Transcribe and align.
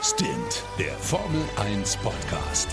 Stint, 0.00 0.62
der 0.78 0.92
Formel 0.92 1.42
1 1.56 1.96
Podcast. 1.96 2.68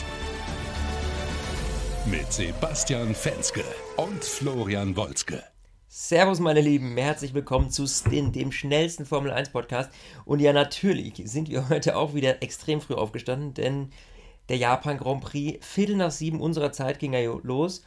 Mit 2.06 2.32
Sebastian 2.32 3.16
Fenske 3.16 3.64
und 3.98 4.24
Florian 4.24 4.96
Wolzke. 4.96 5.42
Servus, 5.88 6.40
meine 6.40 6.62
Lieben, 6.62 6.96
herzlich 6.98 7.34
willkommen 7.34 7.72
zu 7.72 7.88
Stint, 7.88 8.36
dem 8.36 8.52
schnellsten 8.52 9.08
Formel 9.08 9.32
1 9.32 9.50
Podcast. 9.50 9.90
Und 10.26 10.40
ja, 10.40 10.54
natürlich 10.54 11.20
sind 11.26 11.50
wir 11.50 11.68
heute 11.70 11.98
auch 11.98 12.14
wieder 12.14 12.44
extrem 12.44 12.80
früh 12.80 12.94
aufgestanden, 12.94 13.56
denn 13.56 13.90
der 14.50 14.58
Japan 14.58 15.00
Grand 15.00 15.24
Prix, 15.24 15.66
Viertel 15.66 15.96
nach 15.96 16.12
sieben 16.12 16.40
unserer 16.40 16.74
Zeit 16.74 17.00
ging 17.00 17.14
er 17.14 17.40
los. 17.42 17.84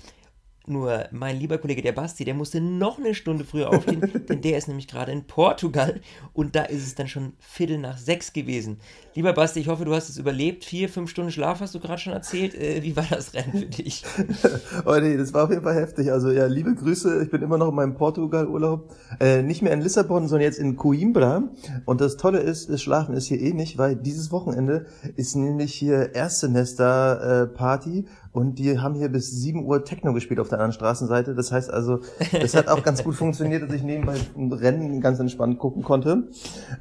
Nur 0.69 1.07
mein 1.13 1.39
lieber 1.39 1.59
Kollege 1.59 1.83
der 1.83 1.93
Basti, 1.93 2.25
der 2.25 2.35
musste 2.35 2.61
noch 2.61 2.99
eine 2.99 3.15
Stunde 3.15 3.45
früher 3.45 3.71
aufstehen, 3.71 4.01
denn 4.29 4.43
der 4.43 4.59
ist 4.59 4.69
nämlich 4.69 4.87
gerade 4.87 5.13
in 5.13 5.25
Portugal 5.25 6.01
und 6.35 6.55
da 6.55 6.65
ist 6.65 6.87
es 6.87 6.95
dann 6.95 7.09
schon 7.09 7.33
Viertel 7.39 7.79
nach 7.79 7.97
sechs 7.97 8.33
gewesen. 8.33 8.79
Lieber 9.15 9.33
Basti, 9.33 9.59
ich 9.59 9.67
hoffe, 9.69 9.85
du 9.85 9.95
hast 9.95 10.09
es 10.09 10.19
überlebt. 10.19 10.65
Vier, 10.65 10.89
fünf 10.89 11.11
Stunden 11.11 11.33
Schlaf 11.33 11.61
hast 11.61 11.75
du 11.75 11.81
gerade 11.81 12.01
schon 12.01 12.13
erzählt. 12.13 12.55
Äh, 12.55 12.83
wie 12.85 12.95
war 12.97 13.07
das 13.11 13.35
Rennen 13.35 13.53
für 13.53 13.67
dich? 13.67 14.05
oh 14.87 14.97
nee, 15.01 15.17
das 15.17 15.35
war 15.35 15.45
auf 15.45 15.51
jeden 15.51 15.63
Fall 15.63 15.75
heftig. 15.75 16.13
Also 16.13 16.31
ja, 16.31 16.47
liebe 16.47 16.73
Grüße. 16.75 17.25
Ich 17.25 17.31
bin 17.31 17.43
immer 17.43 17.59
noch 17.59 17.71
in 17.71 17.75
meinem 17.75 17.95
Portugal-Urlaub. 17.95 18.95
Äh, 19.19 19.43
nicht 19.43 19.63
mehr 19.63 19.73
in 19.73 19.81
Lissabon, 19.81 20.29
sondern 20.29 20.45
jetzt 20.45 20.61
in 20.61 20.77
Coimbra. 20.77 21.43
Und 21.85 22.01
das 22.01 22.17
Tolle 22.17 22.39
ist, 22.39 22.71
das 22.71 22.81
Schlafen 22.81 23.15
ist 23.15 23.27
hier 23.27 23.41
eh 23.41 23.55
nicht, 23.55 23.77
weil 23.77 23.97
dieses 23.97 24.31
Wochenende 24.31 24.87
ist 25.17 25.35
nämlich 25.35 25.75
hier 25.75 26.15
erste 26.15 26.49
Nester-Party 26.49 28.05
und 28.39 28.61
die 28.61 28.79
haben 28.79 28.95
hier 28.95 29.09
bis 29.09 29.33
7 29.33 29.65
Uhr 29.65 29.85
Techno 29.85 30.13
gespielt 30.13 30.39
auf 30.39 30.49
der 30.49 30.59
anderen 30.59 30.73
Straßenseite. 30.73 31.35
Das 31.35 31.51
heißt 31.51 31.73
also, 31.73 31.99
das 32.33 32.55
hat 32.55 32.69
auch 32.69 32.85
ganz 32.85 33.03
gut 33.03 33.15
funktioniert, 33.17 33.65
dass 33.65 33.73
ich 33.73 33.83
nebenbei 33.83 34.15
ein 34.37 34.53
Rennen 34.53 35.01
ganz 35.01 35.19
entspannt 35.19 35.59
gucken 35.59 35.83
konnte. 35.83 36.29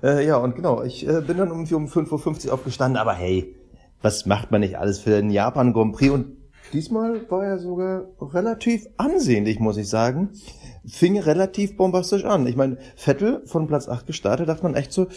Äh, 0.04 0.26
ja, 0.26 0.38
und 0.38 0.56
genau, 0.56 0.84
ich 0.84 1.08
äh, 1.08 1.22
bin 1.22 1.38
dann 1.38 1.50
irgendwie 1.50 1.74
um 1.74 1.88
5.50 1.88 2.48
Uhr 2.48 2.54
aufgestanden, 2.54 3.02
aber 3.02 3.14
hey, 3.14 3.56
was 4.04 4.28
macht 4.28 4.52
man 4.52 4.62
nicht 4.62 4.78
alles 4.78 5.00
für 5.00 5.10
den 5.10 5.32
Japan 5.32 5.74
Grand 5.74 5.96
Prix? 5.96 6.12
Und 6.12 6.38
diesmal 6.74 7.20
war 7.32 7.44
er 7.44 7.58
sogar 7.58 8.06
relativ 8.22 8.88
ansehnlich, 8.98 9.60
muss 9.60 9.78
ich 9.78 9.90
sagen. 9.90 10.30
Fing 10.86 11.20
relativ 11.20 11.76
bombastisch 11.76 12.24
an. 12.24 12.46
Ich 12.46 12.56
meine, 12.56 12.78
Vettel 12.96 13.42
von 13.46 13.66
Platz 13.66 13.90
8 13.90 14.06
gestartet, 14.06 14.48
dachte 14.48 14.62
man 14.62 14.76
echt 14.76 14.94
so, 14.94 15.08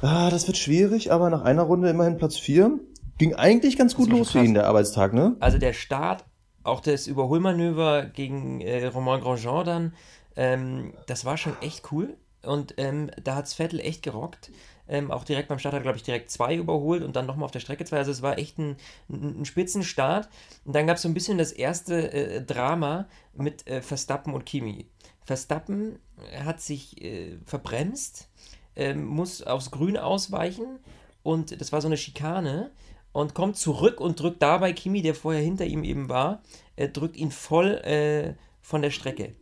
ah, 0.00 0.30
das 0.30 0.46
wird 0.46 0.56
schwierig, 0.56 1.12
aber 1.12 1.28
nach 1.28 1.42
einer 1.42 1.62
Runde 1.62 1.90
immerhin 1.90 2.16
Platz 2.16 2.38
4 2.38 2.80
Ging 3.18 3.34
eigentlich 3.34 3.78
ganz 3.78 3.94
gut 3.94 4.10
los 4.10 4.32
für 4.32 4.44
ihn, 4.44 4.54
der 4.54 4.66
Arbeitstag, 4.66 5.12
ne? 5.12 5.36
Also 5.40 5.58
der 5.58 5.72
Start, 5.72 6.24
auch 6.64 6.80
das 6.80 7.06
Überholmanöver 7.06 8.04
gegen 8.04 8.60
äh, 8.60 8.86
Romain 8.86 9.20
Grosjean 9.20 9.64
dann, 9.64 9.94
ähm, 10.36 10.92
das 11.06 11.24
war 11.24 11.36
schon 11.36 11.54
echt 11.62 11.90
cool. 11.92 12.16
Und 12.42 12.74
ähm, 12.76 13.10
da 13.22 13.34
hat's 13.34 13.54
Vettel 13.54 13.80
echt 13.80 14.02
gerockt. 14.02 14.50
Ähm, 14.88 15.10
auch 15.10 15.24
direkt 15.24 15.48
beim 15.48 15.58
Start 15.58 15.74
hat 15.74 15.80
er, 15.80 15.82
glaube 15.82 15.96
ich, 15.96 16.04
direkt 16.04 16.30
zwei 16.30 16.54
überholt 16.54 17.02
und 17.02 17.16
dann 17.16 17.26
nochmal 17.26 17.46
auf 17.46 17.50
der 17.50 17.60
Strecke 17.60 17.84
zwei. 17.84 17.98
Also 17.98 18.12
es 18.12 18.22
war 18.22 18.38
echt 18.38 18.58
ein, 18.58 18.76
ein, 19.08 19.40
ein 19.40 19.44
Spitzenstart. 19.44 20.28
Und 20.64 20.76
dann 20.76 20.86
gab 20.86 20.96
es 20.96 21.02
so 21.02 21.08
ein 21.08 21.14
bisschen 21.14 21.38
das 21.38 21.50
erste 21.52 22.12
äh, 22.12 22.42
Drama 22.42 23.06
mit 23.34 23.66
äh, 23.66 23.82
Verstappen 23.82 24.32
und 24.32 24.46
Kimi. 24.46 24.86
Verstappen 25.24 25.98
hat 26.44 26.60
sich 26.60 27.02
äh, 27.02 27.38
verbremst, 27.44 28.28
ähm, 28.76 29.04
muss 29.04 29.42
aufs 29.42 29.72
Grün 29.72 29.96
ausweichen 29.96 30.78
und 31.24 31.60
das 31.60 31.72
war 31.72 31.80
so 31.80 31.88
eine 31.88 31.96
Schikane 31.96 32.70
und 33.16 33.32
kommt 33.32 33.56
zurück 33.56 33.98
und 33.98 34.20
drückt 34.20 34.42
dabei 34.42 34.74
Kimi, 34.74 35.00
der 35.00 35.14
vorher 35.14 35.40
hinter 35.40 35.64
ihm 35.64 35.84
eben 35.84 36.10
war, 36.10 36.42
äh, 36.76 36.86
drückt 36.86 37.16
ihn 37.16 37.30
voll 37.30 37.76
äh, 37.76 38.34
von 38.60 38.82
der 38.82 38.90
Strecke. 38.90 39.32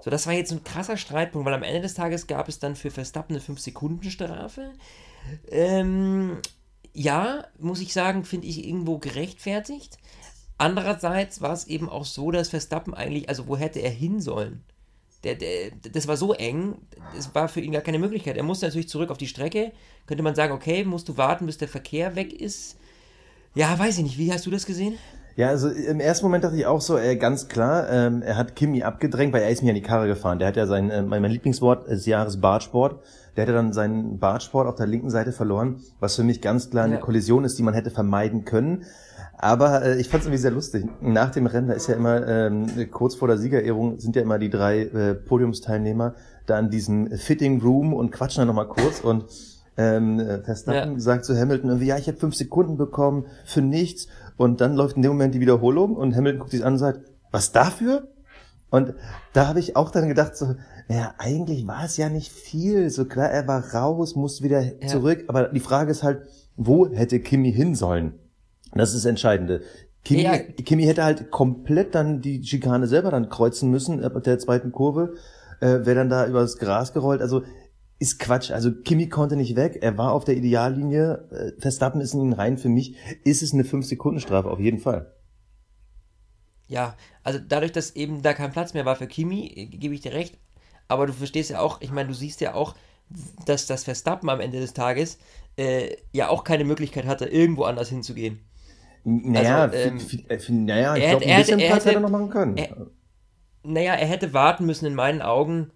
So, 0.00 0.08
das 0.08 0.26
war 0.26 0.32
jetzt 0.32 0.52
ein 0.52 0.64
krasser 0.64 0.96
Streitpunkt, 0.96 1.44
weil 1.44 1.52
am 1.52 1.62
Ende 1.62 1.82
des 1.82 1.92
Tages 1.92 2.26
gab 2.26 2.48
es 2.48 2.60
dann 2.60 2.76
für 2.76 2.90
Verstappen 2.90 3.36
eine 3.36 3.44
5-Sekunden-Strafe. 3.44 4.70
Ähm, 5.50 6.38
ja, 6.94 7.44
muss 7.58 7.82
ich 7.82 7.92
sagen, 7.92 8.24
finde 8.24 8.46
ich 8.46 8.66
irgendwo 8.66 8.96
gerechtfertigt. 8.96 9.98
Andererseits 10.56 11.42
war 11.42 11.52
es 11.52 11.66
eben 11.66 11.90
auch 11.90 12.06
so, 12.06 12.30
dass 12.30 12.48
Verstappen 12.48 12.94
eigentlich, 12.94 13.28
also 13.28 13.46
wo 13.48 13.58
hätte 13.58 13.80
er 13.80 13.90
hin 13.90 14.22
sollen? 14.22 14.64
Der, 15.24 15.34
der, 15.34 15.72
das 15.92 16.08
war 16.08 16.16
so 16.16 16.32
eng, 16.32 16.78
das 17.14 17.34
war 17.34 17.48
für 17.50 17.60
ihn 17.60 17.72
gar 17.72 17.82
keine 17.82 17.98
Möglichkeit. 17.98 18.38
Er 18.38 18.44
musste 18.44 18.64
natürlich 18.64 18.88
zurück 18.88 19.10
auf 19.10 19.18
die 19.18 19.26
Strecke. 19.26 19.72
Könnte 20.06 20.22
man 20.22 20.34
sagen, 20.34 20.54
okay, 20.54 20.84
musst 20.84 21.10
du 21.10 21.18
warten, 21.18 21.44
bis 21.44 21.58
der 21.58 21.68
Verkehr 21.68 22.16
weg 22.16 22.32
ist. 22.32 22.79
Ja, 23.54 23.76
weiß 23.78 23.98
ich 23.98 24.04
nicht. 24.04 24.18
Wie 24.18 24.32
hast 24.32 24.46
du 24.46 24.50
das 24.50 24.64
gesehen? 24.64 24.94
Ja, 25.36 25.48
also 25.48 25.68
im 25.68 26.00
ersten 26.00 26.26
Moment 26.26 26.44
dachte 26.44 26.56
ich 26.56 26.66
auch 26.66 26.80
so, 26.80 26.98
äh, 26.98 27.16
ganz 27.16 27.48
klar, 27.48 27.88
ähm, 27.90 28.22
er 28.22 28.36
hat 28.36 28.56
Kimi 28.56 28.82
abgedrängt, 28.82 29.32
weil 29.32 29.42
er 29.42 29.50
ist 29.50 29.62
mir 29.62 29.70
an 29.70 29.74
die 29.74 29.82
Karre 29.82 30.06
gefahren. 30.06 30.38
Der 30.38 30.48
hat 30.48 30.56
ja 30.56 30.66
sein, 30.66 30.90
äh, 30.90 31.02
mein, 31.02 31.22
mein 31.22 31.30
Lieblingswort 31.30 31.88
des 31.88 32.06
Jahres 32.06 32.40
Bartsport. 32.40 33.02
Der 33.36 33.44
hätte 33.44 33.52
dann 33.52 33.72
seinen 33.72 34.18
Bartsport 34.18 34.66
auf 34.66 34.74
der 34.74 34.86
linken 34.86 35.08
Seite 35.08 35.32
verloren, 35.32 35.80
was 35.98 36.16
für 36.16 36.24
mich 36.24 36.40
ganz 36.40 36.70
klar 36.70 36.84
eine 36.84 36.96
ja. 36.96 37.00
Kollision 37.00 37.44
ist, 37.44 37.58
die 37.58 37.62
man 37.62 37.74
hätte 37.74 37.90
vermeiden 37.90 38.44
können. 38.44 38.84
Aber 39.38 39.82
äh, 39.82 40.00
ich 40.00 40.08
fand 40.08 40.22
es 40.22 40.26
irgendwie 40.26 40.42
sehr 40.42 40.50
lustig. 40.50 40.84
Nach 41.00 41.30
dem 41.30 41.46
Rennen, 41.46 41.68
da 41.68 41.74
ist 41.74 41.88
ja 41.88 41.94
immer 41.94 42.26
ähm, 42.26 42.66
kurz 42.90 43.14
vor 43.14 43.28
der 43.28 43.38
Siegerehrung 43.38 43.98
sind 43.98 44.16
ja 44.16 44.22
immer 44.22 44.38
die 44.38 44.50
drei 44.50 44.80
äh, 44.82 45.14
Podiumsteilnehmer 45.14 46.14
da 46.46 46.58
in 46.58 46.68
diesem 46.68 47.10
Fitting 47.12 47.62
Room 47.62 47.94
und 47.94 48.10
quatschen 48.10 48.40
dann 48.42 48.48
nochmal 48.48 48.68
kurz 48.68 49.00
und 49.00 49.24
ähm, 49.80 50.20
äh, 50.20 50.42
Verstappen 50.42 50.92
ja. 50.92 50.98
sagt 51.00 51.24
zu 51.24 51.38
Hamilton 51.38 51.70
irgendwie, 51.70 51.86
ja, 51.86 51.96
ich 51.96 52.06
habe 52.06 52.18
fünf 52.18 52.34
Sekunden 52.34 52.76
bekommen 52.76 53.26
für 53.46 53.62
nichts. 53.62 54.08
Und 54.36 54.60
dann 54.60 54.74
läuft 54.74 54.96
in 54.96 55.02
dem 55.02 55.12
Moment 55.12 55.34
die 55.34 55.40
Wiederholung 55.40 55.96
und 55.96 56.14
Hamilton 56.14 56.40
guckt 56.40 56.50
sich 56.50 56.64
an 56.64 56.74
und 56.74 56.78
sagt, 56.78 57.00
was 57.30 57.52
dafür? 57.52 58.08
Und 58.70 58.94
da 59.32 59.48
habe 59.48 59.58
ich 59.58 59.76
auch 59.76 59.90
dann 59.90 60.08
gedacht, 60.08 60.36
so, 60.36 60.54
ja, 60.88 61.14
eigentlich 61.18 61.66
war 61.66 61.84
es 61.84 61.96
ja 61.96 62.08
nicht 62.08 62.30
viel. 62.30 62.90
So 62.90 63.04
klar, 63.04 63.30
er 63.30 63.48
war 63.48 63.74
raus, 63.74 64.14
musste 64.16 64.44
wieder 64.44 64.60
ja. 64.60 64.86
zurück. 64.86 65.24
Aber 65.28 65.48
die 65.48 65.60
Frage 65.60 65.90
ist 65.90 66.02
halt, 66.02 66.22
wo 66.56 66.88
hätte 66.88 67.20
Kimi 67.20 67.52
hin 67.52 67.74
sollen? 67.74 68.14
Das 68.74 68.90
ist 68.90 69.04
das 69.04 69.04
Entscheidende. 69.06 69.62
Kimi, 70.04 70.22
ja. 70.22 70.38
Kimi 70.38 70.84
hätte 70.84 71.04
halt 71.04 71.30
komplett 71.30 71.94
dann 71.94 72.20
die 72.20 72.44
Schikane 72.44 72.86
selber 72.86 73.10
dann 73.10 73.28
kreuzen 73.28 73.70
müssen, 73.70 74.02
ab 74.04 74.22
der 74.22 74.38
zweiten 74.38 74.72
Kurve, 74.72 75.14
äh, 75.60 75.84
wäre 75.84 75.96
dann 75.96 76.10
da 76.10 76.26
übers 76.26 76.58
Gras 76.58 76.92
gerollt. 76.92 77.20
Also 77.20 77.42
ist 78.00 78.18
Quatsch. 78.18 78.50
Also 78.50 78.72
Kimi 78.72 79.08
konnte 79.08 79.36
nicht 79.36 79.54
weg. 79.54 79.78
Er 79.82 79.96
war 79.98 80.12
auf 80.12 80.24
der 80.24 80.34
Ideallinie. 80.34 81.28
Äh, 81.30 81.60
Verstappen 81.60 82.00
ist 82.00 82.14
in 82.14 82.22
ihn 82.22 82.32
rein. 82.32 82.56
Für 82.56 82.70
mich 82.70 82.96
ist 83.24 83.42
es 83.42 83.52
eine 83.52 83.62
5-Sekunden-Strafe, 83.62 84.50
auf 84.50 84.58
jeden 84.58 84.78
Fall. 84.78 85.14
Ja, 86.66 86.96
also 87.22 87.38
dadurch, 87.46 87.72
dass 87.72 87.94
eben 87.94 88.22
da 88.22 88.32
kein 88.32 88.52
Platz 88.52 88.72
mehr 88.72 88.86
war 88.86 88.96
für 88.96 89.06
Kimi, 89.06 89.46
äh, 89.54 89.66
gebe 89.66 89.94
ich 89.94 90.00
dir 90.00 90.14
recht. 90.14 90.38
Aber 90.88 91.06
du 91.06 91.12
verstehst 91.12 91.50
ja 91.50 91.60
auch, 91.60 91.80
ich 91.82 91.92
meine, 91.92 92.08
du 92.08 92.14
siehst 92.14 92.40
ja 92.40 92.54
auch, 92.54 92.74
dass 93.44 93.66
das 93.66 93.84
Verstappen 93.84 94.30
am 94.30 94.40
Ende 94.40 94.60
des 94.60 94.72
Tages 94.72 95.18
äh, 95.56 95.94
ja 96.10 96.28
auch 96.28 96.42
keine 96.42 96.64
Möglichkeit 96.64 97.04
hatte, 97.04 97.26
irgendwo 97.26 97.64
anders 97.64 97.90
hinzugehen. 97.90 98.40
Naja, 99.04 99.62
also, 99.62 99.76
ähm, 99.76 100.00
äh, 100.28 100.52
naja 100.52 100.96
ich 100.96 101.04
glaube, 101.04 101.26
ein 101.26 101.38
bisschen 101.38 101.58
Platz 101.58 101.84
hätte, 101.84 101.88
hätte 101.88 101.94
er 101.96 102.00
noch 102.00 102.10
machen 102.10 102.30
können. 102.30 102.56
Er, 102.56 102.86
naja, 103.62 103.94
er 103.94 104.06
hätte 104.06 104.32
warten 104.32 104.64
müssen, 104.64 104.86
in 104.86 104.94
meinen 104.94 105.20
Augen, 105.20 105.70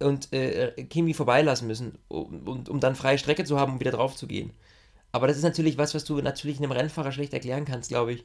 und 0.00 0.32
äh, 0.32 0.72
Kimi 0.84 1.14
vorbeilassen 1.14 1.66
müssen, 1.66 1.98
um, 2.08 2.46
um, 2.46 2.64
um, 2.68 2.80
dann 2.80 2.94
freie 2.94 3.18
Strecke 3.18 3.44
zu 3.44 3.58
haben, 3.58 3.74
um 3.74 3.80
wieder 3.80 3.92
drauf 3.92 4.14
zu 4.16 4.26
gehen. 4.26 4.52
Aber 5.12 5.26
das 5.26 5.36
ist 5.36 5.42
natürlich 5.42 5.78
was, 5.78 5.94
was 5.94 6.04
du 6.04 6.20
natürlich 6.20 6.58
einem 6.58 6.72
Rennfahrer 6.72 7.12
schlecht 7.12 7.32
erklären 7.32 7.64
kannst, 7.64 7.88
glaube 7.88 8.12
ich. 8.12 8.24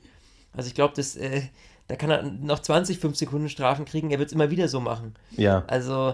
Also 0.54 0.68
ich 0.68 0.76
glaube, 0.76 1.00
äh, 1.00 1.42
da 1.88 1.96
kann 1.96 2.10
er 2.10 2.24
noch 2.24 2.60
20, 2.60 3.00
5 3.00 3.16
Sekunden 3.16 3.50
Strafen 3.50 3.86
kriegen, 3.86 4.12
er 4.12 4.20
wird 4.20 4.28
es 4.28 4.34
immer 4.34 4.52
wieder 4.52 4.68
so 4.68 4.82
machen. 4.82 5.16
Ja. 5.38 5.64
Also, 5.68 6.14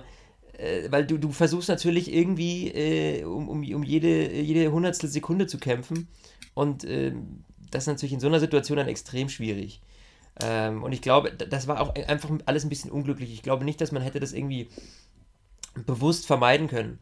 äh, 0.57 0.91
weil 0.91 1.06
du, 1.07 1.17
du 1.17 1.31
versuchst 1.31 1.69
natürlich 1.69 2.13
irgendwie 2.13 2.67
äh, 2.67 3.23
um, 3.23 3.50
um, 3.50 3.59
um 3.59 3.84
jede, 3.84 4.31
jede 4.31 4.72
Hundertstel 4.72 5.09
Sekunde 5.09 5.47
zu 5.47 5.57
kämpfen 5.57 6.07
und 6.53 6.84
ähm, 6.84 7.44
das 7.72 7.84
ist 7.84 7.88
natürlich 7.88 8.13
in 8.13 8.19
so 8.19 8.28
einer 8.28 8.40
Situation 8.40 8.78
dann 8.78 8.88
extrem 8.88 9.29
schwierig. 9.29 9.81
Ähm, 10.41 10.84
und 10.84 10.91
ich 10.91 11.01
glaube, 11.01 11.31
das 11.31 11.67
war 11.67 11.81
auch 11.81 11.96
einfach 11.96 12.29
alles 12.46 12.63
ein 12.63 12.69
bisschen 12.69 12.91
unglücklich. 12.91 13.34
Ich 13.34 13.41
glaube 13.41 13.66
nicht, 13.66 13.81
dass 13.81 13.91
man 13.91 14.03
hätte 14.03 14.19
das 14.19 14.34
irgendwie 14.34 14.69
bewusst 15.85 16.25
vermeiden 16.25 16.67
können. 16.67 16.99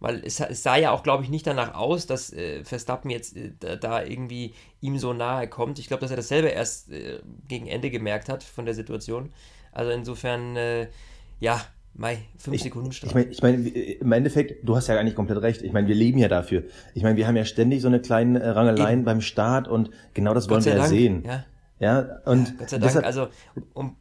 Weil 0.00 0.22
es, 0.24 0.38
es 0.38 0.62
sah 0.62 0.76
ja 0.76 0.92
auch, 0.92 1.02
glaube 1.02 1.24
ich, 1.24 1.30
nicht 1.30 1.46
danach 1.46 1.74
aus, 1.74 2.06
dass 2.06 2.32
äh, 2.32 2.62
Verstappen 2.64 3.10
jetzt 3.10 3.36
äh, 3.36 3.52
da, 3.58 3.74
da, 3.74 4.04
irgendwie 4.04 4.54
ihm 4.80 4.96
so 4.98 5.12
nahe 5.12 5.48
kommt. 5.48 5.80
Ich 5.80 5.88
glaube, 5.88 6.02
dass 6.02 6.10
er 6.10 6.16
das 6.16 6.28
selber 6.28 6.52
erst 6.52 6.90
äh, 6.92 7.18
gegen 7.48 7.66
Ende 7.66 7.90
gemerkt 7.90 8.28
hat 8.28 8.44
von 8.44 8.64
der 8.64 8.74
Situation. 8.74 9.32
Also 9.72 9.90
insofern, 9.90 10.54
äh, 10.56 10.88
ja, 11.40 11.60
Mai, 11.94 12.18
fünf 12.36 12.54
ich, 12.54 12.62
Sekunden 12.62 12.92
Ich 12.92 13.12
meine, 13.12 13.26
ich 13.26 13.42
mein, 13.42 13.66
im 13.66 14.12
Endeffekt, 14.12 14.68
du 14.68 14.76
hast 14.76 14.86
ja 14.86 14.96
eigentlich 14.96 15.16
komplett 15.16 15.42
recht. 15.42 15.62
Ich 15.62 15.72
meine, 15.72 15.88
wir 15.88 15.96
leben 15.96 16.18
ja 16.18 16.28
dafür. 16.28 16.62
Ich 16.94 17.02
meine, 17.02 17.16
wir 17.16 17.26
haben 17.26 17.36
ja 17.36 17.44
ständig 17.44 17.82
so 17.82 17.88
eine 17.88 18.00
kleine 18.00 18.38
äh, 18.38 18.50
Rangeleien 18.50 19.00
Eben. 19.00 19.04
beim 19.04 19.20
Start 19.20 19.66
und 19.66 19.90
genau 20.14 20.32
das 20.32 20.48
wollen 20.48 20.64
wir 20.64 20.76
ja 20.76 20.86
sehen. 20.86 21.24
Ja. 21.26 21.44
Ja, 21.80 22.20
und 22.24 22.48
ja, 22.48 22.54
Gott 22.58 22.70
sei 22.70 22.78
Dank, 22.78 22.88
deshalb, 22.88 23.06
also 23.06 23.28
um, 23.72 23.96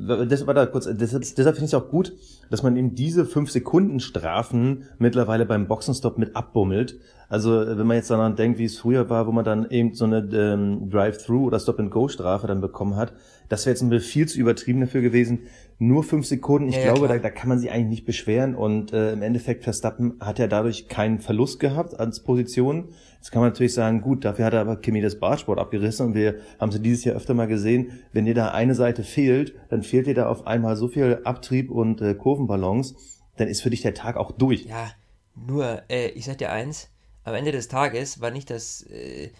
das 0.00 0.46
war 0.46 0.54
da 0.54 0.66
kurz, 0.66 0.88
deshalb, 0.90 1.22
deshalb 1.22 1.56
finde 1.56 1.66
ich 1.66 1.72
es 1.72 1.74
auch 1.74 1.88
gut, 1.88 2.12
dass 2.48 2.62
man 2.62 2.76
eben 2.76 2.94
diese 2.94 3.26
5 3.26 3.50
Sekunden 3.50 4.00
Strafen 4.00 4.84
mittlerweile 4.98 5.46
beim 5.46 5.66
Boxenstopp 5.66 6.16
mit 6.16 6.36
abbummelt. 6.36 6.98
Also 7.28 7.64
wenn 7.64 7.86
man 7.86 7.96
jetzt 7.96 8.10
daran 8.10 8.34
denkt, 8.34 8.58
wie 8.58 8.64
es 8.64 8.78
früher 8.78 9.08
war, 9.08 9.26
wo 9.26 9.32
man 9.32 9.44
dann 9.44 9.70
eben 9.70 9.94
so 9.94 10.04
eine 10.04 10.18
ähm, 10.32 10.90
Drive-Through 10.90 11.46
oder 11.46 11.60
Stop-and-Go-Strafe 11.60 12.46
dann 12.46 12.60
bekommen 12.60 12.96
hat, 12.96 13.12
das 13.48 13.66
wäre 13.66 13.74
jetzt 13.74 13.82
ein 13.82 14.00
viel 14.00 14.26
zu 14.26 14.38
übertrieben 14.40 14.80
dafür 14.80 15.00
gewesen. 15.00 15.40
Nur 15.78 16.02
fünf 16.02 16.26
Sekunden, 16.26 16.70
ich 16.70 16.76
ja, 16.76 16.92
glaube, 16.92 17.06
ja, 17.06 17.14
da, 17.14 17.18
da 17.18 17.30
kann 17.30 17.48
man 17.48 17.58
sich 17.58 17.70
eigentlich 17.70 17.88
nicht 17.88 18.04
beschweren 18.04 18.54
und 18.54 18.92
äh, 18.92 19.12
im 19.12 19.22
Endeffekt 19.22 19.64
Verstappen 19.64 20.14
hat 20.20 20.38
ja 20.38 20.46
dadurch 20.46 20.88
keinen 20.88 21.20
Verlust 21.20 21.60
gehabt 21.60 21.98
als 21.98 22.20
Position. 22.20 22.88
Jetzt 23.20 23.30
kann 23.30 23.42
man 23.42 23.50
natürlich 23.50 23.74
sagen, 23.74 24.00
gut, 24.00 24.24
dafür 24.24 24.46
hat 24.46 24.54
er 24.54 24.62
aber 24.62 24.76
Kimi 24.76 25.00
das 25.00 25.20
Bartsport 25.20 25.58
abgerissen 25.58 26.06
und 26.06 26.14
wir 26.14 26.40
haben 26.58 26.72
sie 26.72 26.80
dieses 26.80 27.04
Jahr 27.04 27.16
öfter 27.16 27.34
mal 27.34 27.46
gesehen, 27.46 28.00
wenn 28.12 28.24
dir 28.24 28.34
da 28.34 28.48
eine 28.48 28.74
Seite 28.74 29.04
fehlt, 29.04 29.54
dann 29.68 29.82
fehlt 29.82 30.06
dir 30.06 30.14
da 30.14 30.28
auf 30.28 30.46
einmal 30.46 30.76
so 30.76 30.88
viel 30.88 31.20
Abtrieb 31.24 31.70
und 31.70 32.00
äh, 32.00 32.14
Kurvenbalance, 32.14 32.94
dann 33.36 33.48
ist 33.48 33.60
für 33.62 33.70
dich 33.70 33.82
der 33.82 33.94
Tag 33.94 34.16
auch 34.16 34.32
durch. 34.32 34.64
Ja, 34.64 34.90
nur, 35.34 35.82
äh, 35.90 36.08
ich 36.08 36.24
sag 36.24 36.38
dir 36.38 36.50
eins, 36.50 36.88
am 37.24 37.34
Ende 37.34 37.52
des 37.52 37.68
Tages 37.68 38.20
war 38.22 38.30
nicht 38.30 38.48
das, 38.48 38.82
äh, 38.82 39.30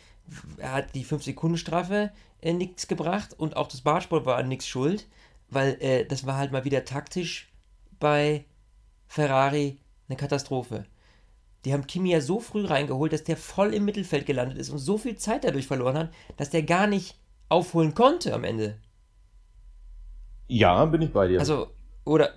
er 0.58 0.74
hat 0.74 0.94
die 0.94 1.04
5-Sekunden-Strafe 1.04 2.10
äh, 2.42 2.52
nichts 2.52 2.86
gebracht 2.86 3.34
und 3.38 3.56
auch 3.56 3.66
das 3.66 3.80
Bartsport 3.80 4.26
war 4.26 4.36
an 4.36 4.48
nichts 4.48 4.68
schuld 4.68 5.08
weil 5.50 5.76
äh, 5.80 6.04
das 6.04 6.26
war 6.26 6.36
halt 6.36 6.52
mal 6.52 6.64
wieder 6.64 6.84
taktisch 6.84 7.52
bei 7.98 8.44
Ferrari 9.06 9.78
eine 10.08 10.16
Katastrophe. 10.16 10.86
Die 11.64 11.72
haben 11.72 11.86
Kimi 11.86 12.10
ja 12.10 12.20
so 12.20 12.40
früh 12.40 12.64
reingeholt, 12.64 13.12
dass 13.12 13.24
der 13.24 13.36
voll 13.36 13.74
im 13.74 13.84
Mittelfeld 13.84 14.26
gelandet 14.26 14.58
ist 14.58 14.70
und 14.70 14.78
so 14.78 14.96
viel 14.96 15.16
Zeit 15.16 15.44
dadurch 15.44 15.66
verloren 15.66 15.98
hat, 15.98 16.10
dass 16.36 16.50
der 16.50 16.62
gar 16.62 16.86
nicht 16.86 17.18
aufholen 17.48 17.94
konnte 17.94 18.32
am 18.32 18.44
Ende. 18.44 18.78
Ja, 20.48 20.84
bin 20.86 21.02
ich 21.02 21.12
bei 21.12 21.28
dir. 21.28 21.38
Also, 21.38 21.68
oder, 22.04 22.30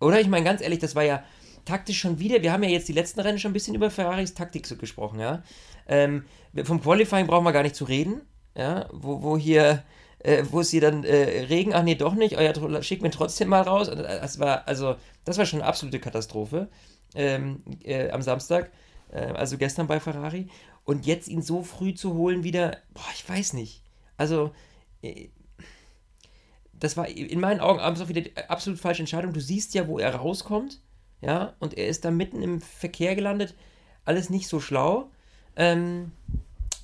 oder 0.00 0.20
ich 0.20 0.28
meine 0.28 0.44
ganz 0.44 0.62
ehrlich, 0.62 0.78
das 0.78 0.94
war 0.94 1.04
ja 1.04 1.22
taktisch 1.64 1.98
schon 1.98 2.18
wieder, 2.18 2.42
wir 2.42 2.52
haben 2.52 2.62
ja 2.62 2.70
jetzt 2.70 2.88
die 2.88 2.92
letzten 2.92 3.20
Rennen 3.20 3.38
schon 3.38 3.50
ein 3.50 3.54
bisschen 3.54 3.74
über 3.74 3.90
Ferraris 3.90 4.34
Taktik 4.34 4.66
so 4.66 4.76
gesprochen, 4.76 5.20
ja. 5.20 5.42
Ähm, 5.86 6.24
vom 6.64 6.80
Qualifying 6.80 7.26
brauchen 7.26 7.44
wir 7.44 7.52
gar 7.52 7.62
nicht 7.62 7.76
zu 7.76 7.84
reden, 7.84 8.22
ja, 8.56 8.88
wo, 8.92 9.22
wo 9.22 9.36
hier 9.36 9.82
äh, 10.20 10.44
wo 10.50 10.62
sie 10.62 10.80
dann 10.80 11.04
äh, 11.04 11.44
Regen, 11.44 11.74
ach 11.74 11.82
nee, 11.82 11.94
doch 11.94 12.14
nicht, 12.14 12.36
euer 12.36 12.82
schickt 12.82 13.02
mir 13.02 13.10
trotzdem 13.10 13.48
mal 13.48 13.62
raus. 13.62 13.88
Das 13.90 14.38
war, 14.38 14.66
also, 14.66 14.96
das 15.24 15.38
war 15.38 15.46
schon 15.46 15.60
eine 15.60 15.68
absolute 15.68 16.00
Katastrophe 16.00 16.68
ähm, 17.14 17.62
äh, 17.82 18.10
am 18.10 18.22
Samstag, 18.22 18.70
äh, 19.10 19.20
also 19.20 19.58
gestern 19.58 19.86
bei 19.86 20.00
Ferrari. 20.00 20.48
Und 20.84 21.06
jetzt 21.06 21.28
ihn 21.28 21.42
so 21.42 21.62
früh 21.62 21.94
zu 21.94 22.14
holen 22.14 22.44
wieder, 22.44 22.78
boah, 22.94 23.08
ich 23.14 23.28
weiß 23.28 23.54
nicht. 23.54 23.82
Also, 24.16 24.52
äh, 25.02 25.28
das 26.72 26.96
war 26.96 27.08
in 27.08 27.40
meinen 27.40 27.60
Augen 27.60 27.80
abends 27.80 28.00
auch 28.00 28.08
wieder 28.08 28.20
die 28.20 28.36
absolut 28.36 28.78
falsche 28.78 29.02
Entscheidung. 29.02 29.32
Du 29.32 29.40
siehst 29.40 29.74
ja, 29.74 29.88
wo 29.88 29.98
er 29.98 30.14
rauskommt, 30.14 30.80
ja, 31.22 31.54
und 31.58 31.76
er 31.76 31.88
ist 31.88 32.04
da 32.04 32.10
mitten 32.10 32.42
im 32.42 32.60
Verkehr 32.60 33.14
gelandet. 33.14 33.54
Alles 34.04 34.30
nicht 34.30 34.46
so 34.46 34.60
schlau. 34.60 35.10
Ähm, 35.56 36.12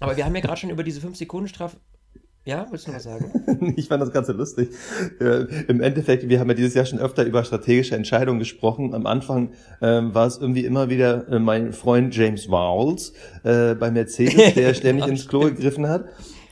aber 0.00 0.16
wir 0.16 0.24
haben 0.24 0.34
ja 0.34 0.40
gerade 0.40 0.58
schon 0.58 0.70
über 0.70 0.82
diese 0.82 1.06
5-Sekunden-Strafe 1.06 1.76
ja, 2.44 2.66
willst 2.70 2.86
du 2.86 2.90
noch 2.90 2.96
was 2.96 3.04
sagen? 3.04 3.74
ich 3.76 3.88
fand 3.88 4.02
das 4.02 4.10
Ganze 4.10 4.32
lustig. 4.32 4.70
Äh, 5.20 5.44
Im 5.68 5.80
Endeffekt, 5.80 6.28
wir 6.28 6.40
haben 6.40 6.48
ja 6.48 6.54
dieses 6.54 6.74
Jahr 6.74 6.84
schon 6.84 6.98
öfter 6.98 7.24
über 7.24 7.44
strategische 7.44 7.94
Entscheidungen 7.94 8.40
gesprochen. 8.40 8.94
Am 8.94 9.06
Anfang 9.06 9.50
ähm, 9.80 10.14
war 10.14 10.26
es 10.26 10.38
irgendwie 10.38 10.64
immer 10.64 10.90
wieder 10.90 11.28
äh, 11.28 11.38
mein 11.38 11.72
Freund 11.72 12.14
James 12.16 12.48
Vowles 12.48 13.12
äh, 13.44 13.74
bei 13.74 13.90
Mercedes, 13.90 14.54
der 14.54 14.74
ständig 14.74 15.06
ins 15.06 15.28
Klo 15.28 15.40
gegriffen 15.40 15.88
hat. 15.88 16.06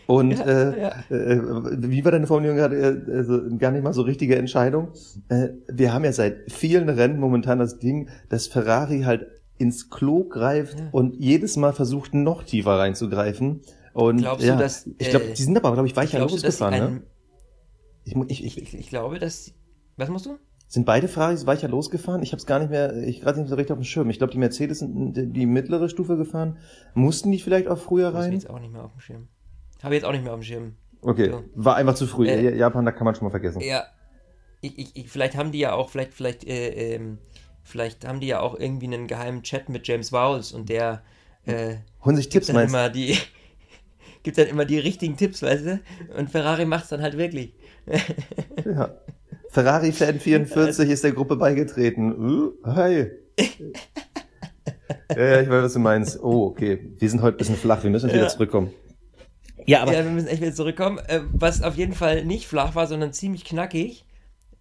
Und 0.06 0.32
ja, 0.32 0.44
äh, 0.44 0.80
ja. 0.80 0.88
Äh, 1.08 1.40
wie 1.82 2.04
war 2.04 2.12
deine 2.12 2.26
Formulierung 2.26 2.56
gerade? 2.56 2.76
Äh, 2.76 3.16
also 3.16 3.40
gar 3.58 3.70
nicht 3.70 3.84
mal 3.84 3.92
so 3.92 4.02
richtige 4.02 4.36
Entscheidung. 4.36 4.88
Äh, 5.28 5.50
wir 5.68 5.92
haben 5.92 6.04
ja 6.04 6.12
seit 6.12 6.52
vielen 6.52 6.88
Rennen 6.88 7.20
momentan 7.20 7.58
das 7.58 7.78
Ding, 7.78 8.08
dass 8.28 8.46
Ferrari 8.46 9.02
halt 9.02 9.26
ins 9.58 9.90
Klo 9.90 10.24
greift 10.24 10.80
ja. 10.80 10.88
und 10.90 11.14
jedes 11.16 11.56
Mal 11.56 11.72
versucht, 11.72 12.14
noch 12.14 12.42
tiefer 12.42 12.78
reinzugreifen. 12.78 13.60
Und 13.92 14.18
Glaubst 14.18 14.46
ja, 14.46 14.54
du, 14.54 14.62
dass, 14.62 14.86
ich 14.98 15.10
glaube, 15.10 15.26
äh, 15.26 15.34
die 15.34 15.42
sind 15.42 15.56
aber, 15.56 15.72
glaube 15.72 15.88
ich, 15.88 15.96
weicher 15.96 16.20
losgefahren, 16.20 16.94
ne? 16.94 17.02
Ich, 18.04 18.16
ich, 18.16 18.58
ich, 18.58 18.74
ich, 18.74 18.88
glaube, 18.88 19.18
dass. 19.18 19.52
Was 19.96 20.08
musst 20.08 20.26
du? 20.26 20.38
Sind 20.68 20.86
beide 20.86 21.08
Ferraris 21.08 21.46
weicher 21.46 21.68
losgefahren? 21.68 22.22
Ich 22.22 22.32
habe 22.32 22.38
es 22.38 22.46
gar 22.46 22.60
nicht 22.60 22.70
mehr, 22.70 22.96
ich 22.96 23.20
gerade 23.20 23.40
nicht 23.40 23.48
so 23.48 23.56
richtig 23.56 23.72
auf 23.72 23.78
dem 23.78 23.84
Schirm. 23.84 24.08
Ich 24.08 24.18
glaube, 24.18 24.32
die 24.32 24.38
Mercedes 24.38 24.78
sind 24.78 25.14
die, 25.14 25.26
die 25.26 25.46
mittlere 25.46 25.88
Stufe 25.88 26.16
gefahren. 26.16 26.58
Mussten 26.94 27.32
die 27.32 27.40
vielleicht 27.40 27.68
auch 27.68 27.78
früher 27.78 28.14
rein? 28.14 28.32
Ich 28.32 28.42
jetzt 28.42 28.50
auch 28.50 28.60
nicht 28.60 28.72
mehr 28.72 28.84
auf 28.84 28.92
dem 28.92 29.00
Schirm. 29.00 29.28
Habe 29.82 29.94
jetzt 29.94 30.04
auch 30.04 30.12
nicht 30.12 30.22
mehr 30.22 30.32
auf 30.32 30.40
dem 30.40 30.44
Schirm. 30.44 30.76
Okay, 31.02 31.30
so. 31.30 31.44
war 31.54 31.76
einfach 31.76 31.94
zu 31.94 32.06
früh. 32.06 32.28
Äh, 32.28 32.56
Japan, 32.56 32.84
da 32.84 32.92
kann 32.92 33.04
man 33.04 33.14
schon 33.14 33.24
mal 33.24 33.30
vergessen. 33.30 33.60
Ja, 33.60 33.84
ich, 34.60 34.78
ich, 34.78 34.96
ich, 34.96 35.08
vielleicht 35.08 35.36
haben 35.36 35.52
die 35.52 35.58
ja 35.58 35.72
auch, 35.72 35.90
vielleicht, 35.90 36.14
vielleicht, 36.14 36.46
äh, 36.46 36.94
ähm, 36.94 37.18
vielleicht 37.62 38.06
haben 38.06 38.20
die 38.20 38.28
ja 38.28 38.40
auch 38.40 38.58
irgendwie 38.58 38.86
einen 38.86 39.06
geheimen 39.06 39.42
Chat 39.42 39.68
mit 39.68 39.88
James 39.88 40.12
Vowles 40.12 40.52
und 40.52 40.68
der 40.68 41.02
äh, 41.46 41.76
holen 42.04 42.16
sich 42.16 42.28
Tipps, 42.28 42.52
meinst 42.52 42.74
immer 42.74 42.90
die 42.90 43.16
gibt 44.22 44.38
dann 44.38 44.46
immer 44.46 44.64
die 44.64 44.78
richtigen 44.78 45.16
Tipps, 45.16 45.42
weißt 45.42 45.66
du? 45.66 45.80
Und 46.16 46.30
Ferrari 46.30 46.64
macht 46.64 46.84
es 46.84 46.90
dann 46.90 47.02
halt 47.02 47.16
wirklich. 47.16 47.54
ja. 48.64 48.94
Ferrari-Fan 49.50 50.20
44 50.20 50.88
ist 50.90 51.04
der 51.04 51.12
Gruppe 51.12 51.36
beigetreten. 51.36 52.12
Uh, 52.12 52.52
hi. 52.64 53.10
ja, 55.10 55.24
ja, 55.24 55.40
ich 55.40 55.48
weiß, 55.48 55.64
was 55.64 55.72
du 55.72 55.78
meinst. 55.80 56.22
Oh, 56.22 56.46
okay. 56.46 56.92
Wir 56.98 57.10
sind 57.10 57.22
heute 57.22 57.36
ein 57.36 57.38
bisschen 57.38 57.56
flach, 57.56 57.82
wir 57.82 57.90
müssen 57.90 58.08
ja. 58.10 58.16
wieder 58.16 58.28
zurückkommen. 58.28 58.72
Ja, 59.66 59.82
aber. 59.82 59.92
Ja, 59.92 60.04
wir 60.04 60.10
müssen 60.10 60.28
echt 60.28 60.40
wieder 60.40 60.54
zurückkommen. 60.54 60.98
Äh, 60.98 61.20
was 61.32 61.62
auf 61.62 61.76
jeden 61.76 61.94
Fall 61.94 62.24
nicht 62.24 62.46
flach 62.46 62.74
war, 62.74 62.86
sondern 62.86 63.12
ziemlich 63.12 63.44
knackig, 63.44 64.04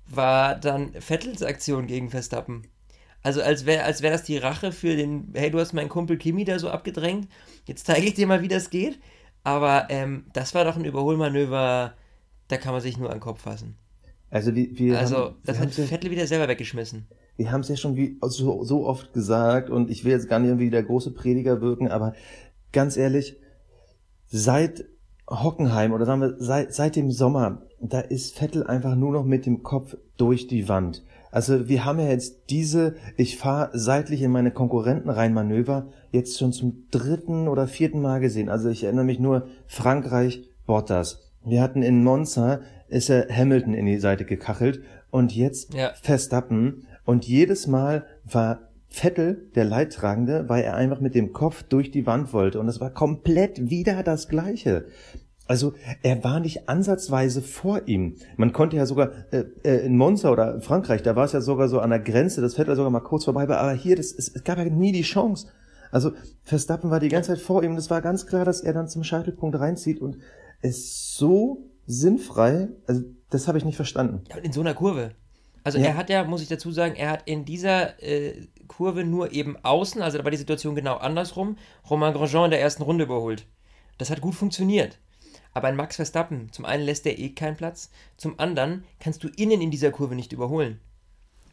war 0.07 0.56
dann 0.56 0.94
Vettels 1.00 1.44
Aktion 1.44 1.88
gegen 1.88 2.09
Verstappen. 2.09 2.63
Also 3.21 3.41
als 3.41 3.65
wäre 3.65 3.83
als 3.83 4.01
wär 4.01 4.11
das 4.11 4.23
die 4.23 4.38
Rache 4.38 4.71
für 4.71 4.95
den, 4.95 5.33
hey, 5.35 5.51
du 5.51 5.59
hast 5.59 5.73
meinen 5.73 5.89
Kumpel 5.89 6.17
Kimi 6.17 6.45
da 6.45 6.57
so 6.57 6.69
abgedrängt, 6.69 7.27
jetzt 7.65 7.85
zeige 7.85 8.07
ich 8.07 8.13
dir 8.13 8.27
mal, 8.27 8.41
wie 8.41 8.47
das 8.47 8.69
geht. 8.69 8.97
Aber 9.44 9.88
ähm, 9.89 10.25
das 10.33 10.53
war 10.53 10.65
doch 10.65 10.75
ein 10.75 10.86
Überholmanöver, 10.86 11.94
da 12.47 12.57
kann 12.57 12.74
man 12.74 12.81
sich 12.81 12.97
nur 12.97 13.09
an 13.09 13.18
den 13.18 13.21
Kopf 13.21 13.41
fassen. 13.41 13.75
Also, 14.30 14.53
wir, 14.53 14.77
wir 14.77 15.00
also 15.00 15.18
haben, 15.18 15.36
das 15.45 15.59
hat 15.59 15.71
Vettel 15.71 16.12
wieder 16.12 16.27
selber 16.27 16.47
weggeschmissen. 16.47 17.07
Wir 17.36 17.51
haben 17.51 17.62
es 17.62 17.69
ja 17.69 17.77
schon 17.77 17.95
wie, 17.95 18.18
so, 18.21 18.63
so 18.63 18.86
oft 18.86 19.13
gesagt 19.13 19.69
und 19.69 19.89
ich 19.89 20.03
will 20.03 20.12
jetzt 20.12 20.30
gar 20.30 20.39
nicht 20.39 20.50
irgendwie 20.50 20.69
der 20.69 20.83
große 20.83 21.12
Prediger 21.12 21.62
wirken, 21.62 21.88
aber 21.88 22.13
ganz 22.71 22.97
ehrlich, 22.97 23.38
seit 24.27 24.86
Hockenheim 25.30 25.94
oder 25.94 26.06
sagen 26.06 26.21
wir 26.21 26.35
seit, 26.39 26.74
seit 26.74 26.95
dem 26.95 27.12
Sommer, 27.12 27.63
da 27.80 28.00
ist 28.00 28.38
Vettel 28.38 28.65
einfach 28.68 28.95
nur 28.95 29.13
noch 29.13 29.24
mit 29.24 29.45
dem 29.45 29.63
Kopf 29.63 29.95
durch 30.18 30.47
die 30.47 30.68
Wand. 30.68 31.03
Also 31.31 31.68
wir 31.68 31.85
haben 31.85 32.00
ja 32.00 32.07
jetzt 32.07 32.50
diese, 32.50 32.95
ich 33.15 33.38
fahre 33.38 33.69
seitlich 33.77 34.21
in 34.21 34.31
meine 34.31 34.51
Konkurrenten 34.51 35.09
rein 35.09 35.33
Manöver, 35.33 35.88
jetzt 36.11 36.38
schon 36.38 36.51
zum 36.53 36.88
dritten 36.91 37.47
oder 37.47 37.67
vierten 37.67 38.01
Mal 38.01 38.19
gesehen. 38.19 38.50
Also 38.50 38.69
ich 38.69 38.83
erinnere 38.83 39.06
mich 39.06 39.19
nur 39.19 39.47
Frankreich, 39.67 40.44
Bottas. 40.65 41.31
Wir 41.45 41.61
hatten 41.61 41.83
in 41.83 42.03
Monza, 42.03 42.61
ist 42.88 43.09
er 43.09 43.27
Hamilton 43.29 43.73
in 43.73 43.85
die 43.85 44.00
Seite 44.00 44.25
gekachelt 44.25 44.81
und 45.11 45.35
jetzt 45.35 45.73
ja. 45.73 45.94
Verstappen. 46.01 46.88
Und 47.06 47.25
jedes 47.25 47.67
Mal 47.67 48.06
war 48.25 48.69
Vettel, 48.88 49.50
der 49.56 49.65
Leidtragende, 49.65 50.50
weil 50.50 50.63
er 50.63 50.75
einfach 50.75 51.00
mit 51.00 51.15
dem 51.15 51.31
Kopf 51.31 51.63
durch 51.63 51.91
die 51.91 52.06
Wand 52.06 52.33
wollte. 52.33 52.59
Und 52.59 52.67
es 52.67 52.79
war 52.79 52.89
komplett 52.89 53.69
wieder 53.69 54.04
das 54.04 54.28
Gleiche. 54.28 54.85
Also 55.49 55.73
er 56.04 56.23
war 56.23 56.39
nicht 56.39 56.69
ansatzweise 56.69 57.42
vor 57.42 57.87
ihm. 57.87 58.18
Man 58.37 58.54
konnte 58.54 58.78
ja 58.78 58.85
sogar 58.85 59.11
äh, 59.31 59.45
äh, 59.63 59.85
in 59.85 59.97
Monza 59.97 60.31
oder 60.31 60.61
Frankreich, 60.61 61.01
da 61.01 61.16
war 61.16 61.25
es 61.25 61.31
ja 61.31 61.42
sogar 61.42 61.68
so 61.69 61.80
an 61.80 61.89
der 61.89 61.99
Grenze, 61.99 62.42
das 62.42 62.54
Vettel 62.54 62.75
sogar 62.75 62.92
mal 62.92 62.99
kurz 62.99 63.25
vorbei 63.25 63.47
war, 63.47 63.57
aber 63.57 63.73
hier, 63.73 63.95
das, 63.95 64.11
es, 64.11 64.30
es 64.30 64.44
gab 64.44 64.59
ja 64.59 64.66
nie 64.66 64.92
die 64.92 65.01
Chance. 65.01 65.47
Also 65.92 66.12
Verstappen 66.44 66.92
war 66.92 67.00
die 67.00 67.10
ganze 67.10 67.34
Zeit 67.34 67.42
vor 67.42 67.64
ihm 67.64 67.72
und 67.72 67.78
es 67.78 67.90
war 67.90 68.02
ganz 68.02 68.28
klar, 68.28 68.46
dass 68.46 68.62
er 68.62 68.74
dann 68.74 68.88
zum 68.88 69.04
Scheitelpunkt 69.04 69.60
reinzieht 69.60 70.02
und 70.02 70.18
es 70.62 71.16
so 71.16 71.69
sinnfrei, 71.86 72.69
also 72.86 73.04
das 73.30 73.48
habe 73.48 73.58
ich 73.58 73.66
nicht 73.66 73.76
verstanden. 73.76 74.24
Ja, 74.30 74.38
in 74.38 74.52
so 74.52 74.62
einer 74.62 74.74
Kurve. 74.74 75.12
Also 75.64 75.78
ja. 75.78 75.86
er 75.86 75.98
hat 75.98 76.10
ja, 76.10 76.24
muss 76.24 76.42
ich 76.42 76.48
dazu 76.48 76.72
sagen, 76.72 76.96
er 76.96 77.10
hat 77.10 77.24
in 77.26 77.46
dieser 77.46 78.02
äh, 78.02 78.48
Kurve 78.68 79.04
nur 79.04 79.34
eben 79.34 79.58
außen, 79.64 80.02
also 80.02 80.18
da 80.18 80.24
war 80.24 80.31
die 80.31 80.38
Situation 80.38 80.76
genau 80.76 80.98
andersrum, 80.98 81.58
Romain 81.90 82.14
Grosjean 82.14 82.46
in 82.46 82.52
der 82.52 82.62
ersten 82.62 82.84
Runde 82.84 83.06
überholt. 83.06 83.46
Das 83.98 84.10
hat 84.10 84.22
gut 84.22 84.36
funktioniert. 84.36 85.00
Aber 85.54 85.68
ein 85.68 85.76
Max 85.76 85.96
Verstappen, 85.96 86.52
zum 86.52 86.66
einen 86.66 86.84
lässt 86.84 87.06
er 87.06 87.18
eh 87.18 87.30
keinen 87.30 87.58
Platz, 87.58 87.90
zum 88.18 88.40
anderen 88.40 88.84
kannst 89.00 89.24
du 89.24 89.30
innen 89.30 89.62
in 89.62 89.72
dieser 89.72 89.92
Kurve 89.92 90.16
nicht 90.16 90.31
überholen. 90.31 90.80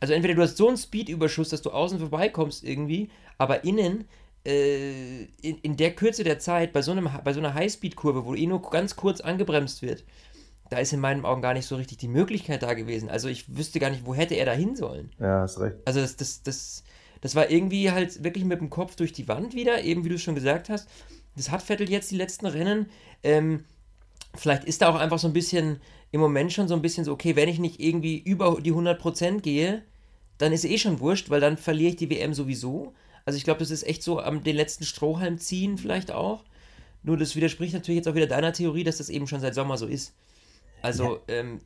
Also 0.00 0.12
entweder 0.12 0.34
du 0.34 0.42
hast 0.42 0.56
so 0.56 0.68
einen 0.68 0.76
Speedüberschuss, 0.76 1.48
dass 1.48 1.62
du 1.62 1.70
außen 1.70 1.98
vorbeikommst 1.98 2.62
irgendwie, 2.62 3.10
aber 3.38 3.64
innen 3.64 4.04
äh, 4.46 5.24
in, 5.42 5.58
in 5.62 5.76
der 5.76 5.94
Kürze 5.94 6.24
der 6.24 6.38
Zeit, 6.38 6.72
bei 6.72 6.82
so, 6.82 6.92
einem, 6.92 7.10
bei 7.24 7.32
so 7.32 7.40
einer 7.40 7.54
Highspeed-Kurve, 7.54 8.24
wo 8.24 8.34
eh 8.34 8.46
nur 8.46 8.62
ganz 8.62 8.96
kurz 8.96 9.20
angebremst 9.20 9.82
wird, 9.82 10.04
da 10.70 10.78
ist 10.78 10.92
in 10.92 11.00
meinen 11.00 11.24
Augen 11.24 11.42
gar 11.42 11.52
nicht 11.52 11.66
so 11.66 11.76
richtig 11.76 11.98
die 11.98 12.08
Möglichkeit 12.08 12.62
da 12.62 12.74
gewesen. 12.74 13.08
Also 13.08 13.28
ich 13.28 13.56
wüsste 13.56 13.80
gar 13.80 13.90
nicht, 13.90 14.06
wo 14.06 14.14
hätte 14.14 14.34
er 14.34 14.46
da 14.46 14.52
hin 14.52 14.76
sollen. 14.76 15.10
Ja, 15.18 15.40
hast 15.40 15.60
recht. 15.60 15.76
Also 15.84 16.00
das, 16.00 16.16
das, 16.16 16.42
das, 16.42 16.84
das 17.20 17.34
war 17.34 17.50
irgendwie 17.50 17.90
halt 17.90 18.22
wirklich 18.22 18.44
mit 18.44 18.60
dem 18.60 18.70
Kopf 18.70 18.96
durch 18.96 19.12
die 19.12 19.28
Wand 19.28 19.54
wieder, 19.54 19.82
eben 19.82 20.04
wie 20.04 20.08
du 20.08 20.18
schon 20.18 20.34
gesagt 20.34 20.68
hast. 20.68 20.88
Das 21.36 21.50
hat 21.50 21.62
Vettel 21.62 21.90
jetzt 21.90 22.10
die 22.10 22.16
letzten 22.16 22.46
Rennen. 22.46 22.88
Ähm, 23.22 23.64
vielleicht 24.34 24.64
ist 24.64 24.82
da 24.82 24.88
auch 24.88 24.96
einfach 24.96 25.18
so 25.18 25.28
ein 25.28 25.32
bisschen 25.32 25.80
im 26.12 26.20
Moment 26.20 26.52
schon 26.52 26.68
so 26.68 26.74
ein 26.74 26.82
bisschen 26.82 27.04
so, 27.04 27.12
okay, 27.12 27.36
wenn 27.36 27.48
ich 27.48 27.58
nicht 27.58 27.80
irgendwie 27.80 28.18
über 28.18 28.58
die 28.60 28.72
100% 28.72 29.40
gehe, 29.40 29.82
dann 30.38 30.52
ist 30.52 30.64
eh 30.64 30.78
schon 30.78 31.00
wurscht, 31.00 31.30
weil 31.30 31.40
dann 31.40 31.56
verliere 31.56 31.90
ich 31.90 31.96
die 31.96 32.10
WM 32.10 32.34
sowieso. 32.34 32.94
Also 33.26 33.36
ich 33.36 33.44
glaube, 33.44 33.58
das 33.58 33.70
ist 33.70 33.86
echt 33.86 34.02
so 34.02 34.20
am 34.20 34.44
den 34.44 34.56
letzten 34.56 34.84
Strohhalm 34.84 35.38
ziehen 35.38 35.78
vielleicht 35.78 36.12
auch. 36.12 36.44
Nur 37.02 37.16
das 37.16 37.36
widerspricht 37.36 37.74
natürlich 37.74 37.98
jetzt 37.98 38.08
auch 38.08 38.14
wieder 38.14 38.28
deiner 38.28 38.52
Theorie, 38.52 38.84
dass 38.84 38.98
das 38.98 39.08
eben 39.08 39.26
schon 39.26 39.40
seit 39.40 39.54
Sommer 39.54 39.76
so 39.76 39.86
ist. 39.86 40.14
Also, 40.80 41.20
ja. 41.28 41.34
ähm, 41.34 41.60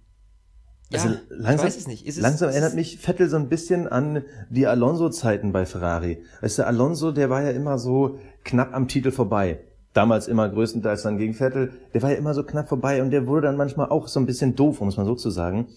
ja, 0.90 1.02
also 1.02 1.16
langsam, 1.28 1.54
ich 1.54 1.62
weiß 1.62 1.76
es 1.76 1.86
nicht. 1.86 2.06
Ist 2.06 2.20
langsam 2.20 2.48
es, 2.48 2.54
erinnert 2.54 2.74
mich 2.74 2.98
Vettel 2.98 3.28
so 3.28 3.36
ein 3.36 3.48
bisschen 3.48 3.86
an 3.86 4.24
die 4.48 4.66
Alonso-Zeiten 4.66 5.52
bei 5.52 5.66
Ferrari. 5.66 6.22
Weißt 6.40 6.58
du, 6.58 6.66
Alonso, 6.66 7.12
der 7.12 7.30
war 7.30 7.42
ja 7.42 7.50
immer 7.50 7.78
so 7.78 8.18
knapp 8.44 8.74
am 8.74 8.88
Titel 8.88 9.10
vorbei. 9.10 9.60
Damals 9.92 10.28
immer 10.28 10.48
größtenteils 10.48 11.02
dann 11.02 11.18
gegen 11.18 11.34
Vettel. 11.34 11.72
Der 11.94 12.02
war 12.02 12.10
ja 12.10 12.16
immer 12.16 12.34
so 12.34 12.42
knapp 12.42 12.68
vorbei 12.68 13.02
und 13.02 13.10
der 13.10 13.26
wurde 13.26 13.42
dann 13.42 13.56
manchmal 13.56 13.90
auch 13.90 14.08
so 14.08 14.18
ein 14.18 14.26
bisschen 14.26 14.56
doof, 14.56 14.80
um 14.80 14.88
es 14.88 14.96
mal 14.96 15.06
so 15.06 15.14
zu 15.14 15.30
sagen. 15.30 15.68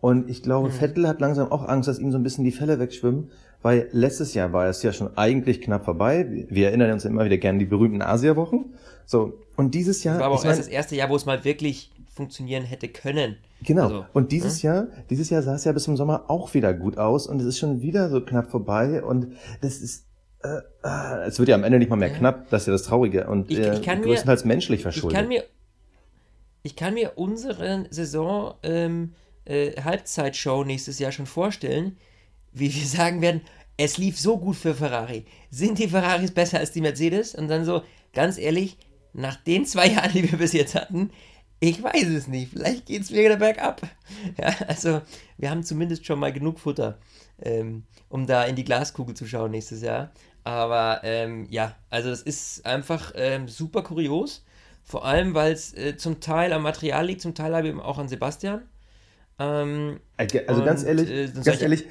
Und 0.00 0.28
ich 0.30 0.42
glaube, 0.42 0.68
hm. 0.68 0.74
Vettel 0.74 1.08
hat 1.08 1.20
langsam 1.20 1.50
auch 1.50 1.66
Angst, 1.66 1.88
dass 1.88 1.98
ihm 1.98 2.10
so 2.10 2.18
ein 2.18 2.22
bisschen 2.22 2.44
die 2.44 2.52
Fälle 2.52 2.78
wegschwimmen, 2.78 3.30
weil 3.66 3.88
letztes 3.90 4.32
Jahr 4.32 4.52
war 4.52 4.68
es 4.68 4.84
ja 4.84 4.92
schon 4.92 5.18
eigentlich 5.18 5.60
knapp 5.60 5.84
vorbei. 5.84 6.46
Wir 6.48 6.68
erinnern 6.68 6.92
uns 6.92 7.04
immer 7.04 7.24
wieder 7.24 7.36
gerne 7.36 7.58
die 7.58 7.64
berühmten 7.64 8.00
Asia-Wochen. 8.00 8.76
So. 9.06 9.40
Und 9.56 9.74
dieses 9.74 10.04
Jahr. 10.04 10.14
Das 10.14 10.20
war 10.20 10.26
aber 10.28 10.36
auch 10.36 10.44
erst 10.44 10.60
das 10.60 10.68
erste 10.68 10.94
Jahr, 10.94 11.10
wo 11.10 11.16
es 11.16 11.26
mal 11.26 11.44
wirklich 11.44 11.90
funktionieren 12.14 12.62
hätte 12.62 12.86
können. 12.86 13.38
Genau. 13.62 13.82
Also, 13.82 14.06
und 14.12 14.30
dieses 14.30 14.62
hm? 14.62 14.68
Jahr, 14.68 14.86
dieses 15.10 15.30
Jahr 15.30 15.42
sah 15.42 15.56
es 15.56 15.64
ja 15.64 15.72
bis 15.72 15.82
zum 15.82 15.96
Sommer 15.96 16.30
auch 16.30 16.54
wieder 16.54 16.72
gut 16.74 16.96
aus 16.96 17.26
und 17.26 17.40
es 17.40 17.46
ist 17.48 17.58
schon 17.58 17.82
wieder 17.82 18.08
so 18.08 18.20
knapp 18.20 18.52
vorbei 18.52 19.02
und 19.02 19.32
das 19.62 19.78
ist 19.78 20.06
äh, 20.44 20.58
äh, 20.84 21.26
es 21.26 21.40
wird 21.40 21.48
ja 21.48 21.56
am 21.56 21.64
Ende 21.64 21.80
nicht 21.80 21.90
mal 21.90 21.96
mehr 21.96 22.10
ja. 22.10 22.14
knapp, 22.14 22.48
das 22.50 22.62
ist 22.62 22.66
ja 22.68 22.72
das 22.72 22.84
Traurige 22.84 23.26
und 23.26 23.50
ich, 23.50 23.58
ich 23.58 23.66
äh, 23.66 23.96
größtenteils 23.96 24.44
mir, 24.44 24.48
menschlich 24.48 24.82
verschuldet. 24.82 25.18
Ich 25.18 25.20
kann 25.20 25.28
mir, 25.28 25.44
ich 26.62 26.76
kann 26.76 26.94
mir 26.94 27.14
unsere 27.16 27.86
Saison 27.90 28.54
ähm, 28.62 29.14
äh, 29.44 29.72
Halbzeitshow 29.82 30.62
nächstes 30.62 31.00
Jahr 31.00 31.10
schon 31.10 31.26
vorstellen, 31.26 31.96
wie 32.58 32.74
wir 32.74 32.86
sagen 32.86 33.20
werden, 33.20 33.42
es 33.76 33.98
lief 33.98 34.18
so 34.18 34.38
gut 34.38 34.56
für 34.56 34.74
Ferrari. 34.74 35.26
Sind 35.50 35.78
die 35.78 35.88
Ferraris 35.88 36.30
besser 36.30 36.58
als 36.58 36.72
die 36.72 36.80
Mercedes? 36.80 37.34
Und 37.34 37.48
dann 37.48 37.64
so, 37.64 37.82
ganz 38.12 38.38
ehrlich, 38.38 38.78
nach 39.12 39.36
den 39.36 39.66
zwei 39.66 39.88
Jahren, 39.88 40.12
die 40.12 40.30
wir 40.30 40.38
bis 40.38 40.52
jetzt 40.52 40.74
hatten, 40.74 41.10
ich 41.60 41.82
weiß 41.82 42.08
es 42.08 42.26
nicht. 42.26 42.50
Vielleicht 42.52 42.86
geht 42.86 43.02
es 43.02 43.12
wieder 43.12 43.36
bergab. 43.36 43.82
Ja, 44.38 44.54
also, 44.66 45.02
wir 45.36 45.50
haben 45.50 45.62
zumindest 45.62 46.06
schon 46.06 46.18
mal 46.18 46.32
genug 46.32 46.58
Futter, 46.58 46.98
ähm, 47.42 47.84
um 48.08 48.26
da 48.26 48.44
in 48.44 48.56
die 48.56 48.64
Glaskugel 48.64 49.14
zu 49.14 49.26
schauen 49.26 49.50
nächstes 49.50 49.82
Jahr. 49.82 50.10
Aber 50.44 51.00
ähm, 51.02 51.48
ja, 51.50 51.74
also 51.90 52.08
das 52.08 52.22
ist 52.22 52.64
einfach 52.64 53.12
ähm, 53.16 53.48
super 53.48 53.82
kurios. 53.82 54.44
Vor 54.84 55.04
allem, 55.04 55.34
weil 55.34 55.52
es 55.52 55.74
äh, 55.74 55.96
zum 55.96 56.20
Teil 56.20 56.52
am 56.52 56.62
Material 56.62 57.04
liegt, 57.04 57.20
zum 57.20 57.34
Teil 57.34 57.52
aber 57.52 57.66
eben 57.66 57.80
auch 57.80 57.98
an 57.98 58.08
Sebastian. 58.08 58.62
Ähm, 59.38 60.00
also 60.16 60.64
ganz 60.64 60.82
ehrlich, 60.82 61.10
äh, 61.10 61.28
ganz 61.44 61.60
ehrlich, 61.60 61.84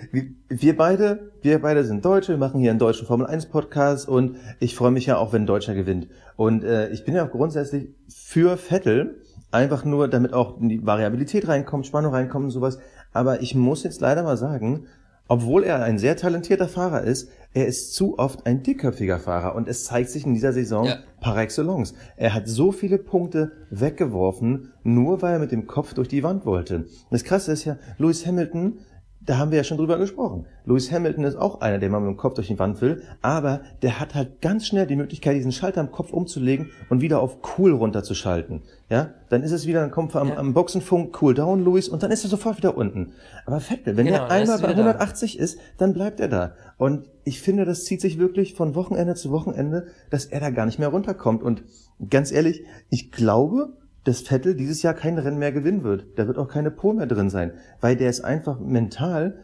wir 0.49 0.75
beide, 0.75 1.31
wir 1.43 1.61
beide 1.61 1.83
sind 1.83 2.03
Deutsche, 2.03 2.29
wir 2.29 2.37
machen 2.37 2.59
hier 2.59 2.71
einen 2.71 2.79
deutschen 2.79 3.05
Formel 3.05 3.27
1 3.27 3.47
Podcast 3.47 4.09
und 4.09 4.37
ich 4.59 4.75
freue 4.75 4.89
mich 4.91 5.05
ja 5.05 5.17
auch, 5.17 5.31
wenn 5.31 5.43
ein 5.43 5.47
Deutscher 5.47 5.75
gewinnt. 5.75 6.07
Und 6.37 6.63
äh, 6.63 6.89
ich 6.89 7.05
bin 7.05 7.13
ja 7.13 7.25
auch 7.25 7.31
grundsätzlich 7.31 7.89
für 8.07 8.57
Vettel, 8.57 9.21
einfach 9.51 9.85
nur, 9.85 10.07
damit 10.07 10.33
auch 10.33 10.57
die 10.59 10.85
Variabilität 10.85 11.47
reinkommt, 11.47 11.85
Spannung 11.85 12.13
reinkommt 12.13 12.45
und 12.45 12.51
sowas. 12.51 12.79
Aber 13.13 13.41
ich 13.41 13.53
muss 13.53 13.83
jetzt 13.83 14.01
leider 14.01 14.23
mal 14.23 14.37
sagen, 14.37 14.87
obwohl 15.27 15.63
er 15.63 15.83
ein 15.83 15.99
sehr 15.99 16.17
talentierter 16.17 16.67
Fahrer 16.67 17.01
ist, 17.01 17.29
er 17.55 17.67
ist 17.67 17.95
zu 17.95 18.19
oft 18.19 18.45
ein 18.45 18.63
dickköpfiger 18.63 19.17
Fahrer 19.17 19.55
und 19.55 19.69
es 19.69 19.85
zeigt 19.85 20.09
sich 20.09 20.25
in 20.25 20.33
dieser 20.33 20.51
Saison 20.51 20.85
ja. 20.87 20.97
par 21.21 21.37
excellence. 21.37 21.93
Er 22.17 22.33
hat 22.33 22.49
so 22.49 22.73
viele 22.73 22.97
Punkte 22.97 23.53
weggeworfen, 23.69 24.73
nur 24.83 25.21
weil 25.21 25.35
er 25.35 25.39
mit 25.39 25.53
dem 25.53 25.65
Kopf 25.65 25.93
durch 25.93 26.09
die 26.09 26.21
Wand 26.21 26.45
wollte. 26.45 26.85
Das 27.11 27.23
Krasse 27.23 27.53
ist 27.53 27.63
ja, 27.63 27.77
Lewis 27.97 28.25
Hamilton 28.27 28.79
da 29.25 29.37
haben 29.37 29.51
wir 29.51 29.57
ja 29.57 29.63
schon 29.63 29.77
drüber 29.77 29.97
gesprochen. 29.97 30.45
Lewis 30.65 30.91
Hamilton 30.91 31.23
ist 31.23 31.35
auch 31.35 31.61
einer, 31.61 31.79
der 31.79 31.89
mal 31.89 31.99
mit 31.99 32.09
dem 32.09 32.17
Kopf 32.17 32.35
durch 32.35 32.47
die 32.47 32.59
Wand 32.59 32.81
will, 32.81 33.01
aber 33.21 33.61
der 33.81 33.99
hat 33.99 34.13
halt 34.13 34.41
ganz 34.41 34.67
schnell 34.67 34.85
die 34.85 34.95
Möglichkeit, 34.95 35.35
diesen 35.35 35.51
Schalter 35.51 35.81
im 35.81 35.91
Kopf 35.91 36.13
umzulegen 36.13 36.69
und 36.89 37.01
wieder 37.01 37.19
auf 37.19 37.37
cool 37.57 37.73
runterzuschalten. 37.73 38.61
Ja, 38.89 39.11
dann 39.29 39.41
ist 39.41 39.51
es 39.51 39.65
wieder, 39.65 39.81
dann 39.81 39.89
kommt 39.89 40.15
am, 40.15 40.29
ja. 40.29 40.37
am 40.37 40.53
Boxenfunk 40.53 41.21
cool 41.21 41.33
down, 41.33 41.65
Lewis, 41.65 41.89
und 41.89 42.03
dann 42.03 42.11
ist 42.11 42.23
er 42.23 42.29
sofort 42.29 42.57
wieder 42.57 42.77
unten. 42.77 43.13
Aber 43.45 43.59
Vettel, 43.59 43.97
wenn 43.97 44.05
genau, 44.05 44.19
er 44.19 44.31
einmal 44.31 44.59
bei 44.59 44.69
180 44.69 45.37
da. 45.37 45.43
ist, 45.43 45.59
dann 45.77 45.93
bleibt 45.93 46.19
er 46.19 46.27
da. 46.27 46.53
Und 46.77 47.09
ich 47.23 47.41
finde, 47.41 47.65
das 47.65 47.85
zieht 47.85 48.01
sich 48.01 48.19
wirklich 48.19 48.53
von 48.53 48.75
Wochenende 48.75 49.15
zu 49.15 49.31
Wochenende, 49.31 49.87
dass 50.11 50.25
er 50.25 50.39
da 50.39 50.51
gar 50.51 50.67
nicht 50.67 50.77
mehr 50.77 50.89
runterkommt. 50.89 51.41
Und 51.41 51.63
ganz 52.09 52.31
ehrlich, 52.31 52.63
ich 52.89 53.11
glaube, 53.11 53.73
dass 54.05 54.21
Vettel 54.21 54.55
dieses 54.55 54.81
Jahr 54.83 54.93
kein 54.93 55.17
Rennen 55.17 55.37
mehr 55.37 55.51
gewinnen 55.51 55.83
wird. 55.83 56.17
Da 56.17 56.27
wird 56.27 56.37
auch 56.37 56.47
keine 56.47 56.71
Pole 56.71 56.97
mehr 56.97 57.07
drin 57.07 57.29
sein, 57.29 57.53
weil 57.81 57.97
der 57.97 58.09
ist 58.09 58.21
einfach 58.21 58.59
mental, 58.59 59.43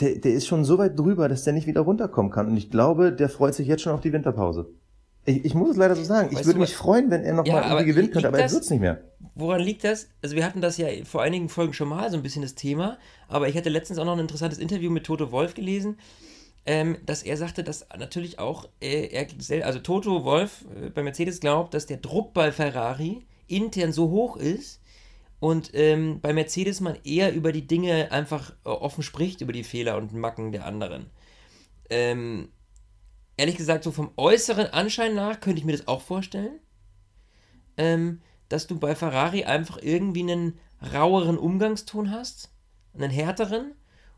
der, 0.00 0.16
der 0.16 0.32
ist 0.32 0.46
schon 0.46 0.64
so 0.64 0.78
weit 0.78 0.98
drüber, 0.98 1.28
dass 1.28 1.44
der 1.44 1.52
nicht 1.52 1.66
wieder 1.66 1.82
runterkommen 1.82 2.32
kann. 2.32 2.46
Und 2.46 2.56
ich 2.56 2.70
glaube, 2.70 3.12
der 3.12 3.28
freut 3.28 3.54
sich 3.54 3.66
jetzt 3.66 3.82
schon 3.82 3.92
auf 3.92 4.00
die 4.00 4.12
Winterpause. 4.12 4.70
Ich, 5.24 5.44
ich 5.44 5.54
muss 5.54 5.70
es 5.70 5.76
leider 5.76 5.96
so 5.96 6.04
sagen. 6.04 6.30
Weißt 6.30 6.40
ich 6.40 6.46
würde 6.46 6.60
mich 6.60 6.76
freuen, 6.76 7.10
wenn 7.10 7.24
er 7.24 7.34
noch 7.34 7.46
ja, 7.46 7.64
irgendwie 7.64 7.86
gewinnen 7.86 8.10
könnte, 8.12 8.28
aber 8.28 8.38
er 8.38 8.50
wird's 8.50 8.70
nicht 8.70 8.80
mehr. 8.80 9.00
Woran 9.34 9.60
liegt 9.60 9.82
das? 9.82 10.08
Also 10.22 10.36
wir 10.36 10.44
hatten 10.44 10.60
das 10.60 10.76
ja 10.76 10.86
vor 11.04 11.22
einigen 11.22 11.48
Folgen 11.48 11.72
schon 11.72 11.88
mal 11.88 12.08
so 12.10 12.16
ein 12.16 12.22
bisschen 12.22 12.42
das 12.42 12.54
Thema, 12.54 12.98
aber 13.28 13.48
ich 13.48 13.56
hatte 13.56 13.68
letztens 13.68 13.98
auch 13.98 14.04
noch 14.04 14.12
ein 14.12 14.20
interessantes 14.20 14.58
Interview 14.58 14.90
mit 14.90 15.04
Toto 15.04 15.32
Wolf 15.32 15.54
gelesen, 15.54 15.98
ähm, 16.64 16.96
dass 17.04 17.24
er 17.24 17.36
sagte, 17.36 17.64
dass 17.64 17.86
natürlich 17.98 18.38
auch 18.38 18.68
äh, 18.80 19.08
er, 19.08 19.66
also 19.66 19.80
Toto 19.80 20.24
Wolf 20.24 20.64
äh, 20.80 20.90
bei 20.90 21.02
Mercedes 21.02 21.40
glaubt, 21.40 21.74
dass 21.74 21.86
der 21.86 21.96
Druck 21.96 22.32
bei 22.32 22.52
Ferrari 22.52 23.26
intern 23.48 23.92
so 23.92 24.10
hoch 24.10 24.36
ist 24.36 24.80
und 25.38 25.70
ähm, 25.74 26.20
bei 26.20 26.32
Mercedes 26.32 26.80
man 26.80 26.96
eher 27.04 27.34
über 27.34 27.52
die 27.52 27.66
Dinge 27.66 28.10
einfach 28.10 28.52
äh, 28.64 28.68
offen 28.68 29.02
spricht, 29.02 29.40
über 29.40 29.52
die 29.52 29.64
Fehler 29.64 29.96
und 29.96 30.12
Macken 30.12 30.52
der 30.52 30.66
anderen. 30.66 31.10
Ähm, 31.90 32.48
ehrlich 33.36 33.56
gesagt, 33.56 33.84
so 33.84 33.92
vom 33.92 34.12
äußeren 34.16 34.66
Anschein 34.66 35.14
nach 35.14 35.40
könnte 35.40 35.58
ich 35.58 35.64
mir 35.64 35.76
das 35.76 35.88
auch 35.88 36.00
vorstellen, 36.00 36.58
ähm, 37.76 38.20
dass 38.48 38.66
du 38.66 38.78
bei 38.78 38.94
Ferrari 38.94 39.44
einfach 39.44 39.78
irgendwie 39.80 40.22
einen 40.22 40.58
raueren 40.92 41.38
Umgangston 41.38 42.10
hast, 42.10 42.50
einen 42.94 43.10
härteren 43.10 43.74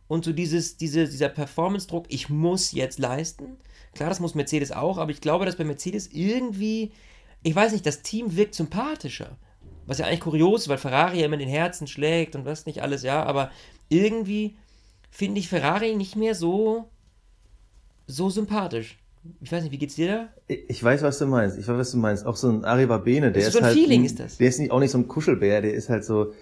und 0.06 0.24
so 0.24 0.32
dieses, 0.32 0.76
diese, 0.76 1.08
dieser 1.08 1.28
Performance-Druck, 1.28 2.06
ich 2.08 2.28
muss 2.28 2.72
jetzt 2.72 2.98
leisten. 2.98 3.58
Klar, 3.94 4.08
das 4.08 4.20
muss 4.20 4.34
Mercedes 4.34 4.72
auch, 4.72 4.98
aber 4.98 5.10
ich 5.10 5.20
glaube, 5.20 5.44
dass 5.44 5.56
bei 5.56 5.64
Mercedes 5.64 6.06
irgendwie 6.08 6.92
ich 7.42 7.54
weiß 7.54 7.72
nicht, 7.72 7.86
das 7.86 8.02
Team 8.02 8.36
wirkt 8.36 8.54
sympathischer. 8.54 9.36
Was 9.86 9.98
ja 9.98 10.06
eigentlich 10.06 10.20
kurios 10.20 10.62
ist, 10.62 10.68
weil 10.68 10.78
Ferrari 10.78 11.20
ja 11.20 11.26
immer 11.26 11.36
den 11.36 11.48
Herzen 11.48 11.86
schlägt 11.86 12.36
und 12.36 12.44
was 12.44 12.66
nicht 12.66 12.82
alles, 12.82 13.02
ja, 13.02 13.22
aber 13.22 13.50
irgendwie 13.88 14.56
finde 15.10 15.40
ich 15.40 15.48
Ferrari 15.48 15.96
nicht 15.96 16.14
mehr 16.14 16.34
so, 16.34 16.90
so 18.06 18.28
sympathisch. 18.28 18.98
Ich 19.40 19.50
weiß 19.50 19.62
nicht, 19.62 19.72
wie 19.72 19.78
geht's 19.78 19.96
dir 19.96 20.08
da? 20.08 20.28
Ich 20.46 20.82
weiß, 20.82 21.02
was 21.02 21.18
du 21.18 21.26
meinst. 21.26 21.58
Ich 21.58 21.66
weiß, 21.66 21.76
was 21.76 21.90
du 21.90 21.96
meinst. 21.96 22.24
Auch 22.24 22.36
so 22.36 22.48
ein 22.48 22.64
Arriva 22.64 22.98
Bene, 22.98 23.32
der 23.32 23.46
ist, 23.46 23.52
so 23.52 23.58
ein 23.58 23.64
halt. 23.64 23.74
Feeling 23.74 24.04
ist 24.04 24.20
das. 24.20 24.38
Der 24.38 24.48
ist 24.48 24.58
nicht, 24.58 24.70
auch 24.70 24.78
nicht 24.78 24.90
so 24.90 24.98
ein 24.98 25.08
Kuschelbär, 25.08 25.60
der 25.62 25.74
ist 25.74 25.88
halt 25.88 26.04
so, 26.04 26.32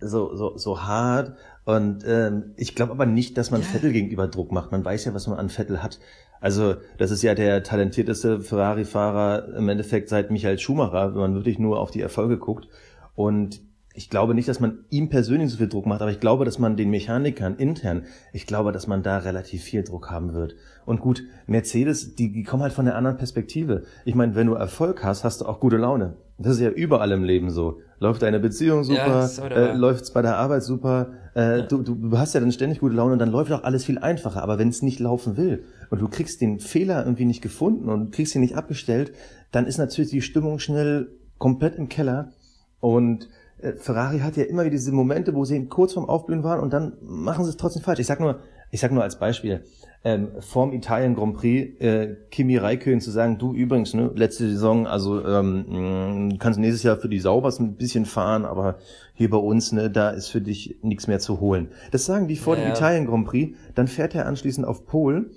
so, 0.00 0.34
so, 0.36 0.56
so 0.56 0.82
hart. 0.82 1.36
Und 1.64 2.04
ähm, 2.06 2.52
ich 2.56 2.74
glaube 2.74 2.92
aber 2.92 3.06
nicht, 3.06 3.38
dass 3.38 3.50
man. 3.50 3.62
Vettel 3.62 3.92
gegenüber 3.92 4.28
Druck 4.28 4.52
macht. 4.52 4.72
Man 4.72 4.84
weiß 4.84 5.06
ja, 5.06 5.14
was 5.14 5.26
man 5.26 5.38
an 5.38 5.48
Vettel 5.48 5.82
hat. 5.82 5.98
Also 6.40 6.74
das 6.98 7.10
ist 7.10 7.22
ja 7.22 7.34
der 7.34 7.62
talentierteste 7.62 8.40
Ferrari-Fahrer 8.40 9.54
im 9.56 9.68
Endeffekt 9.68 10.10
seit 10.10 10.30
Michael 10.30 10.58
Schumacher, 10.58 11.14
wenn 11.14 11.20
man 11.20 11.34
wirklich 11.34 11.58
nur 11.58 11.80
auf 11.80 11.90
die 11.90 12.02
Erfolge 12.02 12.36
guckt. 12.36 12.68
Und 13.14 13.62
ich 13.94 14.10
glaube 14.10 14.34
nicht, 14.34 14.48
dass 14.48 14.60
man 14.60 14.80
ihm 14.90 15.08
persönlich 15.08 15.50
so 15.50 15.56
viel 15.56 15.68
Druck 15.68 15.86
macht, 15.86 16.02
aber 16.02 16.10
ich 16.10 16.18
glaube, 16.18 16.44
dass 16.44 16.58
man 16.58 16.76
den 16.76 16.90
Mechanikern 16.90 17.54
intern, 17.56 18.06
ich 18.32 18.44
glaube, 18.46 18.72
dass 18.72 18.88
man 18.88 19.04
da 19.04 19.18
relativ 19.18 19.62
viel 19.62 19.84
Druck 19.84 20.10
haben 20.10 20.34
wird. 20.34 20.56
Und 20.84 21.00
gut, 21.00 21.22
Mercedes, 21.46 22.16
die, 22.16 22.32
die 22.32 22.42
kommen 22.42 22.64
halt 22.64 22.72
von 22.72 22.86
der 22.86 22.96
anderen 22.96 23.16
Perspektive. 23.16 23.84
Ich 24.04 24.16
meine, 24.16 24.34
wenn 24.34 24.48
du 24.48 24.54
Erfolg 24.54 25.04
hast, 25.04 25.22
hast 25.22 25.40
du 25.40 25.46
auch 25.46 25.60
gute 25.60 25.76
Laune. 25.76 26.16
Das 26.38 26.54
ist 26.54 26.60
ja 26.60 26.70
überall 26.70 27.12
im 27.12 27.22
Leben 27.22 27.50
so. 27.50 27.80
Läuft 28.00 28.22
deine 28.22 28.40
Beziehung 28.40 28.82
super, 28.82 29.30
ja, 29.38 29.46
äh, 29.46 29.76
läuft's 29.76 30.12
bei 30.12 30.22
der 30.22 30.36
Arbeit 30.38 30.64
super, 30.64 31.12
äh, 31.34 31.58
ja. 31.58 31.62
du, 31.66 31.82
du 31.82 32.18
hast 32.18 32.34
ja 32.34 32.40
dann 32.40 32.52
ständig 32.52 32.80
gute 32.80 32.94
Laune 32.94 33.14
und 33.14 33.18
dann 33.18 33.30
läuft 33.30 33.52
auch 33.52 33.64
alles 33.64 33.84
viel 33.84 33.98
einfacher. 33.98 34.42
Aber 34.42 34.58
wenn 34.58 34.68
es 34.68 34.82
nicht 34.82 35.00
laufen 35.00 35.36
will 35.36 35.64
und 35.90 36.00
du 36.00 36.08
kriegst 36.08 36.40
den 36.40 36.60
Fehler 36.60 37.04
irgendwie 37.04 37.24
nicht 37.24 37.42
gefunden 37.42 37.88
und 37.88 38.12
kriegst 38.12 38.34
ihn 38.34 38.40
nicht 38.40 38.56
abgestellt, 38.56 39.12
dann 39.50 39.66
ist 39.66 39.78
natürlich 39.78 40.10
die 40.10 40.22
Stimmung 40.22 40.58
schnell 40.58 41.10
komplett 41.38 41.76
im 41.76 41.88
Keller. 41.88 42.32
Und 42.80 43.28
Ferrari 43.72 44.18
hat 44.20 44.36
ja 44.36 44.44
immer 44.44 44.62
wieder 44.62 44.72
diese 44.72 44.92
Momente, 44.92 45.34
wo 45.34 45.44
sie 45.44 45.66
kurz 45.66 45.94
vorm 45.94 46.08
Aufblühen 46.08 46.44
waren 46.44 46.60
und 46.60 46.72
dann 46.72 46.96
machen 47.00 47.44
sie 47.44 47.50
es 47.50 47.56
trotzdem 47.56 47.82
falsch. 47.82 48.00
Ich 48.00 48.06
sag 48.06 48.20
nur, 48.20 48.40
ich 48.70 48.80
sag 48.80 48.92
nur 48.92 49.02
als 49.02 49.18
Beispiel, 49.18 49.64
ähm, 50.04 50.28
vorm 50.40 50.72
Italien 50.72 51.14
Grand 51.14 51.34
Prix 51.34 51.80
äh, 51.80 52.16
Kimi 52.30 52.58
Räikkönen 52.58 53.00
zu 53.00 53.10
sagen, 53.10 53.38
du 53.38 53.54
übrigens, 53.54 53.94
ne, 53.94 54.10
letzte 54.14 54.48
Saison, 54.50 54.86
also 54.86 55.24
ähm, 55.24 56.36
kannst 56.38 56.58
nächstes 56.58 56.82
Jahr 56.82 56.98
für 56.98 57.08
die 57.08 57.20
Saubers 57.20 57.58
ein 57.58 57.76
bisschen 57.76 58.04
fahren, 58.04 58.44
aber 58.44 58.76
hier 59.14 59.30
bei 59.30 59.38
uns, 59.38 59.72
ne, 59.72 59.90
da 59.90 60.10
ist 60.10 60.28
für 60.28 60.42
dich 60.42 60.78
nichts 60.82 61.06
mehr 61.06 61.20
zu 61.20 61.40
holen. 61.40 61.70
Das 61.90 62.04
sagen 62.04 62.28
die 62.28 62.36
vor 62.36 62.56
ja, 62.58 62.64
dem. 62.64 62.72
Italien 62.72 63.06
Grand 63.06 63.26
Prix, 63.26 63.56
dann 63.74 63.88
fährt 63.88 64.14
er 64.14 64.26
anschließend 64.26 64.66
auf 64.66 64.86
Polen. 64.86 65.30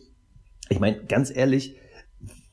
Ich 0.69 0.81
meine, 0.81 0.98
ganz 1.05 1.34
ehrlich, 1.34 1.77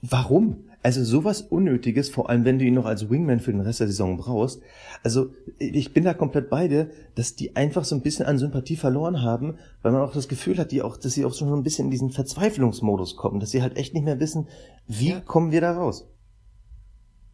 warum? 0.03 0.64
Also 0.85 1.03
sowas 1.03 1.41
Unnötiges, 1.41 2.11
vor 2.11 2.29
allem 2.29 2.45
wenn 2.45 2.59
du 2.59 2.67
ihn 2.67 2.75
noch 2.75 2.85
als 2.85 3.09
Wingman 3.09 3.41
für 3.41 3.53
den 3.53 3.63
Rest 3.63 3.81
der 3.81 3.87
Saison 3.87 4.19
brauchst. 4.19 4.61
Also 5.03 5.33
ich 5.59 5.95
bin 5.95 6.05
da 6.05 6.13
komplett 6.13 6.51
bei 6.51 6.69
dir, 6.69 6.91
dass 7.15 7.35
die 7.35 7.57
einfach 7.57 7.85
so 7.85 7.95
ein 7.95 8.03
bisschen 8.03 8.27
an 8.27 8.37
Sympathie 8.37 8.77
verloren 8.77 9.23
haben, 9.23 9.57
weil 9.81 9.93
man 9.93 10.03
auch 10.03 10.13
das 10.13 10.29
Gefühl 10.29 10.59
hat, 10.59 10.73
die 10.73 10.83
auch, 10.83 10.99
dass 10.99 11.15
sie 11.15 11.25
auch 11.25 11.33
schon 11.33 11.49
so 11.49 11.57
ein 11.57 11.63
bisschen 11.63 11.87
in 11.87 11.91
diesen 11.91 12.11
Verzweiflungsmodus 12.11 13.17
kommen, 13.17 13.41
dass 13.41 13.51
sie 13.51 13.63
halt 13.63 13.79
echt 13.79 13.95
nicht 13.95 14.05
mehr 14.05 14.21
wissen, 14.21 14.47
wie 14.87 15.13
ja. 15.13 15.21
kommen 15.21 15.53
wir 15.53 15.63
da 15.63 15.73
raus. 15.73 16.07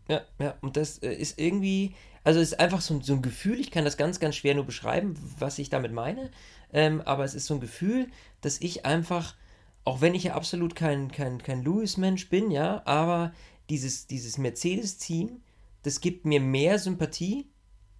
Ja, 0.06 0.20
ja, 0.38 0.54
und 0.60 0.76
das 0.76 0.98
äh, 0.98 1.12
ist 1.12 1.40
irgendwie, 1.40 1.96
also 2.22 2.38
es 2.38 2.52
ist 2.52 2.60
einfach 2.60 2.80
so, 2.80 3.00
so 3.00 3.14
ein 3.14 3.22
Gefühl, 3.22 3.58
ich 3.58 3.72
kann 3.72 3.84
das 3.84 3.96
ganz, 3.96 4.20
ganz 4.20 4.36
schwer 4.36 4.54
nur 4.54 4.64
beschreiben, 4.64 5.14
was 5.40 5.58
ich 5.58 5.70
damit 5.70 5.92
meine, 5.92 6.30
ähm, 6.72 7.00
aber 7.00 7.24
es 7.24 7.34
ist 7.34 7.46
so 7.46 7.54
ein 7.54 7.60
Gefühl, 7.60 8.06
dass 8.42 8.60
ich 8.60 8.86
einfach 8.86 9.34
auch 9.84 10.00
wenn 10.00 10.14
ich 10.14 10.24
ja 10.24 10.34
absolut 10.34 10.74
kein, 10.74 11.10
kein, 11.10 11.42
kein 11.42 11.62
Lewis-Mensch 11.62 12.28
bin, 12.28 12.50
ja, 12.50 12.82
aber 12.84 13.32
dieses, 13.68 14.06
dieses 14.06 14.38
Mercedes-Team, 14.38 15.40
das 15.82 16.00
gibt 16.00 16.26
mir 16.26 16.40
mehr 16.40 16.78
Sympathie 16.78 17.48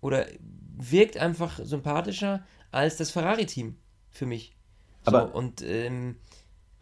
oder 0.01 0.27
wirkt 0.77 1.17
einfach 1.17 1.61
sympathischer 1.63 2.45
als 2.71 2.97
das 2.97 3.11
Ferrari-Team 3.11 3.77
für 4.11 4.27
mich. 4.27 4.55
So, 5.05 5.17
aber, 5.17 5.35
und, 5.35 5.63
ähm, 5.63 6.17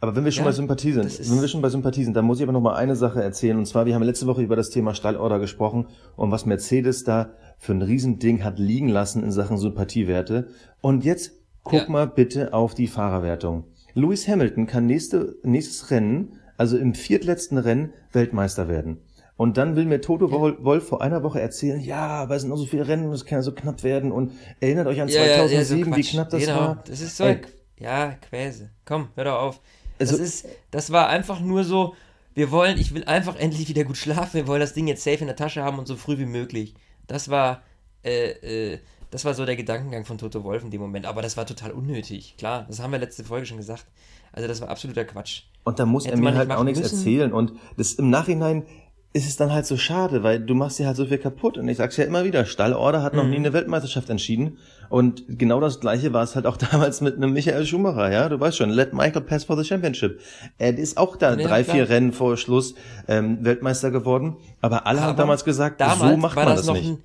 aber 0.01 0.15
wenn 0.15 0.23
wir 0.23 0.31
schon 0.31 0.43
ja, 0.43 0.49
bei 0.49 0.55
Sympathie 0.55 0.93
sind, 0.93 1.29
wenn 1.29 1.41
wir 1.41 1.47
schon 1.47 1.61
bei 1.61 1.69
Sympathie 1.69 2.03
sind, 2.03 2.13
dann 2.15 2.25
muss 2.25 2.39
ich 2.39 2.43
aber 2.43 2.53
noch 2.53 2.61
mal 2.61 2.75
eine 2.75 2.95
Sache 2.95 3.21
erzählen. 3.21 3.57
Und 3.57 3.65
zwar, 3.65 3.85
wir 3.85 3.95
haben 3.95 4.03
letzte 4.03 4.27
Woche 4.27 4.41
über 4.41 4.55
das 4.55 4.69
Thema 4.69 4.93
Stallorder 4.93 5.39
gesprochen 5.39 5.87
und 6.15 6.31
was 6.31 6.45
Mercedes 6.45 7.03
da 7.03 7.33
für 7.57 7.73
ein 7.73 7.81
Riesending 7.81 8.43
hat 8.43 8.59
liegen 8.59 8.87
lassen 8.87 9.23
in 9.23 9.31
Sachen 9.31 9.57
Sympathiewerte. 9.57 10.49
Und 10.81 11.03
jetzt 11.03 11.33
guck 11.63 11.83
ja. 11.83 11.89
mal 11.89 12.07
bitte 12.07 12.53
auf 12.53 12.73
die 12.75 12.87
Fahrerwertung. 12.87 13.65
Lewis 13.93 14.27
Hamilton 14.27 14.67
kann 14.67 14.85
nächste, 14.85 15.37
nächstes 15.43 15.91
Rennen, 15.91 16.39
also 16.57 16.77
im 16.77 16.93
viertletzten 16.93 17.57
Rennen, 17.57 17.93
Weltmeister 18.11 18.67
werden. 18.67 18.99
Und 19.37 19.57
dann 19.57 19.77
will 19.77 19.85
mir 19.85 20.01
Toto 20.01 20.29
Wolf 20.31 20.87
vor 20.89 21.01
einer 21.01 21.23
Woche 21.23 21.39
erzählen, 21.39 21.79
ja, 21.79 22.07
aber 22.07 22.35
es 22.35 22.41
sind 22.41 22.49
noch 22.49 22.57
so 22.57 22.65
viele 22.65 22.87
Rennen 22.89 23.05
und 23.05 23.13
es 23.13 23.25
kann 23.25 23.37
ja 23.37 23.41
so 23.41 23.53
knapp 23.53 23.83
werden 23.83 24.11
und 24.11 24.33
erinnert 24.59 24.87
euch 24.87 24.99
an 24.99 25.07
2007, 25.07 25.47
ja, 25.47 25.57
ja, 25.57 25.63
so 25.63 25.95
wie 25.95 26.01
knapp 26.03 26.29
das 26.29 26.41
genau. 26.41 26.59
war. 26.59 26.83
Das 26.85 26.99
ist 26.99 27.15
so, 27.15 27.23
Ey. 27.23 27.41
ja, 27.79 28.17
Quäse. 28.27 28.69
Komm, 28.83 29.07
hör 29.15 29.23
doch 29.23 29.39
auf. 29.39 29.61
Also, 29.97 30.17
das 30.17 30.25
ist, 30.25 30.47
das 30.71 30.91
war 30.91 31.07
einfach 31.07 31.39
nur 31.39 31.63
so, 31.63 31.95
wir 32.33 32.51
wollen, 32.51 32.77
ich 32.77 32.93
will 32.93 33.05
einfach 33.05 33.37
endlich 33.37 33.69
wieder 33.69 33.85
gut 33.85 33.95
schlafen, 33.95 34.33
wir 34.33 34.47
wollen 34.47 34.59
das 34.59 34.73
Ding 34.73 34.87
jetzt 34.87 35.05
safe 35.05 35.19
in 35.19 35.27
der 35.27 35.37
Tasche 35.37 35.63
haben 35.63 35.79
und 35.79 35.87
so 35.87 35.95
früh 35.95 36.17
wie 36.17 36.25
möglich. 36.25 36.73
Das 37.07 37.29
war, 37.29 37.63
äh, 38.03 38.73
äh, 38.73 38.79
das 39.11 39.25
war 39.25 39.33
so 39.33 39.45
der 39.45 39.55
Gedankengang 39.55 40.05
von 40.05 40.17
Toto 40.17 40.43
Wolf 40.43 40.63
in 40.63 40.71
dem 40.71 40.81
Moment. 40.81 41.05
Aber 41.05 41.21
das 41.21 41.37
war 41.37 41.45
total 41.45 41.71
unnötig. 41.71 42.35
Klar, 42.37 42.65
das 42.67 42.79
haben 42.79 42.91
wir 42.91 42.99
letzte 42.99 43.23
Folge 43.23 43.45
schon 43.45 43.57
gesagt. 43.57 43.85
Also 44.31 44.47
das 44.47 44.61
war 44.61 44.69
absoluter 44.69 45.05
Quatsch. 45.05 45.43
Und 45.63 45.79
da 45.79 45.85
muss 45.85 46.05
Hätte 46.05 46.15
er 46.17 46.21
mir 46.21 46.35
halt 46.35 46.51
auch 46.51 46.63
nichts 46.63 46.81
müssen. 46.81 46.97
erzählen. 46.97 47.33
Und 47.33 47.53
das 47.77 47.93
im 47.93 48.09
Nachhinein 48.09 48.65
ist 49.11 49.27
es 49.27 49.37
dann 49.37 49.51
halt 49.51 49.65
so 49.65 49.75
schade, 49.75 50.21
weil 50.21 50.39
du 50.39 50.53
machst 50.53 50.77
dir 50.77 50.85
halt 50.85 50.95
so 50.95 51.05
viel 51.05 51.17
kaputt. 51.17 51.57
Und 51.57 51.67
ich 51.67 51.77
sag's 51.77 51.97
ja 51.97 52.05
immer 52.05 52.23
wieder, 52.23 52.45
Stallorder 52.45 53.01
hat 53.01 53.15
noch 53.15 53.23
mhm. 53.23 53.29
nie 53.31 53.35
eine 53.37 53.53
Weltmeisterschaft 53.53 54.09
entschieden. 54.11 54.59
Und 54.89 55.23
genau 55.27 55.59
das 55.59 55.79
gleiche 55.79 56.13
war 56.13 56.23
es 56.23 56.35
halt 56.35 56.45
auch 56.45 56.57
damals 56.71 57.01
mit 57.01 57.17
einem 57.17 57.33
Michael 57.33 57.65
Schumacher, 57.65 58.11
ja. 58.11 58.29
Du 58.29 58.39
weißt 58.39 58.57
schon, 58.57 58.69
let 58.69 58.93
Michael 58.93 59.21
pass 59.21 59.45
for 59.45 59.57
the 59.57 59.63
championship. 59.63 60.19
Er 60.59 60.77
ist 60.77 60.97
auch 60.97 61.15
da 61.15 61.31
ja, 61.31 61.47
drei, 61.47 61.63
klar. 61.63 61.75
vier 61.75 61.89
Rennen 61.89 62.13
vor 62.13 62.37
Schluss 62.37 62.75
ähm, 63.07 63.43
Weltmeister 63.43 63.89
geworden. 63.89 64.37
Aber 64.61 64.85
alle 64.85 64.99
Aber 64.99 65.09
haben 65.09 65.17
damals 65.17 65.43
gesagt, 65.43 65.81
so 65.81 66.17
macht 66.17 66.35
man 66.35 66.45
das, 66.45 66.67
das 66.67 66.75
nicht. 66.75 66.89
Ein, 66.89 67.03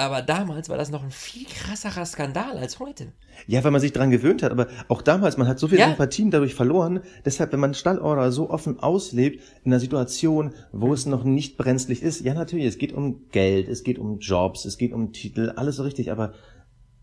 aber 0.00 0.22
damals 0.22 0.68
war 0.68 0.76
das 0.76 0.90
noch 0.90 1.02
ein 1.02 1.10
viel 1.10 1.46
krasserer 1.46 2.04
Skandal 2.06 2.56
als 2.56 2.78
heute. 2.78 3.12
Ja, 3.46 3.62
weil 3.64 3.70
man 3.70 3.80
sich 3.80 3.92
dran 3.92 4.10
gewöhnt 4.10 4.42
hat. 4.42 4.52
Aber 4.52 4.68
auch 4.88 5.02
damals, 5.02 5.36
man 5.36 5.46
hat 5.46 5.58
so 5.58 5.68
viele 5.68 5.80
ja. 5.80 5.88
Sympathien 5.88 6.30
dadurch 6.30 6.54
verloren. 6.54 7.00
Deshalb, 7.24 7.52
wenn 7.52 7.60
man 7.60 7.74
Stallorder 7.74 8.32
so 8.32 8.50
offen 8.50 8.80
auslebt, 8.80 9.42
in 9.64 9.72
einer 9.72 9.80
Situation, 9.80 10.52
wo 10.72 10.92
es 10.92 11.06
noch 11.06 11.24
nicht 11.24 11.56
brenzlig 11.56 12.02
ist, 12.02 12.20
ja 12.24 12.34
natürlich, 12.34 12.66
es 12.66 12.78
geht 12.78 12.92
um 12.92 13.28
Geld, 13.30 13.68
es 13.68 13.82
geht 13.82 13.98
um 13.98 14.18
Jobs, 14.18 14.64
es 14.64 14.78
geht 14.78 14.92
um 14.92 15.12
Titel, 15.12 15.52
alles 15.56 15.76
so 15.76 15.82
richtig. 15.82 16.10
Aber 16.10 16.34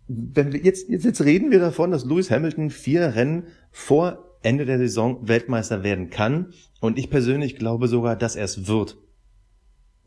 wenn 0.07 0.53
wir 0.53 0.61
jetzt, 0.61 0.89
jetzt, 0.89 1.05
jetzt 1.05 1.21
reden 1.21 1.51
wir 1.51 1.59
davon, 1.59 1.91
dass 1.91 2.05
Lewis 2.05 2.31
Hamilton 2.31 2.69
vier 2.69 3.15
Rennen 3.15 3.47
vor 3.71 4.23
Ende 4.43 4.65
der 4.65 4.77
Saison 4.77 5.27
Weltmeister 5.27 5.83
werden 5.83 6.09
kann. 6.09 6.53
Und 6.79 6.97
ich 6.97 7.09
persönlich 7.09 7.57
glaube 7.57 7.87
sogar, 7.87 8.15
dass 8.15 8.35
er 8.35 8.45
es 8.45 8.67
wird. 8.67 8.97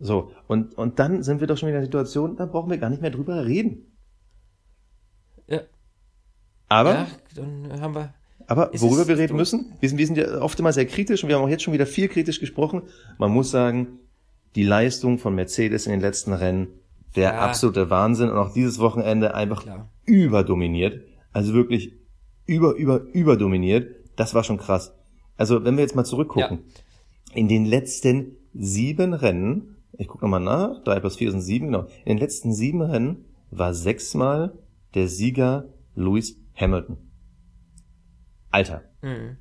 So, 0.01 0.33
und, 0.49 0.77
und 0.79 0.99
dann 0.99 1.23
sind 1.23 1.41
wir 1.41 1.47
doch 1.47 1.59
schon 1.59 1.69
in 1.69 1.75
der 1.75 1.85
Situation, 1.85 2.37
da 2.37 2.47
brauchen 2.47 2.71
wir 2.71 2.79
gar 2.79 2.89
nicht 2.89 3.03
mehr 3.03 3.11
drüber 3.11 3.45
reden. 3.45 3.93
Ja. 5.47 5.61
Aber, 6.69 6.93
ja, 6.95 7.07
dann 7.37 7.81
haben 7.81 7.95
wir. 7.95 8.15
Aber 8.47 8.71
worüber 8.73 9.07
wir 9.07 9.19
reden 9.19 9.37
müssen, 9.37 9.75
wir 9.79 9.89
sind, 9.89 9.99
wir 9.99 10.07
sind 10.07 10.17
ja 10.17 10.41
oft 10.41 10.59
immer 10.59 10.73
sehr 10.73 10.87
kritisch 10.87 11.23
und 11.23 11.29
wir 11.29 11.37
haben 11.37 11.45
auch 11.45 11.49
jetzt 11.49 11.63
schon 11.63 11.75
wieder 11.75 11.87
viel 11.87 12.09
kritisch 12.09 12.41
gesprochen. 12.41 12.83
Man 13.19 13.31
muss 13.31 13.51
sagen, 13.51 13.99
die 14.57 14.65
Leistung 14.65 15.19
von 15.19 15.35
Mercedes 15.35 15.87
in 15.87 15.93
den 15.93 16.01
letzten 16.01 16.33
Rennen, 16.33 16.69
der 17.15 17.35
ja. 17.35 17.39
absolute 17.41 17.91
Wahnsinn 17.91 18.31
und 18.31 18.39
auch 18.39 18.53
dieses 18.53 18.79
Wochenende 18.79 19.35
einfach 19.35 19.65
Klar. 19.65 19.91
überdominiert. 20.07 21.05
Also 21.33 21.53
wirklich 21.53 21.93
über, 22.47 22.75
über, 22.75 23.03
überdominiert. 23.13 23.95
Das 24.17 24.35
war 24.35 24.43
schon 24.43 24.57
krass. 24.57 24.95
Also 25.37 25.65
wenn 25.65 25.77
wir 25.77 25.83
jetzt 25.83 25.95
mal 25.95 26.05
zurückgucken, 26.05 26.59
ja. 26.59 27.37
in 27.37 27.49
den 27.49 27.67
letzten 27.67 28.37
sieben 28.53 29.13
Rennen 29.13 29.77
ich 30.01 30.09
gucke 30.09 30.25
nochmal 30.25 30.41
nach, 30.41 30.83
3 30.85 31.01
plus 31.01 31.17
4 31.17 31.31
sind 31.31 31.43
7, 31.43 31.67
genau. 31.67 31.83
In 32.07 32.17
den 32.17 32.19
letzten 32.19 32.55
sieben 32.55 32.81
Rennen 32.81 33.27
war 33.51 33.75
sechsmal 33.75 34.59
der 34.95 35.09
Sieger 35.09 35.69
Lewis 35.95 36.41
Hamilton. 36.55 36.97
Alter. 38.51 38.83
Mhm. 39.03 39.37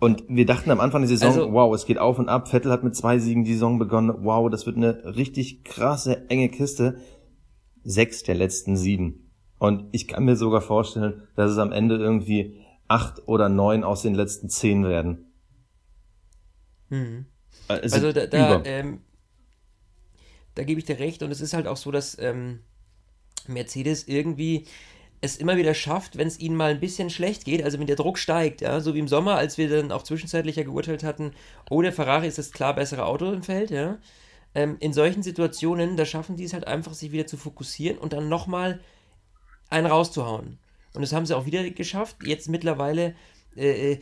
Und 0.00 0.24
wir 0.28 0.46
dachten 0.46 0.70
am 0.70 0.80
Anfang 0.80 1.02
der 1.02 1.08
Saison, 1.08 1.28
also, 1.28 1.52
wow, 1.52 1.74
es 1.74 1.84
geht 1.84 1.98
auf 1.98 2.18
und 2.18 2.30
ab. 2.30 2.48
Vettel 2.48 2.72
hat 2.72 2.84
mit 2.84 2.96
zwei 2.96 3.18
Siegen 3.18 3.44
die 3.44 3.52
Saison 3.52 3.78
begonnen. 3.78 4.14
Wow, 4.20 4.48
das 4.48 4.64
wird 4.64 4.76
eine 4.76 5.16
richtig 5.16 5.62
krasse, 5.62 6.30
enge 6.30 6.48
Kiste. 6.48 6.98
Sechs 7.84 8.22
der 8.22 8.34
letzten 8.34 8.78
sieben. 8.78 9.30
Und 9.58 9.84
ich 9.92 10.08
kann 10.08 10.24
mir 10.24 10.36
sogar 10.36 10.62
vorstellen, 10.62 11.24
dass 11.36 11.50
es 11.50 11.58
am 11.58 11.72
Ende 11.72 11.96
irgendwie 11.96 12.60
acht 12.86 13.28
oder 13.28 13.50
neun 13.50 13.84
aus 13.84 14.00
den 14.00 14.14
letzten 14.14 14.48
zehn 14.48 14.84
werden. 14.84 15.26
Mhm. 16.88 17.26
Also, 17.66 17.96
also 17.96 18.12
da, 18.12 18.26
da 18.26 18.62
ähm, 18.64 19.00
da 20.58 20.64
gebe 20.64 20.80
ich 20.80 20.86
dir 20.86 20.98
recht. 20.98 21.22
Und 21.22 21.30
es 21.30 21.40
ist 21.40 21.54
halt 21.54 21.66
auch 21.66 21.76
so, 21.76 21.90
dass 21.90 22.18
ähm, 22.18 22.60
Mercedes 23.46 24.08
irgendwie 24.08 24.66
es 25.20 25.36
immer 25.36 25.56
wieder 25.56 25.74
schafft, 25.74 26.16
wenn 26.16 26.28
es 26.28 26.38
ihnen 26.38 26.56
mal 26.56 26.70
ein 26.70 26.80
bisschen 26.80 27.10
schlecht 27.10 27.44
geht, 27.44 27.62
also 27.64 27.78
wenn 27.78 27.86
der 27.86 27.96
Druck 27.96 28.18
steigt, 28.18 28.60
ja, 28.60 28.80
so 28.80 28.94
wie 28.94 29.00
im 29.00 29.08
Sommer, 29.08 29.36
als 29.36 29.58
wir 29.58 29.68
dann 29.68 29.90
auch 29.90 30.04
zwischenzeitlich 30.04 30.56
ja 30.56 30.62
geurteilt 30.62 31.02
hatten, 31.02 31.32
oh, 31.70 31.82
der 31.82 31.92
Ferrari 31.92 32.28
ist 32.28 32.38
das 32.38 32.52
klar 32.52 32.74
bessere 32.74 33.04
Auto 33.04 33.32
im 33.32 33.42
Feld, 33.42 33.70
ja. 33.70 33.98
Ähm, 34.54 34.76
in 34.80 34.92
solchen 34.92 35.22
Situationen, 35.22 35.96
da 35.96 36.04
schaffen 36.04 36.36
die 36.36 36.44
es 36.44 36.52
halt 36.52 36.66
einfach, 36.66 36.94
sich 36.94 37.12
wieder 37.12 37.26
zu 37.26 37.36
fokussieren 37.36 37.98
und 37.98 38.12
dann 38.12 38.28
nochmal 38.28 38.80
einen 39.70 39.86
rauszuhauen. 39.86 40.58
Und 40.94 41.02
das 41.02 41.12
haben 41.12 41.26
sie 41.26 41.36
auch 41.36 41.46
wieder 41.46 41.68
geschafft. 41.70 42.16
Jetzt 42.24 42.48
mittlerweile 42.48 43.14
äh, 43.56 43.92
äh 43.92 44.00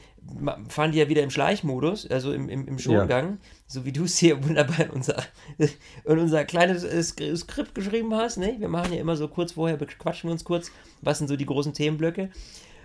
fahren 0.69 0.93
die 0.93 0.99
ja 0.99 1.09
wieder 1.09 1.23
im 1.23 1.31
Schleichmodus, 1.31 2.07
also 2.07 2.33
im, 2.33 2.49
im, 2.49 2.69
im 2.69 2.79
Schongang, 2.79 3.31
ja. 3.31 3.39
So 3.67 3.85
wie 3.85 3.93
du 3.93 4.05
es 4.05 4.19
hier 4.19 4.43
wunderbar 4.45 4.81
in 4.81 4.91
unser, 4.91 5.23
in 5.59 6.19
unser 6.19 6.45
kleines 6.45 6.83
Skript 7.09 7.75
geschrieben 7.75 8.15
hast. 8.15 8.39
Ne? 8.39 8.57
Wir 8.59 8.69
machen 8.69 8.93
ja 8.93 9.01
immer 9.01 9.17
so 9.17 9.29
kurz 9.29 9.53
vorher, 9.53 9.77
quatschen 9.77 10.29
wir 10.29 10.33
uns 10.33 10.45
kurz, 10.45 10.71
was 11.03 11.19
sind 11.19 11.29
so 11.29 11.37
die 11.37 11.47
großen 11.47 11.73
Themenblöcke. 11.73 12.31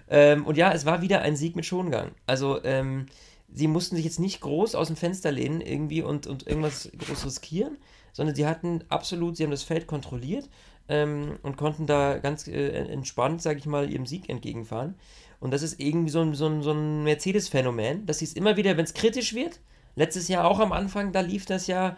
Ähm, 0.10 0.46
und 0.46 0.58
ja, 0.58 0.74
es 0.74 0.86
war 0.86 1.02
wieder 1.02 1.22
ein 1.22 1.36
Sieg 1.36 1.56
mit 1.56 1.66
Schongang. 1.66 2.12
Also, 2.26 2.64
ähm, 2.64 3.06
sie 3.54 3.68
mussten 3.68 3.96
sich 3.96 4.06
jetzt 4.06 4.20
nicht 4.20 4.42
groß 4.42 4.76
aus 4.76 4.88
dem 4.88 4.96
Fenster 4.96 5.32
lehnen 5.32 5.62
irgendwie 5.62 6.02
und, 6.02 6.28
und 6.28 6.48
irgendwas 6.48 6.92
groß 6.98 7.26
riskieren, 7.26 7.78
sondern 8.14 8.36
sie 8.36 8.46
hatten 8.46 8.84
absolut, 8.90 9.38
sie 9.38 9.44
haben 9.44 9.52
das 9.52 9.64
Feld 9.64 9.88
kontrolliert 9.88 10.50
ähm, 10.90 11.38
und 11.44 11.58
konnten 11.58 11.86
da 11.86 12.18
ganz 12.18 12.48
äh, 12.48 12.70
entspannt, 12.70 13.42
sage 13.42 13.60
ich 13.60 13.66
mal, 13.66 13.90
ihrem 13.90 14.06
Sieg 14.06 14.30
entgegenfahren. 14.30 14.96
Und 15.40 15.52
das 15.52 15.64
ist 15.64 15.80
irgendwie 15.80 16.12
so 16.12 16.22
ein, 16.22 16.34
so 16.34 16.48
ein, 16.48 16.62
so 16.62 16.72
ein 16.72 17.04
Mercedes-Phänomen, 17.04 18.06
dass 18.06 18.20
sie 18.20 18.26
es 18.26 18.34
immer 18.34 18.58
wieder, 18.58 18.78
wenn 18.78 18.86
es 18.86 18.94
kritisch 18.94 19.34
wird, 19.34 19.60
letztes 19.96 20.28
Jahr 20.28 20.46
auch 20.46 20.60
am 20.60 20.72
Anfang, 20.72 21.12
da 21.12 21.22
lief 21.22 21.46
das 21.46 21.68
ja, 21.68 21.98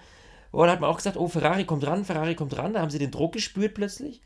oh, 0.51 0.65
da 0.65 0.71
hat 0.71 0.81
man 0.81 0.89
auch 0.89 0.97
gesagt, 0.97 1.17
oh, 1.17 1.27
Ferrari 1.27 1.65
kommt 1.65 1.85
ran, 1.85 2.05
Ferrari 2.05 2.35
kommt 2.35 2.57
ran, 2.57 2.73
da 2.73 2.81
haben 2.81 2.89
sie 2.89 2.99
den 2.99 3.11
Druck 3.11 3.33
gespürt 3.33 3.73
plötzlich 3.73 4.21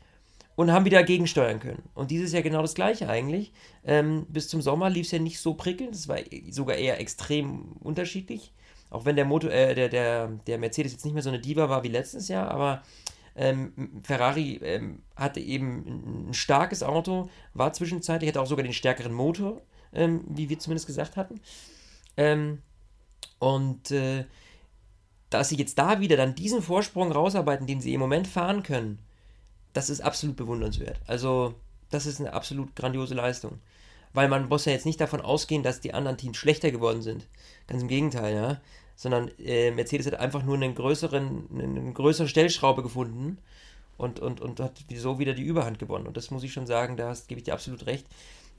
und 0.56 0.72
haben 0.72 0.84
wieder 0.84 1.02
gegensteuern 1.04 1.60
können. 1.60 1.82
Und 1.94 2.10
dieses 2.10 2.32
Jahr 2.32 2.42
genau 2.42 2.62
das 2.62 2.74
gleiche 2.74 3.08
eigentlich. 3.08 3.52
Ähm, 3.84 4.26
bis 4.28 4.48
zum 4.48 4.60
Sommer 4.60 4.90
lief 4.90 5.06
es 5.06 5.12
ja 5.12 5.20
nicht 5.20 5.38
so 5.38 5.54
prickelnd, 5.54 5.94
es 5.94 6.08
war 6.08 6.18
sogar 6.50 6.76
eher 6.76 6.98
extrem 6.98 7.76
unterschiedlich. 7.80 8.52
Auch 8.90 9.04
wenn 9.04 9.16
der 9.16 9.24
Motor, 9.24 9.50
äh, 9.50 9.74
der, 9.74 9.88
der, 9.88 10.28
der 10.46 10.58
Mercedes 10.58 10.92
jetzt 10.92 11.04
nicht 11.04 11.14
mehr 11.14 11.22
so 11.22 11.28
eine 11.28 11.38
Diva 11.38 11.68
war 11.68 11.84
wie 11.84 11.88
letztes 11.88 12.28
Jahr, 12.28 12.50
aber 12.50 12.82
ähm, 13.36 13.72
Ferrari 14.02 14.58
ähm, 14.64 15.02
hatte 15.14 15.38
eben 15.38 16.28
ein 16.30 16.34
starkes 16.34 16.82
Auto, 16.82 17.30
war 17.54 17.72
zwischenzeitlich, 17.72 18.28
hatte 18.28 18.40
auch 18.40 18.46
sogar 18.46 18.64
den 18.64 18.72
stärkeren 18.72 19.12
Motor, 19.12 19.62
ähm, 19.92 20.24
wie 20.26 20.48
wir 20.48 20.58
zumindest 20.58 20.88
gesagt 20.88 21.16
hatten. 21.16 21.40
Ähm, 22.16 22.62
und 23.38 23.90
äh, 23.90 24.24
dass 25.30 25.50
sie 25.50 25.56
jetzt 25.56 25.78
da 25.78 26.00
wieder 26.00 26.16
dann 26.16 26.34
diesen 26.34 26.62
Vorsprung 26.62 27.12
rausarbeiten, 27.12 27.66
den 27.66 27.80
sie 27.80 27.94
im 27.94 28.00
Moment 28.00 28.26
fahren 28.26 28.62
können, 28.62 28.98
das 29.72 29.90
ist 29.90 30.00
absolut 30.00 30.36
bewundernswert. 30.36 31.00
Also, 31.06 31.54
das 31.90 32.06
ist 32.06 32.20
eine 32.20 32.32
absolut 32.32 32.74
grandiose 32.74 33.14
Leistung. 33.14 33.58
Weil 34.14 34.28
man 34.28 34.48
muss 34.48 34.64
ja 34.64 34.72
jetzt 34.72 34.86
nicht 34.86 35.00
davon 35.00 35.20
ausgehen, 35.20 35.62
dass 35.62 35.80
die 35.80 35.92
anderen 35.92 36.16
Teams 36.16 36.38
schlechter 36.38 36.70
geworden 36.70 37.02
sind. 37.02 37.26
Ganz 37.66 37.82
im 37.82 37.88
Gegenteil, 37.88 38.34
ja. 38.34 38.60
sondern 38.96 39.30
äh, 39.38 39.70
Mercedes 39.70 40.06
hat 40.06 40.14
einfach 40.14 40.42
nur 40.42 40.54
einen 40.54 40.74
größeren, 40.74 41.48
eine 41.52 41.92
größere 41.92 42.26
Stellschraube 42.26 42.82
gefunden 42.82 43.38
und, 43.98 44.18
und, 44.18 44.40
und 44.40 44.60
hat 44.60 44.84
so 44.94 45.18
wieder 45.18 45.34
die 45.34 45.42
Überhand 45.42 45.78
gewonnen. 45.78 46.06
Und 46.06 46.16
das 46.16 46.30
muss 46.30 46.42
ich 46.42 46.52
schon 46.52 46.66
sagen, 46.66 46.96
da 46.96 47.14
gebe 47.26 47.38
ich 47.38 47.44
dir 47.44 47.52
absolut 47.52 47.84
recht. 47.86 48.06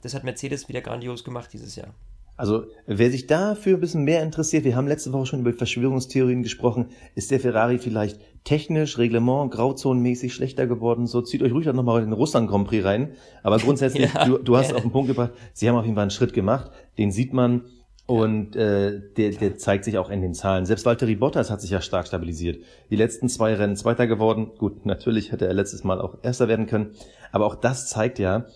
Das 0.02 0.14
hat 0.14 0.22
Mercedes 0.22 0.68
wieder 0.68 0.80
grandios 0.80 1.24
gemacht 1.24 1.52
dieses 1.52 1.74
Jahr. 1.74 1.92
Also, 2.40 2.64
wer 2.86 3.10
sich 3.10 3.26
dafür 3.26 3.76
ein 3.76 3.80
bisschen 3.80 4.04
mehr 4.04 4.22
interessiert, 4.22 4.64
wir 4.64 4.74
haben 4.74 4.88
letzte 4.88 5.12
Woche 5.12 5.26
schon 5.26 5.40
über 5.40 5.52
Verschwörungstheorien 5.52 6.42
gesprochen, 6.42 6.86
ist 7.14 7.30
der 7.30 7.38
Ferrari 7.38 7.76
vielleicht 7.76 8.18
technisch, 8.44 8.96
Reglement, 8.96 9.50
grauzonenmäßig 9.50 10.32
schlechter 10.32 10.66
geworden? 10.66 11.06
So, 11.06 11.20
zieht 11.20 11.42
euch 11.42 11.52
ruhig 11.52 11.66
dann 11.66 11.76
nochmal 11.76 12.00
den 12.00 12.14
Russland 12.14 12.48
Grand 12.48 12.66
Prix 12.66 12.82
rein. 12.82 13.10
Aber 13.42 13.58
grundsätzlich, 13.62 14.10
ja, 14.14 14.24
du, 14.24 14.38
du 14.38 14.56
hast 14.56 14.72
auf 14.72 14.80
den 14.80 14.90
Punkt 14.90 15.08
gebracht, 15.08 15.32
sie 15.52 15.68
haben 15.68 15.76
auf 15.76 15.84
jeden 15.84 15.96
Fall 15.96 16.04
einen 16.04 16.12
Schritt 16.12 16.32
gemacht, 16.32 16.70
den 16.96 17.12
sieht 17.12 17.34
man 17.34 17.66
und 18.06 18.56
äh, 18.56 19.02
der, 19.18 19.32
der 19.32 19.58
zeigt 19.58 19.84
sich 19.84 19.98
auch 19.98 20.08
in 20.08 20.22
den 20.22 20.32
Zahlen. 20.32 20.64
Selbst 20.64 20.86
Valtteri 20.86 21.16
Bottas 21.16 21.50
hat 21.50 21.60
sich 21.60 21.68
ja 21.68 21.82
stark 21.82 22.06
stabilisiert. 22.06 22.64
Die 22.88 22.96
letzten 22.96 23.28
zwei 23.28 23.52
Rennen 23.52 23.76
Zweiter 23.76 24.06
geworden. 24.06 24.52
Gut, 24.56 24.86
natürlich 24.86 25.30
hätte 25.30 25.46
er 25.46 25.52
letztes 25.52 25.84
Mal 25.84 26.00
auch 26.00 26.16
Erster 26.22 26.48
werden 26.48 26.66
können. 26.66 26.92
Aber 27.32 27.44
auch 27.44 27.54
das 27.54 27.90
zeigt 27.90 28.18
ja, 28.18 28.46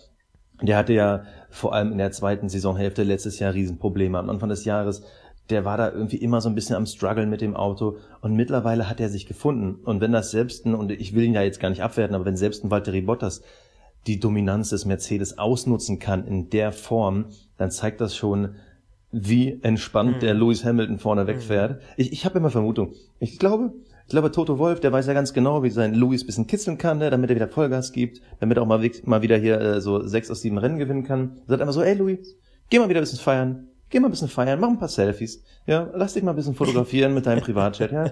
der 0.61 0.77
hatte 0.77 0.93
ja 0.93 1.23
vor 1.49 1.73
allem 1.73 1.91
in 1.91 1.97
der 1.97 2.11
zweiten 2.11 2.49
Saisonhälfte 2.49 3.03
letztes 3.03 3.39
Jahr 3.39 3.53
Riesenprobleme. 3.53 4.17
Am 4.17 4.29
Anfang 4.29 4.49
des 4.49 4.65
Jahres, 4.65 5.03
der 5.49 5.65
war 5.65 5.77
da 5.77 5.91
irgendwie 5.91 6.17
immer 6.17 6.41
so 6.41 6.49
ein 6.49 6.55
bisschen 6.55 6.75
am 6.75 6.85
Struggle 6.85 7.25
mit 7.25 7.41
dem 7.41 7.55
Auto 7.55 7.97
und 8.21 8.35
mittlerweile 8.35 8.89
hat 8.89 8.99
er 8.99 9.09
sich 9.09 9.25
gefunden. 9.25 9.75
Und 9.83 10.01
wenn 10.01 10.11
das 10.11 10.31
selbst 10.31 10.65
ein, 10.65 10.75
und 10.75 10.91
ich 10.91 11.13
will 11.13 11.23
ihn 11.23 11.33
ja 11.33 11.41
jetzt 11.41 11.59
gar 11.59 11.69
nicht 11.69 11.83
abwerten, 11.83 12.15
aber 12.15 12.25
wenn 12.25 12.37
selbst 12.37 12.63
ein 12.63 12.71
Valtteri 12.71 13.01
Bottas 13.01 13.41
die 14.07 14.19
Dominanz 14.19 14.69
des 14.69 14.85
Mercedes 14.85 15.37
ausnutzen 15.37 15.99
kann 15.99 16.27
in 16.27 16.49
der 16.49 16.71
Form, 16.71 17.25
dann 17.57 17.71
zeigt 17.71 18.01
das 18.01 18.15
schon, 18.15 18.55
wie 19.11 19.59
entspannt 19.61 20.17
mhm. 20.17 20.19
der 20.19 20.33
Lewis 20.33 20.65
Hamilton 20.65 20.99
vorne 20.99 21.23
mhm. 21.23 21.27
wegfährt. 21.27 21.81
Ich, 21.97 22.11
ich 22.11 22.25
habe 22.25 22.37
immer 22.37 22.49
Vermutung. 22.49 22.93
Ich 23.19 23.39
glaube, 23.39 23.73
ich 24.05 24.11
glaube, 24.11 24.31
Toto 24.31 24.59
Wolf, 24.59 24.79
der 24.79 24.91
weiß 24.91 25.07
ja 25.07 25.13
ganz 25.13 25.33
genau, 25.33 25.63
wie 25.63 25.71
sein 25.71 25.95
Louis 25.95 26.25
bisschen 26.25 26.45
kitzeln 26.45 26.77
kann, 26.77 26.99
ne, 26.99 27.09
damit 27.09 27.31
er 27.31 27.35
wieder 27.35 27.47
Vollgas 27.47 27.91
gibt, 27.91 28.21
damit 28.39 28.57
er 28.57 28.63
auch 28.63 28.67
mal, 28.67 28.87
mal 29.03 29.21
wieder 29.23 29.35
hier 29.37 29.59
äh, 29.59 29.81
so 29.81 30.05
sechs 30.05 30.29
aus 30.29 30.41
sieben 30.41 30.59
Rennen 30.59 30.77
gewinnen 30.77 31.03
kann. 31.03 31.37
Sagt 31.47 31.61
einfach 31.61 31.73
so, 31.73 31.81
ey 31.81 31.95
Louis, 31.95 32.37
geh 32.69 32.77
mal 32.77 32.87
wieder 32.87 32.99
ein 32.99 33.03
bisschen 33.03 33.17
feiern, 33.17 33.67
geh 33.89 33.99
mal 33.99 34.07
ein 34.07 34.11
bisschen 34.11 34.27
feiern, 34.27 34.59
mach 34.59 34.69
ein 34.69 34.77
paar 34.77 34.89
Selfies, 34.89 35.43
ja, 35.65 35.89
lass 35.95 36.13
dich 36.13 36.21
mal 36.21 36.33
ein 36.33 36.35
bisschen 36.35 36.53
fotografieren 36.53 37.15
mit 37.15 37.25
deinem 37.25 37.41
Privatchat, 37.41 37.91
ja. 37.91 38.11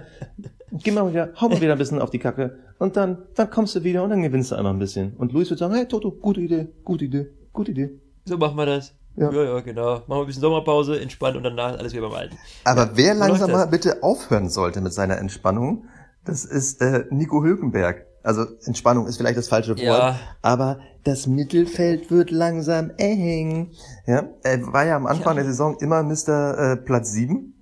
Geh 0.72 0.90
mal 0.90 1.08
wieder, 1.08 1.32
hau 1.40 1.48
mal 1.48 1.60
wieder 1.60 1.72
ein 1.72 1.78
bisschen 1.78 2.00
auf 2.00 2.10
die 2.10 2.18
Kacke 2.18 2.58
und 2.80 2.96
dann, 2.96 3.18
dann 3.36 3.48
kommst 3.48 3.76
du 3.76 3.84
wieder 3.84 4.02
und 4.02 4.10
dann 4.10 4.22
gewinnst 4.22 4.50
du 4.50 4.56
einmal 4.56 4.72
ein 4.72 4.80
bisschen. 4.80 5.14
Und 5.14 5.32
Louis 5.32 5.48
wird 5.48 5.60
sagen, 5.60 5.74
hey 5.74 5.86
Toto, 5.86 6.10
gute 6.10 6.40
Idee, 6.40 6.66
gute 6.82 7.04
Idee, 7.04 7.30
gute 7.52 7.70
Idee. 7.70 7.90
So 8.24 8.36
machen 8.36 8.56
wir 8.56 8.66
das. 8.66 8.94
Ja. 9.16 9.30
ja, 9.30 9.44
ja, 9.44 9.60
genau. 9.60 9.94
Machen 9.94 10.08
wir 10.08 10.20
ein 10.20 10.26
bisschen 10.26 10.42
Sommerpause, 10.42 11.00
entspannt 11.00 11.36
und 11.36 11.44
danach 11.44 11.78
alles 11.78 11.92
wieder 11.92 12.08
beim 12.08 12.18
Alten. 12.18 12.36
Aber 12.64 12.90
wer 12.94 13.14
langsam 13.14 13.52
mal 13.52 13.66
bitte 13.66 14.02
aufhören 14.02 14.48
sollte 14.48 14.80
mit 14.80 14.92
seiner 14.92 15.18
Entspannung, 15.18 15.84
das 16.24 16.44
ist 16.44 16.80
äh, 16.80 17.04
Nico 17.10 17.42
Hülkenberg. 17.42 18.06
Also 18.22 18.46
Entspannung 18.64 19.06
ist 19.06 19.18
vielleicht 19.18 19.36
das 19.36 19.48
falsche 19.48 19.76
Wort, 19.76 19.80
ja. 19.80 20.18
aber 20.40 20.78
das 21.04 21.26
Mittelfeld 21.26 22.10
wird 22.10 22.30
langsam 22.30 22.90
eng. 22.96 23.72
Ja, 24.06 24.30
er 24.42 24.72
war 24.72 24.86
ja 24.86 24.96
am 24.96 25.06
Anfang 25.06 25.36
ja. 25.36 25.42
der 25.42 25.44
Saison 25.44 25.76
immer 25.78 26.02
Mr. 26.02 26.72
Äh, 26.72 26.76
Platz 26.78 27.12
7, 27.12 27.52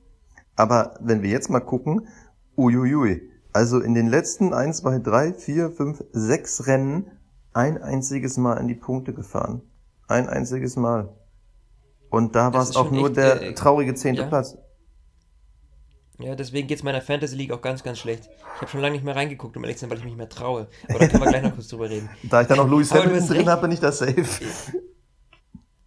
aber 0.55 0.95
wenn 1.01 1.23
wir 1.23 1.31
jetzt 1.31 1.51
mal 1.51 1.61
gucken, 1.61 2.07
uiuiui, 2.57 3.23
also 3.53 3.81
in 3.81 3.95
den 3.95 4.07
letzten 4.07 4.55
1, 4.55 4.79
2, 4.79 5.01
3, 5.01 5.33
4, 5.35 5.71
5, 5.73 6.05
6 6.12 6.67
Rennen 6.69 7.11
ein 7.53 7.83
einziges 7.83 8.37
Mal 8.37 8.59
in 8.59 8.69
die 8.69 8.77
Punkte 8.77 9.12
gefahren. 9.12 9.62
Ein 10.07 10.29
einziges 10.29 10.77
Mal. 10.77 11.09
Und 12.12 12.37
da 12.37 12.53
war 12.53 12.62
es 12.62 12.77
auch 12.77 12.90
nur 12.90 13.07
echt, 13.07 13.16
der 13.16 13.42
äh, 13.42 13.55
traurige 13.55 13.94
zehnte 13.94 14.20
ja. 14.20 14.29
Platz. 14.29 14.59
Ja, 16.18 16.35
deswegen 16.35 16.68
geht 16.68 16.77
es 16.77 16.85
meiner 16.85 17.01
Fantasy 17.01 17.35
League 17.35 17.53
auch 17.53 17.62
ganz, 17.62 17.83
ganz 17.83 17.98
schlecht. 17.98 18.29
Ich 18.55 18.61
habe 18.61 18.70
schon 18.70 18.83
lange 18.83 18.92
nicht 18.92 19.05
mehr 19.05 19.16
reingeguckt, 19.16 19.57
um 19.57 19.64
ehrlich 19.64 19.79
zu 19.79 19.81
sein, 19.81 19.90
weil 19.90 19.96
ich 19.96 20.05
mich 20.05 20.12
nicht 20.12 20.18
mehr 20.18 20.29
traue. 20.29 20.68
Aber 20.90 20.98
da 20.98 21.09
können 21.09 21.22
wir 21.22 21.31
gleich 21.31 21.42
noch 21.42 21.55
kurz 21.55 21.68
drüber 21.68 21.88
reden. 21.88 22.11
Da 22.25 22.42
ich 22.42 22.48
dann 22.48 22.59
noch 22.59 22.68
Louis 22.68 22.92
Hamilton 22.92 23.27
drin 23.27 23.48
habe, 23.48 23.62
bin 23.62 23.72
ich 23.72 23.81
da 23.81 23.90
safe. 23.90 24.27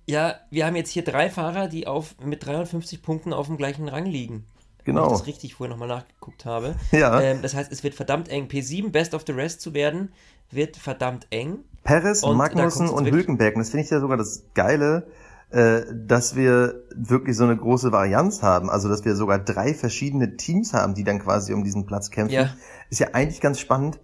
Ja, 0.08 0.36
wir 0.50 0.66
haben 0.66 0.76
jetzt 0.76 0.90
hier 0.90 1.04
drei 1.04 1.30
Fahrer, 1.30 1.68
die 1.68 1.86
auf, 1.86 2.16
mit 2.20 2.44
53 2.44 3.04
Punkten 3.04 3.32
auf 3.32 3.46
dem 3.46 3.58
gleichen 3.58 3.88
Rang 3.88 4.08
liegen. 4.08 4.46
Genau. 4.84 5.02
Wenn 5.02 5.12
ich 5.12 5.20
das 5.20 5.28
richtig 5.28 5.54
vorher 5.54 5.76
nochmal 5.76 5.90
nachgeguckt 5.90 6.46
habe. 6.46 6.76
Ja. 6.92 7.22
Ähm, 7.22 7.44
das 7.44 7.54
heißt, 7.54 7.72
es 7.72 7.84
wird 7.84 7.94
verdammt 7.94 8.30
eng. 8.30 8.48
P7, 8.48 8.90
Best 8.90 9.14
of 9.14 9.26
the 9.28 9.32
Rest 9.32 9.62
zu 9.62 9.76
werden, 9.76 10.12
wird 10.50 10.76
verdammt 10.76 11.28
eng. 11.30 11.60
Perez, 11.84 12.24
Magnussen 12.24 12.90
und 12.90 13.06
Hülkenberg. 13.06 13.56
Und 13.56 13.60
das 13.60 13.70
finde 13.70 13.84
ich 13.84 13.92
ja 13.92 14.00
sogar 14.00 14.18
das 14.18 14.44
Geile 14.56 15.06
dass 15.52 16.36
wir 16.36 16.84
wirklich 16.96 17.38
so 17.38 17.44
eine 17.44 17.56
große 17.56 17.92
Varianz 17.92 18.42
haben, 18.42 18.70
also 18.70 18.90
dass 18.90 19.06
wir 19.06 19.16
sogar 19.16 19.40
drei 19.40 19.74
verschiedene 19.74 20.38
Teams 20.38 20.74
haben, 20.74 20.96
die 20.96 21.04
dann 21.04 21.20
quasi 21.20 21.54
um 21.54 21.64
diesen 21.64 21.86
Platz 21.86 22.12
kämpfen, 22.12 22.34
ja. 22.34 22.50
ist 22.90 23.00
ja 23.00 23.10
eigentlich 23.14 23.42
ganz 23.42 23.60
spannend. 23.60 24.00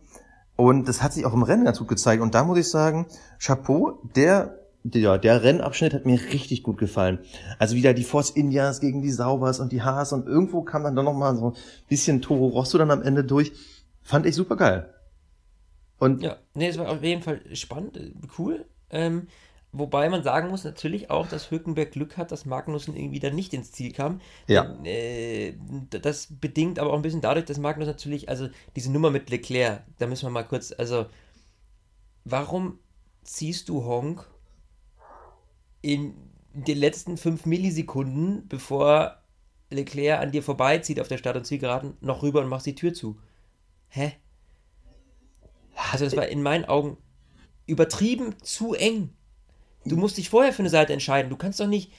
Und 0.56 0.88
das 0.88 1.02
hat 1.02 1.14
sich 1.14 1.26
auch 1.26 1.34
im 1.34 1.44
Rennen 1.44 1.66
ganz 1.66 1.80
gut 1.80 1.88
gezeigt. 1.88 2.22
Und 2.22 2.36
da 2.36 2.44
muss 2.44 2.58
ich 2.58 2.70
sagen, 2.70 3.08
Chapeau, 3.40 4.00
der 4.16 4.62
der, 4.84 5.18
der 5.18 5.44
Rennabschnitt 5.44 5.94
hat 5.94 6.06
mir 6.06 6.20
richtig 6.20 6.64
gut 6.64 6.78
gefallen. 6.78 7.20
Also 7.60 7.76
wieder 7.76 7.94
die 7.94 8.04
Force 8.04 8.32
Indias 8.32 8.80
gegen 8.80 9.02
die 9.02 9.12
Saubers 9.12 9.60
und 9.60 9.72
die 9.72 9.84
Haas 9.84 10.12
und 10.12 10.28
irgendwo 10.28 10.64
kam 10.64 10.84
dann 10.84 10.96
doch 10.96 11.04
noch 11.04 11.14
mal 11.14 11.36
so 11.36 11.52
ein 11.52 11.58
bisschen 11.88 12.22
Toro 12.22 12.48
Rosso 12.48 12.78
dann 12.78 12.92
am 12.92 13.04
Ende 13.04 13.24
durch. 13.24 13.52
Fand 14.02 14.26
ich 14.26 14.36
super 14.36 14.56
geil. 14.56 14.92
Und 16.00 16.24
ja, 16.24 16.38
nee, 16.56 16.68
es 16.68 16.80
war 16.80 16.90
auf 16.90 17.04
jeden 17.04 17.22
Fall 17.22 17.42
spannend, 17.54 18.00
cool. 18.40 18.66
Ähm, 18.90 19.28
Wobei 19.74 20.10
man 20.10 20.22
sagen 20.22 20.50
muss 20.50 20.66
natürlich 20.66 21.10
auch, 21.10 21.28
dass 21.28 21.50
Hülkenberg 21.50 21.92
Glück 21.92 22.18
hat, 22.18 22.32
dass 22.32 22.46
Magnussen 22.46 22.96
irgendwie 22.96 23.20
dann 23.20 23.36
nicht 23.36 23.54
ins 23.54 23.72
Ziel 23.72 23.94
kam. 23.94 24.20
Ja. 24.48 24.66
Denn, 24.66 24.86
äh, 24.86 25.54
das 25.90 26.28
bedingt 26.30 26.78
aber 26.78 26.92
auch 26.92 26.98
ein 26.98 27.02
bisschen 27.02 27.22
dadurch, 27.22 27.46
dass 27.46 27.58
Magnus 27.58 27.88
natürlich, 27.88 28.28
also 28.28 28.50
diese 28.76 28.92
Nummer 28.92 29.12
mit 29.12 29.30
Leclerc, 29.30 29.84
da 29.98 30.08
müssen 30.08 30.26
wir 30.26 30.32
mal 30.32 30.44
kurz, 30.44 30.74
also 30.78 31.06
warum 32.26 32.80
ziehst 33.24 33.70
du 33.70 33.86
Honk 33.86 34.28
in 35.82 36.16
den 36.54 36.78
letzten 36.78 37.16
fünf 37.16 37.46
Millisekunden, 37.46 38.48
bevor 38.50 39.22
Leclerc 39.70 40.20
an 40.20 40.32
dir 40.32 40.44
vorbeizieht 40.44 41.00
auf 41.00 41.08
der 41.08 41.18
Start- 41.18 41.38
und 41.38 41.46
Zielgeraden, 41.46 41.96
noch 42.02 42.24
rüber 42.24 42.42
und 42.42 42.50
machst 42.50 42.66
die 42.66 42.76
Tür 42.76 42.94
zu? 42.94 43.18
Hä? 43.88 44.14
Also 45.94 46.04
das 46.04 46.18
war 46.18 46.28
in 46.28 46.44
meinen 46.44 46.66
Augen 46.66 46.98
übertrieben 47.68 48.36
zu 48.42 48.74
eng. 48.74 49.14
Du 49.86 49.98
musst 49.98 50.18
dich 50.18 50.30
vorher 50.30 50.54
für 50.54 50.62
eine 50.62 50.70
Seite 50.70 50.94
entscheiden. 50.94 51.30
Du 51.30 51.38
kannst 51.38 51.60
doch 51.60 51.68
nicht. 51.68 51.92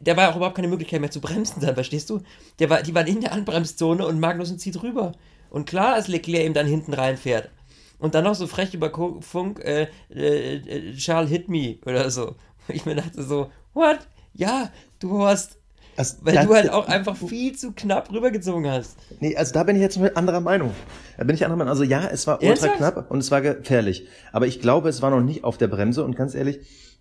Der 0.00 0.16
war 0.16 0.30
auch 0.30 0.36
überhaupt 0.36 0.56
keine 0.56 0.68
Möglichkeit 0.68 1.00
mehr 1.00 1.10
zu 1.10 1.20
bremsen, 1.20 1.60
dann 1.60 1.74
verstehst 1.74 2.10
du? 2.10 2.20
Der 2.58 2.68
war, 2.68 2.82
die 2.82 2.94
waren 2.94 3.06
in 3.06 3.20
der 3.20 3.32
Anbremszone 3.32 4.06
und 4.06 4.18
Magnussen 4.18 4.58
zieht 4.58 4.82
rüber. 4.82 5.12
Und 5.50 5.66
klar, 5.66 5.96
dass 5.96 6.08
Leclerc 6.08 6.44
ihm 6.44 6.52
dann 6.52 6.66
hinten 6.66 6.92
reinfährt. 6.92 7.50
Und 7.98 8.14
dann 8.14 8.24
noch 8.24 8.34
so 8.34 8.46
frech 8.46 8.74
über 8.74 8.90
Funk, 9.20 9.60
äh, 9.60 9.88
äh, 10.10 10.56
äh, 10.56 10.94
Charles 10.94 11.30
hit 11.30 11.48
me 11.48 11.78
oder 11.86 12.10
so. 12.10 12.36
Ich 12.70 12.84
mir 12.84 12.96
dachte 12.96 13.22
so, 13.22 13.50
what? 13.72 13.98
Ja, 14.34 14.70
du 14.98 15.24
hast 15.24 15.58
also, 15.98 16.18
Weil 16.20 16.46
du 16.46 16.54
halt 16.54 16.70
auch 16.70 16.86
einfach 16.86 17.16
viel 17.16 17.56
zu 17.56 17.72
knapp 17.72 18.12
rübergezogen 18.12 18.70
hast. 18.70 18.96
Nee, 19.18 19.34
also 19.34 19.52
da 19.52 19.64
bin 19.64 19.74
ich 19.74 19.82
jetzt 19.82 19.98
mit 19.98 20.16
anderer 20.16 20.40
Meinung. 20.40 20.72
Da 21.16 21.24
bin 21.24 21.34
ich 21.34 21.44
anderer 21.44 21.58
Meinung. 21.58 21.70
Also 21.72 21.82
ja, 21.82 22.06
es 22.06 22.24
war 22.28 22.36
ultra 22.36 22.66
Ernsthaft? 22.66 22.76
knapp 22.76 23.10
und 23.10 23.18
es 23.18 23.32
war 23.32 23.40
gefährlich. 23.40 24.06
Aber 24.30 24.46
ich 24.46 24.60
glaube, 24.60 24.90
es 24.90 25.02
war 25.02 25.10
noch 25.10 25.20
nicht 25.20 25.42
auf 25.42 25.58
der 25.58 25.66
Bremse 25.66 26.04
und 26.04 26.14
ganz 26.14 26.36
ehrlich, 26.36 26.60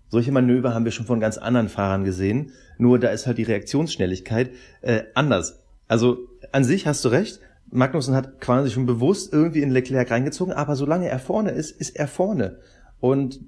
solche 0.10 0.32
Manöver 0.32 0.74
haben 0.74 0.86
wir 0.86 0.92
schon 0.92 1.06
von 1.06 1.20
ganz 1.20 1.38
anderen 1.38 1.70
Fahrern 1.70 2.04
gesehen, 2.04 2.52
nur 2.78 3.00
da 3.00 3.10
ist 3.10 3.28
halt 3.28 3.38
die 3.38 3.44
Reaktionsschnelligkeit 3.44 4.52
äh, 4.82 5.04
anders. 5.14 5.60
Also 5.88 6.20
an 6.52 6.64
sich 6.64 6.88
hast 6.88 7.04
du 7.06 7.10
recht, 7.10 7.40
Magnussen 7.70 8.16
hat 8.16 8.40
quasi 8.40 8.72
schon 8.72 8.86
bewusst 8.86 9.34
irgendwie 9.34 9.62
in 9.62 9.72
Leclerc 9.72 10.10
reingezogen, 10.10 10.54
aber 10.54 10.76
solange 10.76 11.10
er 11.10 11.20
vorne 11.20 11.52
ist, 11.52 11.72
ist 11.72 11.96
er 11.96 12.08
vorne. 12.08 12.60
Und 13.00 13.42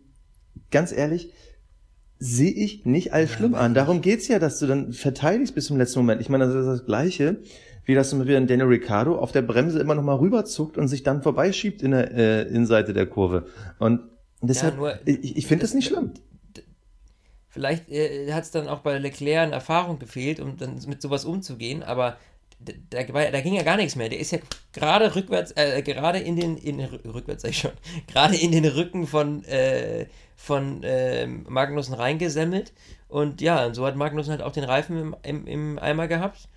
ganz 0.71 0.91
ehrlich, 0.91 1.31
sehe 2.17 2.51
ich 2.51 2.85
nicht 2.85 3.13
als 3.13 3.31
schlimm 3.31 3.55
an. 3.55 3.73
Darum 3.73 4.01
geht's 4.01 4.27
ja, 4.27 4.39
dass 4.39 4.59
du 4.59 4.67
dann 4.67 4.91
verteidigst 4.91 5.55
bis 5.55 5.67
zum 5.67 5.77
letzten 5.77 5.99
Moment. 5.99 6.19
Ich 6.19 6.27
meine, 6.27 6.45
das 6.45 6.55
ist 6.55 6.65
das 6.65 6.85
Gleiche, 6.85 7.37
wie 7.85 7.95
das 7.95 8.13
mit 8.13 8.27
Daniel 8.27 8.67
Ricciardo 8.67 9.17
auf 9.17 9.31
der 9.31 9.41
Bremse 9.41 9.79
immer 9.79 9.95
noch 9.95 10.03
mal 10.03 10.15
rüberzuckt 10.15 10.77
und 10.77 10.89
sich 10.89 11.03
dann 11.03 11.21
vorbeischiebt 11.21 11.81
in 11.81 11.91
der 11.91 12.11
äh, 12.11 12.41
Innenseite 12.43 12.93
der 12.93 13.05
Kurve. 13.05 13.45
Und 13.79 14.01
deshalb, 14.41 14.75
ja, 14.75 14.79
nur, 14.79 14.93
ich, 15.05 15.37
ich 15.37 15.47
finde 15.47 15.61
das 15.61 15.73
nicht 15.73 15.87
schlimm. 15.87 16.11
Vielleicht 17.49 17.89
äh, 17.89 18.31
hat 18.31 18.43
es 18.43 18.51
dann 18.51 18.67
auch 18.67 18.79
bei 18.79 18.97
Leclerc 18.97 19.47
an 19.47 19.53
Erfahrung 19.53 19.99
gefehlt, 19.99 20.39
um 20.39 20.57
dann 20.57 20.79
mit 20.88 21.01
sowas 21.01 21.25
umzugehen, 21.25 21.83
aber 21.83 22.17
da, 22.59 23.03
da, 23.03 23.41
ging 23.41 23.53
ja 23.53 23.63
gar 23.63 23.77
nichts 23.77 23.95
mehr. 23.95 24.09
Der 24.09 24.19
ist 24.19 24.31
ja 24.31 24.39
gerade 24.73 25.15
rückwärts, 25.15 25.53
äh, 25.55 25.81
gerade 25.81 26.19
in 26.19 26.35
den, 26.35 26.57
in, 26.57 26.79
rückwärts 26.81 27.43
sag 27.43 27.51
ich 27.51 27.59
schon, 27.59 27.71
gerade 28.07 28.35
in 28.35 28.51
den 28.51 28.65
Rücken 28.65 29.07
von, 29.07 29.43
äh, 29.45 30.07
von 30.35 30.83
äh, 30.83 31.25
Magnussen 31.25 31.93
reingesemmelt. 31.93 32.73
Und 33.07 33.41
ja, 33.41 33.65
und 33.65 33.75
so 33.75 33.85
hat 33.85 33.95
Magnussen 33.95 34.31
halt 34.31 34.41
auch 34.41 34.51
den 34.51 34.65
Reifen 34.65 34.97
im, 34.97 35.15
im, 35.23 35.47
im 35.47 35.79
Eimer 35.79 36.07
gehabt 36.07 36.47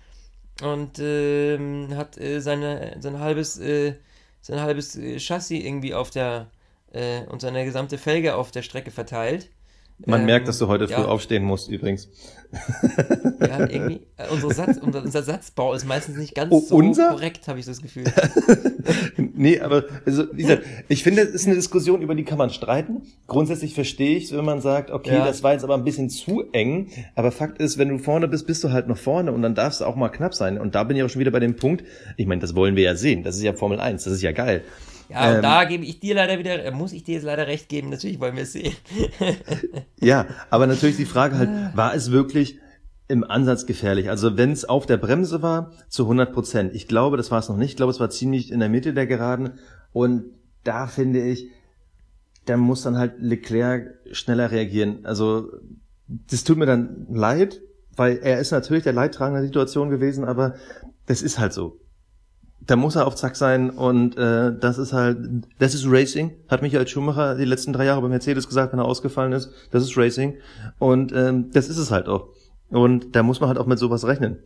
und 0.61 0.99
ähm, 0.99 1.95
hat 1.95 2.17
äh, 2.19 2.39
seine, 2.41 2.97
sein 2.99 3.19
halbes, 3.19 3.57
äh, 3.57 3.95
sein 4.41 4.59
halbes 4.61 4.95
äh, 4.95 5.19
Chassis 5.19 5.63
irgendwie 5.63 5.93
auf 5.93 6.09
der, 6.11 6.47
und 7.29 7.41
seine 7.41 7.65
gesamte 7.65 7.97
Felge 7.97 8.35
auf 8.35 8.51
der 8.51 8.61
Strecke 8.61 8.91
verteilt. 8.91 9.49
Man 10.05 10.21
Ähm, 10.21 10.25
merkt, 10.25 10.47
dass 10.47 10.59
du 10.59 10.67
heute 10.67 10.87
früh 10.87 11.01
ja. 11.01 11.05
aufstehen 11.05 11.43
musst, 11.43 11.69
übrigens. 11.69 12.09
Ja, 13.39 13.59
irgendwie, 13.61 14.01
äh, 14.17 14.27
unsere 14.31 14.53
Satz, 14.53 14.77
unser, 14.79 15.01
unser 15.03 15.23
Satzbau 15.23 15.73
ist 15.73 15.85
meistens 15.87 16.17
nicht 16.17 16.33
ganz 16.35 16.51
Oh, 16.53 16.59
so 16.59 16.75
unser? 16.75 17.09
korrekt, 17.09 17.47
habe 17.47 17.59
ich 17.59 17.65
das 17.65 17.81
Gefühl. 17.81 18.03
nee, 19.17 19.59
aber 19.59 19.85
also, 20.05 20.25
wie 20.33 20.43
gesagt, 20.43 20.63
ich 20.87 21.03
finde, 21.03 21.23
es 21.23 21.31
ist 21.31 21.45
eine 21.47 21.55
Diskussion, 21.55 22.01
über 22.01 22.15
die 22.15 22.23
kann 22.23 22.37
man 22.37 22.49
streiten. 22.51 23.01
Grundsätzlich 23.27 23.73
verstehe 23.73 24.17
ich 24.17 24.31
wenn 24.31 24.45
man 24.45 24.61
sagt, 24.61 24.91
okay, 24.91 25.15
Ja. 25.15 25.25
das 25.25 25.43
war 25.43 25.53
jetzt 25.53 25.63
aber 25.63 25.73
ein 25.75 25.83
bisschen 25.83 26.09
zu 26.09 26.43
eng. 26.51 26.89
Aber 27.15 27.31
Fakt 27.31 27.59
ist, 27.59 27.77
wenn 27.77 27.89
du 27.89 27.97
vorne 27.97 28.27
bist, 28.27 28.47
bist 28.47 28.63
du 28.63 28.71
halt 28.71 28.87
noch 28.87 28.97
vorne 28.97 29.31
und 29.31 29.41
dann 29.41 29.55
darfst 29.55 29.81
du 29.81 29.85
auch 29.85 29.95
mal 29.95 30.09
knapp 30.09 30.33
sein. 30.33 30.57
Und 30.59 30.75
da 30.75 30.83
bin 30.83 30.95
ich 30.97 31.03
auch 31.03 31.09
schon 31.09 31.19
wieder 31.19 31.31
bei 31.31 31.39
dem 31.39 31.55
Punkt, 31.55 31.83
ich 32.17 32.25
meine, 32.27 32.41
das 32.41 32.55
wollen 32.55 32.75
wir 32.75 32.83
ja 32.83 32.95
sehen. 32.95 33.23
Das 33.23 33.35
ist 33.35 33.43
ja 33.43 33.53
Formel 33.53 33.79
1, 33.79 34.03
das 34.03 34.13
ist 34.13 34.21
ja 34.21 34.31
geil. 34.31 34.63
Ja, 35.13 35.29
und 35.29 35.35
Ähm, 35.35 35.41
da 35.41 35.63
gebe 35.65 35.85
ich 35.85 35.99
dir 35.99 36.15
leider 36.15 36.39
wieder, 36.39 36.63
äh, 36.63 36.71
muss 36.71 36.91
ich 36.91 37.03
dir 37.03 37.15
jetzt 37.15 37.23
leider 37.23 37.47
recht 37.47 37.69
geben, 37.69 37.89
natürlich 37.89 38.19
wollen 38.19 38.35
wir 38.35 38.43
es 38.43 38.53
sehen. 38.53 38.75
Ja, 39.99 40.25
aber 40.49 40.67
natürlich 40.67 40.97
die 40.97 41.05
Frage 41.05 41.37
halt, 41.37 41.49
war 41.77 41.95
es 41.95 42.11
wirklich 42.11 42.59
im 43.07 43.23
Ansatz 43.23 43.65
gefährlich? 43.65 44.09
Also 44.09 44.35
wenn 44.37 44.51
es 44.51 44.65
auf 44.65 44.85
der 44.85 44.97
Bremse 44.97 45.41
war, 45.41 45.71
zu 45.87 46.03
100 46.03 46.33
Prozent. 46.33 46.75
Ich 46.75 46.89
glaube, 46.89 47.15
das 47.15 47.31
war 47.31 47.39
es 47.39 47.47
noch 47.47 47.55
nicht. 47.55 47.71
Ich 47.71 47.75
glaube, 47.77 47.91
es 47.91 48.01
war 48.01 48.09
ziemlich 48.09 48.51
in 48.51 48.59
der 48.59 48.67
Mitte 48.67 48.93
der 48.93 49.07
Geraden. 49.07 49.53
Und 49.93 50.25
da 50.65 50.87
finde 50.87 51.21
ich, 51.21 51.47
da 52.45 52.57
muss 52.57 52.81
dann 52.81 52.97
halt 52.97 53.13
Leclerc 53.19 53.93
schneller 54.11 54.51
reagieren. 54.51 55.05
Also 55.05 55.51
das 56.07 56.43
tut 56.43 56.57
mir 56.57 56.65
dann 56.65 57.07
leid, 57.09 57.61
weil 57.95 58.17
er 58.17 58.39
ist 58.39 58.51
natürlich 58.51 58.83
der 58.83 58.93
Leidtragende 58.93 59.39
der 59.39 59.47
Situation 59.47 59.89
gewesen, 59.89 60.25
aber 60.25 60.55
das 61.05 61.21
ist 61.21 61.39
halt 61.39 61.53
so. 61.53 61.79
Da 62.65 62.75
muss 62.75 62.95
er 62.95 63.07
auf 63.07 63.15
Zack 63.15 63.35
sein 63.35 63.69
und 63.69 64.17
äh, 64.17 64.57
das 64.57 64.77
ist 64.77 64.93
halt, 64.93 65.17
das 65.59 65.73
ist 65.73 65.85
Racing, 65.87 66.31
hat 66.47 66.61
Michael 66.61 66.87
Schumacher 66.87 67.35
die 67.35 67.45
letzten 67.45 67.73
drei 67.73 67.85
Jahre 67.85 68.01
bei 68.01 68.07
Mercedes 68.07 68.47
gesagt, 68.47 68.71
wenn 68.71 68.79
er 68.79 68.85
ausgefallen 68.85 69.33
ist. 69.33 69.51
Das 69.71 69.83
ist 69.83 69.97
Racing 69.97 70.35
und 70.79 71.11
ähm, 71.11 71.51
das 71.51 71.67
ist 71.67 71.77
es 71.77 71.91
halt 71.91 72.07
auch. 72.07 72.29
Und 72.69 73.15
da 73.15 73.23
muss 73.23 73.39
man 73.39 73.49
halt 73.49 73.59
auch 73.59 73.65
mit 73.65 73.79
sowas 73.79 74.05
rechnen. 74.07 74.39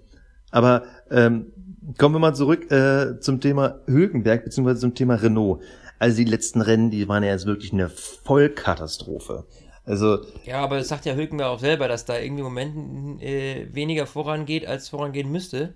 Aber 0.52 0.84
ähm, 1.12 1.54
kommen 1.98 2.16
wir 2.16 2.20
mal 2.20 2.36
zurück 2.36 2.72
äh, 2.72 3.20
zum 3.20 3.40
Thema 3.40 3.80
Hülkenberg 3.86 4.44
beziehungsweise 4.44 4.80
zum 4.80 4.96
Thema 4.96 5.16
Renault. 5.16 5.62
Also 6.00 6.18
die 6.18 6.26
letzten 6.26 6.62
Rennen, 6.62 6.92
die 6.92 7.08
waren 7.08 7.24
ja 7.24 7.32
jetzt 7.32 7.46
wirklich 7.46 7.74
eine 7.74 7.90
Vollkatastrophe. 7.90 9.46
Also 9.86 10.20
Ja, 10.44 10.64
aber 10.64 10.78
das 10.78 10.90
sagt 10.90 11.06
ja 11.06 11.16
Hülkenberg 11.16 11.50
auch 11.50 11.60
selber, 11.60 11.88
dass 11.88 12.06
da 12.06 12.18
irgendwie 12.20 12.42
im 12.42 12.48
Moment 12.48 13.22
äh, 13.22 13.68
weniger 13.74 14.06
vorangeht, 14.06 14.68
als 14.68 14.90
vorangehen 14.90 15.32
müsste. 15.32 15.74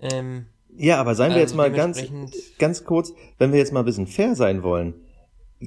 Ähm, 0.00 0.46
Ja, 0.76 1.00
aber 1.00 1.14
seien 1.14 1.30
wir 1.30 1.36
Also 1.36 1.40
jetzt 1.40 1.56
mal 1.56 1.72
ganz, 1.72 2.02
ganz 2.58 2.84
kurz, 2.84 3.12
wenn 3.38 3.52
wir 3.52 3.58
jetzt 3.58 3.72
mal 3.72 3.80
ein 3.80 3.86
bisschen 3.86 4.06
fair 4.06 4.34
sein 4.34 4.62
wollen, 4.62 4.94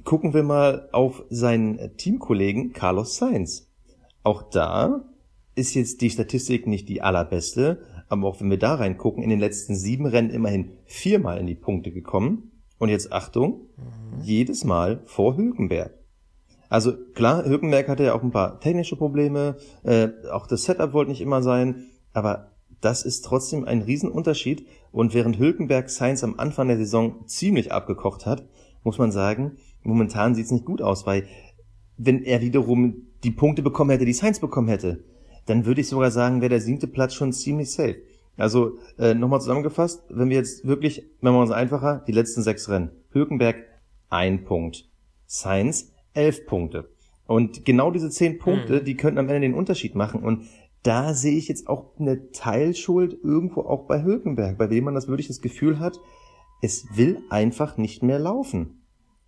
gucken 0.03 0.33
wir 0.33 0.43
mal 0.43 0.87
auf 0.91 1.23
seinen 1.29 1.97
Teamkollegen 1.97 2.73
Carlos 2.73 3.17
Sainz. 3.17 3.67
Auch 4.23 4.43
da 4.43 5.03
ist 5.55 5.73
jetzt 5.73 6.01
die 6.01 6.09
Statistik 6.09 6.67
nicht 6.67 6.87
die 6.89 7.01
allerbeste, 7.01 7.81
aber 8.07 8.27
auch 8.27 8.39
wenn 8.39 8.49
wir 8.49 8.59
da 8.59 8.75
reingucken, 8.75 9.23
in 9.23 9.29
den 9.29 9.39
letzten 9.39 9.75
sieben 9.75 10.05
Rennen 10.05 10.29
immerhin 10.29 10.71
viermal 10.85 11.39
in 11.39 11.47
die 11.47 11.55
Punkte 11.55 11.91
gekommen. 11.91 12.51
Und 12.77 12.89
jetzt 12.89 13.11
Achtung, 13.11 13.67
jedes 14.21 14.63
Mal 14.63 15.01
vor 15.05 15.35
Hülkenberg. 15.35 15.93
Also 16.69 16.93
klar, 17.13 17.43
Hülkenberg 17.43 17.89
hatte 17.89 18.05
ja 18.05 18.13
auch 18.13 18.23
ein 18.23 18.31
paar 18.31 18.59
technische 18.59 18.95
Probleme, 18.95 19.57
äh, 19.83 20.09
auch 20.31 20.47
das 20.47 20.63
Setup 20.63 20.93
wollte 20.93 21.11
nicht 21.11 21.19
immer 21.19 21.41
sein, 21.41 21.87
aber 22.13 22.48
das 22.81 23.03
ist 23.03 23.25
trotzdem 23.25 23.65
ein 23.65 23.81
Riesenunterschied. 23.81 24.65
Und 24.91 25.13
während 25.13 25.37
Hülkenberg 25.37 25.89
Sainz 25.89 26.23
am 26.23 26.39
Anfang 26.39 26.67
der 26.67 26.77
Saison 26.77 27.27
ziemlich 27.27 27.71
abgekocht 27.71 28.25
hat, 28.25 28.47
muss 28.83 28.97
man 28.97 29.11
sagen, 29.11 29.57
momentan 29.83 30.35
sieht's 30.35 30.51
nicht 30.51 30.65
gut 30.65 30.81
aus, 30.81 31.05
weil 31.05 31.25
wenn 31.97 32.23
er 32.23 32.41
wiederum 32.41 33.07
die 33.23 33.31
Punkte 33.31 33.61
bekommen 33.61 33.91
hätte, 33.91 34.05
die 34.05 34.13
Sainz 34.13 34.39
bekommen 34.39 34.69
hätte, 34.69 35.03
dann 35.45 35.65
würde 35.65 35.81
ich 35.81 35.89
sogar 35.89 36.11
sagen, 36.11 36.41
wäre 36.41 36.49
der 36.49 36.61
siebte 36.61 36.87
Platz 36.87 37.13
schon 37.13 37.33
ziemlich 37.33 37.71
safe. 37.71 37.97
Also 38.37 38.77
äh, 38.97 39.13
nochmal 39.13 39.41
zusammengefasst, 39.41 40.03
wenn 40.09 40.29
wir 40.29 40.37
jetzt 40.37 40.65
wirklich, 40.65 41.03
machen 41.19 41.35
wir 41.35 41.41
uns 41.41 41.51
einfacher, 41.51 42.03
die 42.07 42.13
letzten 42.13 42.41
sechs 42.41 42.69
Rennen. 42.69 42.91
Hülkenberg 43.11 43.57
ein 44.09 44.45
Punkt, 44.45 44.87
Sainz 45.25 45.91
elf 46.13 46.45
Punkte. 46.45 46.89
Und 47.25 47.65
genau 47.65 47.91
diese 47.91 48.09
zehn 48.09 48.39
Punkte, 48.39 48.81
die 48.81 48.95
könnten 48.95 49.19
am 49.19 49.27
Ende 49.27 49.41
den 49.41 49.53
Unterschied 49.53 49.93
machen. 49.93 50.23
Und 50.23 50.45
da 50.83 51.13
sehe 51.13 51.37
ich 51.37 51.47
jetzt 51.47 51.67
auch 51.67 51.97
eine 51.99 52.31
Teilschuld 52.31 53.17
irgendwo 53.23 53.61
auch 53.61 53.85
bei 53.85 54.03
Hülkenberg, 54.03 54.57
bei 54.57 54.67
dem 54.67 54.85
man 54.85 54.95
das 54.95 55.07
wirklich 55.07 55.27
das 55.27 55.41
Gefühl 55.41 55.79
hat, 55.79 55.99
es 56.61 56.85
will 56.95 57.21
einfach 57.29 57.77
nicht 57.77 58.03
mehr 58.03 58.19
laufen. 58.19 58.81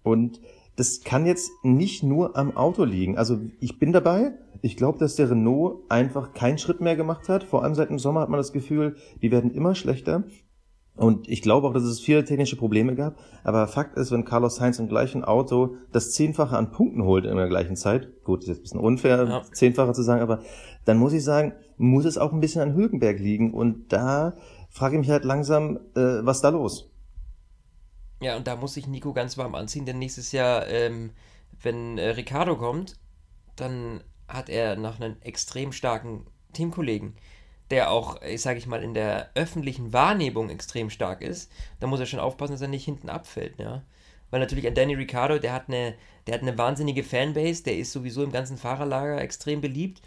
Und 0.03 0.41
das 0.75 1.01
kann 1.01 1.25
jetzt 1.25 1.51
nicht 1.63 2.03
nur 2.03 2.37
am 2.37 2.55
Auto 2.55 2.83
liegen. 2.83 3.17
Also 3.17 3.39
ich 3.59 3.77
bin 3.77 3.91
dabei. 3.91 4.33
Ich 4.61 4.77
glaube, 4.77 4.99
dass 4.99 5.15
der 5.15 5.31
Renault 5.31 5.79
einfach 5.89 6.33
keinen 6.33 6.57
Schritt 6.57 6.81
mehr 6.81 6.95
gemacht 6.95 7.29
hat. 7.29 7.43
Vor 7.43 7.63
allem 7.63 7.75
seit 7.75 7.89
dem 7.89 7.99
Sommer 7.99 8.21
hat 8.21 8.29
man 8.29 8.39
das 8.39 8.53
Gefühl, 8.53 8.95
die 9.21 9.31
werden 9.31 9.51
immer 9.51 9.75
schlechter. 9.75 10.23
Und 11.01 11.27
ich 11.27 11.41
glaube 11.41 11.67
auch, 11.67 11.73
dass 11.73 11.83
es 11.83 11.99
viele 11.99 12.23
technische 12.23 12.55
Probleme 12.55 12.95
gab. 12.95 13.17
Aber 13.43 13.67
Fakt 13.67 13.97
ist, 13.97 14.11
wenn 14.11 14.23
Carlos 14.23 14.57
Sainz 14.57 14.77
im 14.77 14.87
gleichen 14.87 15.23
Auto 15.23 15.75
das 15.91 16.11
Zehnfache 16.11 16.55
an 16.55 16.71
Punkten 16.71 17.03
holt 17.03 17.25
in 17.25 17.37
der 17.37 17.47
gleichen 17.47 17.75
Zeit, 17.75 18.23
gut, 18.23 18.41
ist 18.43 18.47
jetzt 18.49 18.59
ein 18.59 18.63
bisschen 18.63 18.79
unfair, 18.79 19.23
Ja. 19.27 19.41
Zehnfache 19.51 19.93
zu 19.93 20.03
sagen, 20.03 20.21
aber 20.21 20.41
dann 20.85 20.97
muss 20.97 21.13
ich 21.13 21.23
sagen, 21.23 21.53
muss 21.77 22.05
es 22.05 22.17
auch 22.19 22.31
ein 22.33 22.39
bisschen 22.39 22.61
an 22.61 22.75
Hülkenberg 22.75 23.19
liegen. 23.19 23.51
Und 23.53 23.91
da 23.91 24.37
frage 24.69 24.95
ich 24.95 24.99
mich 24.99 25.09
halt 25.09 25.25
langsam, 25.25 25.77
äh, 25.95 26.23
was 26.23 26.41
da 26.41 26.49
los? 26.49 26.91
Ja, 28.21 28.37
und 28.37 28.45
da 28.45 28.55
muss 28.55 28.75
sich 28.75 28.85
Nico 28.87 29.13
ganz 29.13 29.37
warm 29.37 29.55
anziehen, 29.55 29.85
denn 29.85 29.97
nächstes 29.97 30.31
Jahr, 30.31 30.67
ähm, 30.67 31.11
wenn 31.63 31.97
äh, 31.97 32.09
Ricardo 32.09 32.55
kommt, 32.55 32.95
dann 33.55 34.01
hat 34.27 34.49
er 34.49 34.75
noch 34.75 34.99
einen 34.99 35.19
extrem 35.23 35.71
starken 35.71 36.27
Teamkollegen, 36.53 37.15
der 37.71 37.89
auch, 37.89 38.21
ich 38.21 38.41
sage 38.41 38.59
ich 38.59 38.67
mal, 38.67 38.83
in 38.83 38.93
der 38.93 39.31
öffentlichen 39.35 39.93
Wahrnehmung 39.93 40.49
extrem 40.49 40.89
stark 40.89 41.21
ist. 41.21 41.51
Da 41.79 41.87
muss 41.87 41.99
er 41.99 42.05
schon 42.05 42.19
aufpassen, 42.19 42.51
dass 42.53 42.61
er 42.61 42.67
nicht 42.67 42.85
hinten 42.85 43.09
abfällt, 43.09 43.57
ja. 43.59 43.81
Weil 44.29 44.39
natürlich 44.39 44.67
ein 44.67 44.75
Danny 44.75 44.93
Ricciardo, 44.93 45.39
der 45.39 45.53
hat 45.53 45.67
eine, 45.67 45.95
der 46.27 46.35
hat 46.35 46.41
eine 46.41 46.57
wahnsinnige 46.57 47.03
Fanbase, 47.03 47.63
der 47.63 47.77
ist 47.77 47.91
sowieso 47.91 48.23
im 48.23 48.31
ganzen 48.31 48.57
Fahrerlager 48.57 49.19
extrem 49.19 49.59
beliebt. 49.61 50.01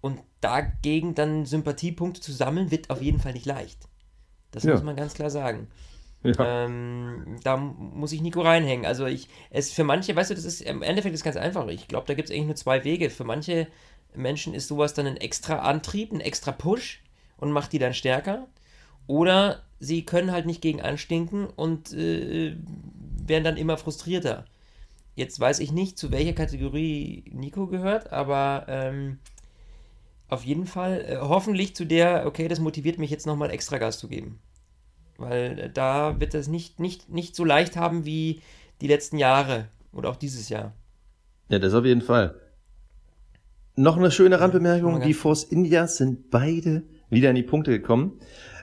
Und 0.00 0.18
dagegen 0.40 1.14
dann 1.14 1.46
Sympathiepunkte 1.46 2.20
zu 2.20 2.32
sammeln, 2.32 2.70
wird 2.70 2.90
auf 2.90 3.00
jeden 3.00 3.20
Fall 3.20 3.32
nicht 3.34 3.46
leicht. 3.46 3.78
Das 4.50 4.64
Ja. 4.64 4.72
muss 4.72 4.82
man 4.82 4.96
ganz 4.96 5.14
klar 5.14 5.30
sagen. 5.30 5.68
Ja. 6.24 6.64
Ähm, 6.64 7.38
da 7.42 7.56
muss 7.56 8.12
ich 8.12 8.20
Nico 8.20 8.42
reinhängen. 8.42 8.86
Also 8.86 9.06
ich, 9.06 9.28
es 9.50 9.72
für 9.72 9.84
manche, 9.84 10.14
weißt 10.14 10.30
du, 10.30 10.34
das 10.34 10.44
ist 10.44 10.60
im 10.60 10.82
Endeffekt 10.82 11.14
ist 11.14 11.24
ganz 11.24 11.36
einfach. 11.36 11.66
Ich 11.68 11.88
glaube, 11.88 12.06
da 12.06 12.14
gibt 12.14 12.28
es 12.28 12.34
eigentlich 12.34 12.46
nur 12.46 12.56
zwei 12.56 12.84
Wege. 12.84 13.10
Für 13.10 13.24
manche 13.24 13.66
Menschen 14.14 14.54
ist 14.54 14.68
sowas 14.68 14.94
dann 14.94 15.06
ein 15.06 15.16
extra 15.16 15.60
Antrieb, 15.60 16.12
ein 16.12 16.20
extra 16.20 16.52
Push 16.52 17.02
und 17.36 17.52
macht 17.52 17.72
die 17.72 17.78
dann 17.78 17.94
stärker. 17.94 18.46
Oder 19.06 19.62
sie 19.80 20.04
können 20.04 20.32
halt 20.32 20.46
nicht 20.46 20.62
gegen 20.62 20.80
anstinken 20.80 21.46
und 21.46 21.92
äh, 21.92 22.56
werden 23.26 23.44
dann 23.44 23.56
immer 23.56 23.76
frustrierter. 23.76 24.44
Jetzt 25.14 25.38
weiß 25.38 25.58
ich 25.58 25.72
nicht, 25.72 25.98
zu 25.98 26.10
welcher 26.10 26.32
Kategorie 26.32 27.24
Nico 27.30 27.66
gehört, 27.66 28.12
aber 28.12 28.64
ähm, 28.68 29.18
auf 30.28 30.44
jeden 30.44 30.66
Fall 30.66 31.04
äh, 31.06 31.16
hoffentlich 31.20 31.76
zu 31.76 31.84
der, 31.84 32.26
okay, 32.26 32.48
das 32.48 32.60
motiviert 32.60 32.98
mich 32.98 33.10
jetzt 33.10 33.26
nochmal 33.26 33.50
extra 33.50 33.76
Gas 33.78 33.98
zu 33.98 34.08
geben. 34.08 34.40
Weil 35.18 35.58
äh, 35.58 35.70
da 35.70 36.18
wird 36.20 36.34
es 36.34 36.48
nicht, 36.48 36.80
nicht, 36.80 37.10
nicht 37.10 37.36
so 37.36 37.44
leicht 37.44 37.76
haben 37.76 38.06
wie 38.06 38.40
die 38.80 38.88
letzten 38.88 39.18
Jahre 39.18 39.68
oder 39.92 40.08
auch 40.08 40.16
dieses 40.16 40.48
Jahr. 40.48 40.72
Ja, 41.50 41.58
das 41.58 41.74
auf 41.74 41.84
jeden 41.84 42.00
Fall. 42.00 42.40
Noch 43.76 43.96
eine 43.96 44.10
schöne 44.10 44.38
Randbemerkung, 44.40 45.00
die 45.00 45.14
Force 45.14 45.44
Indias 45.44 45.96
sind 45.96 46.30
beide 46.30 46.82
wieder 47.10 47.30
in 47.30 47.36
die 47.36 47.42
Punkte 47.42 47.70
gekommen. 47.70 48.18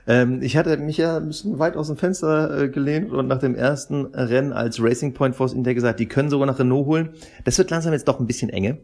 Ähm, 0.06 0.40
ich 0.42 0.56
hatte 0.56 0.76
mich 0.78 0.96
ja 0.96 1.16
ein 1.18 1.26
bisschen 1.26 1.58
weit 1.58 1.76
aus 1.76 1.88
dem 1.88 1.96
Fenster 1.96 2.62
äh, 2.62 2.68
gelehnt 2.68 3.10
und 3.12 3.26
nach 3.26 3.38
dem 3.38 3.54
ersten 3.54 4.06
Rennen 4.06 4.52
als 4.52 4.80
Racing 4.82 5.12
Point 5.14 5.34
Force 5.36 5.52
India 5.52 5.72
gesagt, 5.72 6.00
die 6.00 6.06
können 6.06 6.30
sogar 6.30 6.46
nach 6.46 6.58
Renault 6.58 6.86
holen. 6.86 7.10
Das 7.44 7.58
wird 7.58 7.70
langsam 7.70 7.92
jetzt 7.92 8.08
doch 8.08 8.18
ein 8.20 8.26
bisschen 8.26 8.50
enge. 8.50 8.78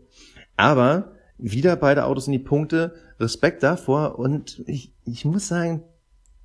Aber 0.56 1.12
wieder 1.38 1.76
beide 1.76 2.04
Autos 2.04 2.26
in 2.26 2.32
die 2.32 2.38
Punkte. 2.38 2.94
Respekt 3.20 3.62
davor 3.62 4.18
und 4.18 4.62
ich, 4.66 4.92
ich 5.04 5.24
muss 5.24 5.48
sagen, 5.48 5.82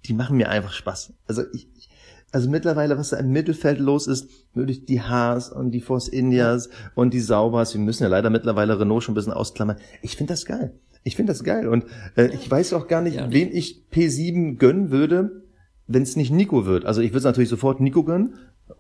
die 0.06 0.14
machen 0.14 0.38
mir 0.38 0.50
einfach 0.50 0.72
Spaß. 0.74 1.14
Also 1.28 1.44
ich, 1.54 1.68
ich- 1.76 1.90
also 2.32 2.50
mittlerweile, 2.50 2.98
was 2.98 3.10
da 3.10 3.18
im 3.18 3.32
Mittelfeld 3.32 3.80
los 3.80 4.08
ist, 4.08 4.30
wirklich 4.54 4.86
die 4.86 5.02
Haas 5.02 5.52
und 5.52 5.72
die 5.72 5.82
Force 5.82 6.08
Indias 6.08 6.70
und 6.96 7.14
die 7.14 7.20
Saubers, 7.20 7.74
wir 7.74 7.82
müssen 7.82 8.04
ja 8.04 8.10
leider 8.10 8.30
mittlerweile 8.30 8.80
Renault 8.80 9.04
schon 9.04 9.14
ein 9.14 9.16
bisschen 9.16 9.34
ausklammern. 9.34 9.78
Ich 10.02 10.16
finde 10.16 10.34
das 10.34 10.46
geil. 10.46 10.74
Ich 11.04 11.16
finde 11.16 11.34
das 11.34 11.44
geil. 11.44 11.68
Und 11.68 11.86
äh, 12.16 12.28
ich 12.28 12.50
weiß 12.50 12.74
auch 12.74 12.88
gar 12.88 13.02
nicht, 13.02 13.16
Ja, 13.16 13.32
wen 13.32 13.50
ich 13.52 13.86
P7 13.92 14.58
gönnen 14.58 14.92
würde, 14.92 15.44
wenn 15.88 16.04
es 16.04 16.16
nicht 16.16 16.32
Nico 16.32 16.66
wird. 16.66 16.86
Also 16.86 17.02
ich 17.02 17.10
würde 17.10 17.20
es 17.20 17.24
natürlich 17.26 17.50
sofort 17.50 17.82
Nico 17.82 18.04
gönnen, 18.04 18.36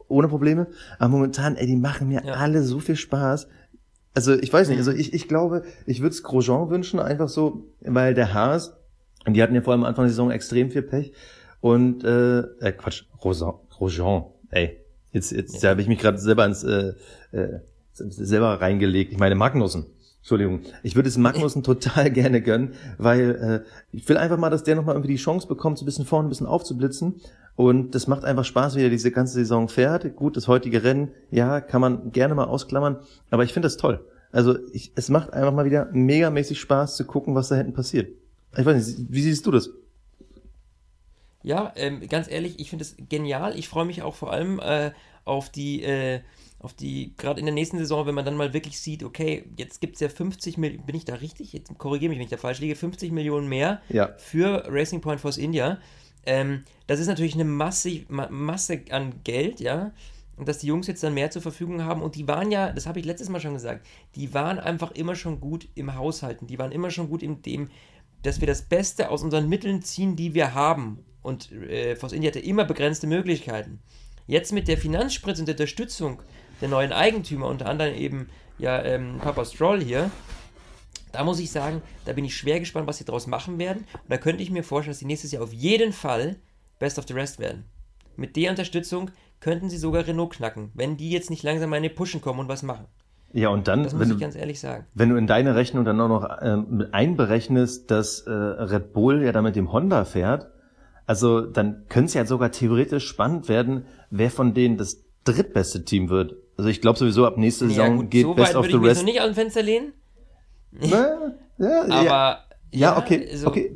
ohne 0.08 0.28
Probleme. 0.28 0.68
Aber 1.00 1.10
momentan, 1.10 1.56
ey, 1.56 1.66
die 1.66 1.76
machen 1.76 2.08
mir 2.08 2.24
Ja. 2.24 2.34
alle 2.34 2.64
so 2.64 2.80
viel 2.80 2.96
Spaß. 2.96 3.48
Also 4.14 4.34
ich 4.34 4.52
weiß 4.52 4.70
nicht, 4.70 4.78
also 4.78 4.92
ich, 4.92 5.14
ich 5.14 5.28
glaube, 5.28 5.64
ich 5.86 6.02
würde 6.02 6.14
es 6.14 6.24
Grosjean 6.24 6.70
wünschen, 6.70 7.00
einfach 7.00 7.30
so, 7.30 7.66
weil 7.82 8.14
der 8.14 8.34
Haas, 8.34 8.78
und 9.26 9.34
die 9.34 9.42
hatten 9.42 9.56
ja 9.56 9.62
vor 9.62 9.74
allem 9.74 9.84
am 9.84 9.90
Anfang 9.90 10.06
der 10.06 10.10
Saison 10.10 10.32
extrem 10.32 10.70
viel 10.70 10.84
Pech. 10.84 11.14
Und 11.60 12.04
äh, 12.04 12.40
äh 12.40 12.72
Quatsch, 12.72 13.06
Grosjean, 13.21 13.53
Grosjean, 13.69 14.25
ey, 14.49 14.77
jetzt, 15.13 15.31
jetzt 15.31 15.63
da 15.63 15.69
habe 15.69 15.81
ich 15.81 15.88
mich 15.88 15.99
gerade 15.99 16.17
selber 16.17 16.45
ins 16.45 16.63
äh, 16.63 16.93
äh, 17.31 17.60
selber 17.93 18.60
reingelegt. 18.60 19.13
Ich 19.13 19.19
meine 19.19 19.36
Magnussen. 19.36 19.86
Entschuldigung. 20.19 20.62
Ich 20.84 20.95
würde 20.95 21.10
es 21.10 21.17
Magnussen 21.17 21.63
total 21.63 22.12
gerne 22.12 22.41
gönnen, 22.41 22.73
weil 22.97 23.63
äh, 23.65 23.95
ich 23.95 24.07
will 24.07 24.17
einfach 24.17 24.38
mal, 24.38 24.49
dass 24.49 24.63
der 24.63 24.75
nochmal 24.75 24.95
irgendwie 24.95 25.13
die 25.13 25.21
Chance 25.21 25.47
bekommt, 25.47 25.79
so 25.79 25.84
ein 25.84 25.88
bisschen 25.88 26.05
vorne 26.05 26.27
ein 26.27 26.29
bisschen 26.29 26.47
aufzublitzen. 26.47 27.21
Und 27.55 27.95
das 27.95 28.07
macht 28.07 28.23
einfach 28.23 28.45
Spaß, 28.45 28.75
wie 28.75 28.84
er 28.84 28.89
diese 28.89 29.12
ganze 29.12 29.34
Saison 29.34 29.67
fährt. 29.67 30.15
Gut, 30.15 30.38
das 30.38 30.47
heutige 30.47 30.84
Rennen, 30.84 31.10
ja, 31.31 31.60
kann 31.60 31.81
man 31.81 32.12
gerne 32.12 32.36
mal 32.36 32.45
ausklammern. 32.45 32.97
Aber 33.29 33.43
ich 33.43 33.53
finde 33.53 33.67
das 33.67 33.77
toll. 33.77 34.05
Also 34.31 34.57
ich, 34.73 34.93
es 34.95 35.10
macht 35.10 35.34
einfach 35.34 35.53
mal 35.53 35.65
wieder 35.65 35.89
megamäßig 35.91 36.60
Spaß 36.60 36.95
zu 36.95 37.05
gucken, 37.05 37.36
was 37.36 37.49
da 37.49 37.55
hinten 37.55 37.73
passiert. 37.73 38.10
Ich 38.57 38.65
weiß 38.65 38.75
nicht, 38.75 39.12
wie 39.12 39.21
siehst 39.21 39.45
du 39.45 39.51
das? 39.51 39.69
Ja, 41.43 41.73
ähm, 41.75 42.08
ganz 42.08 42.30
ehrlich, 42.30 42.60
ich 42.60 42.69
finde 42.69 42.84
es 42.84 42.95
genial. 43.10 43.58
Ich 43.58 43.67
freue 43.67 43.86
mich 43.86 44.01
auch 44.01 44.15
vor 44.15 44.32
allem 44.32 44.60
äh, 44.60 44.91
auf 45.25 45.49
die, 45.49 45.84
äh, 45.84 46.21
auf 46.60 46.73
die, 46.73 47.13
gerade 47.17 47.39
in 47.39 47.45
der 47.45 47.56
nächsten 47.56 47.77
Saison, 47.77 48.06
wenn 48.06 48.15
man 48.15 48.25
dann 48.25 48.38
mal 48.38 48.54
wirklich 48.54 48.80
sieht, 48.80 49.04
okay, 49.04 49.45
jetzt 49.58 49.82
gibt 49.82 49.95
es 49.95 50.01
ja 50.01 50.10
50 50.10 50.58
Millionen, 50.58 50.86
bin 50.86 50.95
ich 50.95 51.06
da 51.06 51.15
richtig? 51.15 51.54
Jetzt 51.54 51.75
korrigiere 51.77 52.10
mich, 52.10 52.19
wenn 52.19 52.25
ich 52.25 52.32
da 52.32 52.38
falsch 52.38 52.60
liege, 52.60 52.75
50 52.75 53.12
Millionen 53.12 53.47
mehr 53.47 53.82
ja. 53.89 54.13
für 54.17 54.65
Racing 54.67 55.01
Point 55.01 55.21
Force 55.21 55.38
India. 55.38 55.80
Ähm, 56.25 56.63
das 56.88 56.99
ist 56.99 57.08
natürlich 57.08 57.34
eine 57.34 57.45
Masse, 57.45 58.01
Masse 58.08 58.82
an 58.91 59.15
Geld, 59.23 59.60
ja. 59.60 59.91
Und 60.38 60.47
dass 60.47 60.60
die 60.60 60.67
Jungs 60.67 60.88
jetzt 60.88 61.04
dann 61.04 61.13
mehr 61.13 61.32
zur 61.32 61.41
Verfügung 61.41 61.84
haben. 61.84 62.01
Und 62.01 62.15
die 62.15 62.27
waren 62.27 62.51
ja, 62.51 62.71
das 62.71 62.86
habe 62.86 62.99
ich 62.99 63.06
letztes 63.06 63.30
Mal 63.30 63.39
schon 63.39 63.54
gesagt, 63.54 63.86
die 64.15 64.34
waren 64.34 64.60
einfach 64.60 64.91
immer 64.91 65.15
schon 65.15 65.39
gut 65.39 65.67
im 65.75 65.95
Haushalten. 65.95 66.47
Die 66.47 66.58
waren 66.58 66.71
immer 66.71 66.89
schon 66.89 67.10
gut 67.10 67.21
in 67.21 67.41
dem, 67.41 67.69
dass 68.23 68.39
wir 68.39 68.47
das 68.47 68.63
Beste 68.63 69.10
aus 69.10 69.23
unseren 69.23 69.49
Mitteln 69.49 69.82
ziehen, 69.82 70.15
die 70.15 70.34
wir 70.34 70.54
haben. 70.54 71.04
Und 71.21 71.51
äh, 71.51 71.95
Force 71.95 72.13
India 72.13 72.29
hatte 72.29 72.39
immer 72.39 72.65
begrenzte 72.65 73.07
Möglichkeiten. 73.07 73.79
Jetzt 74.27 74.53
mit 74.53 74.67
der 74.67 74.77
Finanzspritze 74.77 75.41
und 75.41 75.47
der 75.47 75.55
Unterstützung 75.55 76.21
der 76.62 76.69
neuen 76.69 76.93
Eigentümer, 76.93 77.47
unter 77.47 77.67
anderem 77.67 77.95
eben 77.95 78.29
ja 78.57 78.81
ähm, 78.84 79.17
Papa 79.19 79.45
Stroll 79.45 79.81
hier, 79.81 80.12
da 81.12 81.23
muss 81.23 81.39
ich 81.39 81.51
sagen, 81.51 81.81
da 82.05 82.13
bin 82.13 82.25
ich 82.25 82.36
schwer 82.36 82.60
gespannt, 82.60 82.88
was 82.88 82.97
sie 82.97 83.05
daraus 83.05 83.27
machen 83.27 83.60
werden. 83.60 83.86
Und 83.93 84.10
da 84.10 84.17
könnte 84.17 84.43
ich 84.43 84.51
mir 84.51 84.63
vorstellen, 84.63 84.93
dass 84.93 84.99
sie 84.99 85.05
nächstes 85.05 85.31
Jahr 85.31 85.43
auf 85.43 85.53
jeden 85.53 85.91
Fall 85.91 86.38
Best 86.79 86.97
of 86.97 87.05
the 87.07 87.13
Rest 87.13 87.39
werden. 87.39 87.65
Mit 88.15 88.36
der 88.36 88.51
Unterstützung 88.51 89.12
könnten 89.39 89.69
sie 89.69 89.77
sogar 89.77 90.07
Renault 90.07 90.34
knacken, 90.34 90.71
wenn 90.73 90.97
die 90.97 91.10
jetzt 91.10 91.29
nicht 91.29 91.43
langsam 91.43 91.69
mal 91.69 91.77
in 91.77 91.84
die 91.84 91.89
Pushen 91.89 92.21
kommen 92.21 92.39
und 92.39 92.47
was 92.47 92.63
machen. 92.63 92.86
Ja, 93.34 93.49
und 93.49 93.67
dann, 93.67 93.84
das 93.84 93.93
muss 93.93 94.01
wenn 94.01 94.12
ich 94.12 94.19
ganz 94.19 94.36
ehrlich 94.36 94.60
sagen. 94.60 94.86
Wenn 94.93 95.10
du 95.10 95.15
in 95.15 95.25
deine 95.25 95.55
Rechnung 95.55 95.86
dann 95.86 95.99
auch 96.01 96.10
noch 96.10 96.38
ähm, 96.41 96.86
einberechnest, 96.91 97.89
dass 97.89 98.21
äh, 98.21 98.31
Red 98.31 98.93
Bull 98.93 99.23
ja 99.23 99.31
da 99.31 99.41
mit 99.41 99.55
dem 99.55 99.71
Honda 99.71 100.05
fährt, 100.05 100.51
also 101.06 101.42
dann 101.42 101.86
könnte 101.90 102.08
es 102.08 102.14
ja 102.14 102.26
sogar 102.26 102.52
theoretisch 102.52 103.08
spannend 103.08 103.50
werden, 103.50 103.86
wer 104.10 104.30
von 104.30 104.54
denen 104.54 104.78
das 104.78 105.04
drittbeste 105.24 105.86
Team 105.86 106.10
wird. 106.10 106.36
Also 106.58 106.70
ich 106.70 106.82
glaube 106.82 107.00
sowieso 107.00 107.26
ab 107.26 107.38
nächste 107.38 107.68
Saison 107.68 107.88
ja, 107.88 107.96
gut, 107.96 108.12
geht 108.12 108.24
so 108.24 108.34
Best 108.34 108.56
of 108.56 108.66
the 108.66 108.74
Rest. 108.74 108.84
Ich 108.84 108.88
mich 108.88 108.98
noch 108.98 109.04
nicht 109.04 109.22
aus 109.22 109.28
dem 109.28 109.36
Fenster 109.36 109.64
lehnen. 109.64 109.94
Na, 110.72 111.34
ja, 111.58 111.82
aber 111.84 112.04
ja, 112.04 112.40
ja 112.72 112.98
okay, 112.98 113.36
so, 113.36 113.48
okay. 113.48 113.76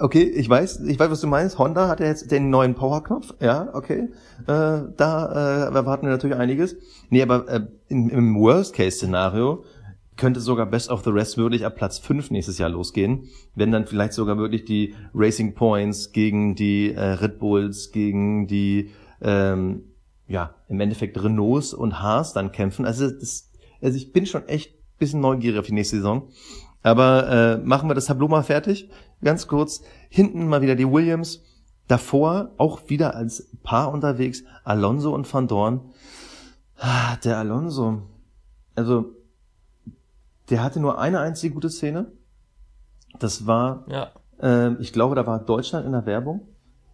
Okay, 0.00 0.22
ich 0.22 0.48
weiß, 0.48 0.82
ich 0.86 0.98
weiß, 0.98 1.10
was 1.10 1.20
du 1.20 1.26
meinst. 1.26 1.58
Honda 1.58 1.88
hat 1.88 1.98
ja 1.98 2.06
jetzt 2.06 2.30
den 2.30 2.50
neuen 2.50 2.76
Powerknopf. 2.76 3.34
Ja, 3.40 3.68
okay. 3.72 4.08
Äh, 4.46 4.82
da 4.96 5.68
äh, 5.68 5.74
erwarten 5.74 6.06
wir 6.06 6.12
natürlich 6.12 6.36
einiges. 6.36 6.76
Nee, 7.10 7.22
aber 7.22 7.48
äh, 7.48 7.66
im, 7.88 8.08
im 8.08 8.38
Worst-Case-Szenario 8.38 9.64
könnte 10.18 10.40
sogar 10.40 10.66
Best 10.66 10.90
of 10.90 11.02
the 11.04 11.10
Rest 11.10 11.38
wirklich 11.38 11.64
ab 11.64 11.76
Platz 11.76 11.98
5 11.98 12.30
nächstes 12.30 12.58
Jahr 12.58 12.68
losgehen, 12.68 13.28
wenn 13.54 13.72
dann 13.72 13.86
vielleicht 13.86 14.12
sogar 14.12 14.36
wirklich 14.36 14.66
die 14.66 14.94
Racing 15.14 15.54
Points 15.54 16.12
gegen 16.12 16.54
die 16.54 16.92
äh, 16.92 17.00
Red 17.00 17.38
Bulls, 17.38 17.90
gegen 17.92 18.46
die 18.46 18.90
ähm, 19.22 19.84
ja, 20.26 20.54
im 20.68 20.80
Endeffekt 20.80 21.22
Renaults 21.22 21.72
und 21.72 22.02
Haas 22.02 22.34
dann 22.34 22.52
kämpfen. 22.52 22.84
Also, 22.84 23.10
das, 23.10 23.50
also 23.80 23.96
ich 23.96 24.12
bin 24.12 24.26
schon 24.26 24.46
echt 24.46 24.74
bisschen 24.98 25.20
neugierig 25.20 25.58
auf 25.58 25.66
die 25.66 25.72
nächste 25.72 25.96
Saison. 25.96 26.28
Aber 26.82 27.28
äh, 27.28 27.58
machen 27.58 27.88
wir 27.88 27.94
das 27.94 28.06
Tableau 28.06 28.28
mal 28.28 28.42
fertig. 28.42 28.90
Ganz 29.22 29.46
kurz. 29.46 29.82
Hinten 30.08 30.48
mal 30.48 30.62
wieder 30.62 30.76
die 30.76 30.90
Williams. 30.90 31.42
Davor 31.86 32.52
auch 32.58 32.88
wieder 32.88 33.14
als 33.14 33.50
Paar 33.62 33.92
unterwegs 33.92 34.44
Alonso 34.64 35.14
und 35.14 35.32
Van 35.32 35.48
Dorn. 35.48 35.92
Ah, 36.76 37.16
der 37.24 37.38
Alonso. 37.38 38.02
Also, 38.74 39.14
der 40.50 40.62
hatte 40.62 40.80
nur 40.80 40.98
eine 40.98 41.20
einzige 41.20 41.54
gute 41.54 41.70
Szene. 41.70 42.12
Das 43.18 43.46
war, 43.46 43.84
ja. 43.88 44.10
äh, 44.40 44.74
ich 44.80 44.92
glaube, 44.92 45.14
da 45.14 45.26
war 45.26 45.38
Deutschland 45.38 45.86
in 45.86 45.92
der 45.92 46.06
Werbung. 46.06 46.48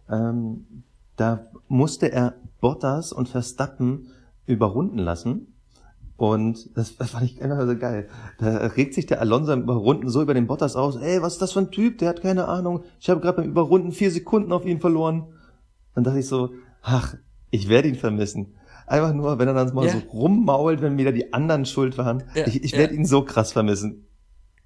Ähm, 0.09 0.83
da 1.15 1.47
musste 1.67 2.11
er 2.11 2.35
Bottas 2.61 3.11
und 3.11 3.29
Verstappen 3.29 4.07
überrunden 4.45 4.99
lassen. 4.99 5.53
Und 6.17 6.77
das, 6.77 6.95
das 6.95 7.11
fand 7.11 7.25
ich 7.25 7.41
einfach 7.41 7.65
so 7.65 7.77
geil. 7.77 8.07
Da 8.39 8.47
regt 8.67 8.93
sich 8.93 9.05
der 9.05 9.19
Alonso 9.19 9.51
im 9.51 9.63
Überrunden 9.63 10.09
so 10.09 10.21
über 10.21 10.33
den 10.33 10.47
Bottas 10.47 10.75
aus. 10.75 10.95
Ey, 10.95 11.21
was 11.21 11.33
ist 11.33 11.41
das 11.41 11.51
für 11.51 11.59
ein 11.59 11.71
Typ? 11.71 11.97
Der 11.97 12.09
hat 12.09 12.21
keine 12.21 12.47
Ahnung. 12.47 12.83
Ich 13.01 13.09
habe 13.09 13.19
gerade 13.19 13.41
beim 13.41 13.49
Überrunden 13.49 13.91
vier 13.91 14.11
Sekunden 14.11 14.53
auf 14.53 14.65
ihn 14.65 14.79
verloren. 14.79 15.27
Dann 15.93 16.05
dachte 16.05 16.19
ich 16.19 16.27
so, 16.27 16.51
ach, 16.81 17.15
ich 17.51 17.67
werde 17.67 17.89
ihn 17.89 17.95
vermissen. 17.95 18.55
Einfach 18.87 19.13
nur, 19.13 19.39
wenn 19.39 19.47
er 19.47 19.53
dann 19.53 19.73
mal 19.73 19.85
ja. 19.85 19.93
so 19.93 19.99
rummault, 19.99 20.81
wenn 20.81 20.97
wieder 20.97 21.11
die 21.11 21.33
anderen 21.33 21.65
schuld 21.65 21.97
waren. 21.97 22.23
Ja, 22.35 22.45
ich 22.47 22.63
ich 22.63 22.71
ja. 22.71 22.79
werde 22.79 22.93
ihn 22.93 23.05
so 23.05 23.23
krass 23.23 23.51
vermissen. 23.51 24.07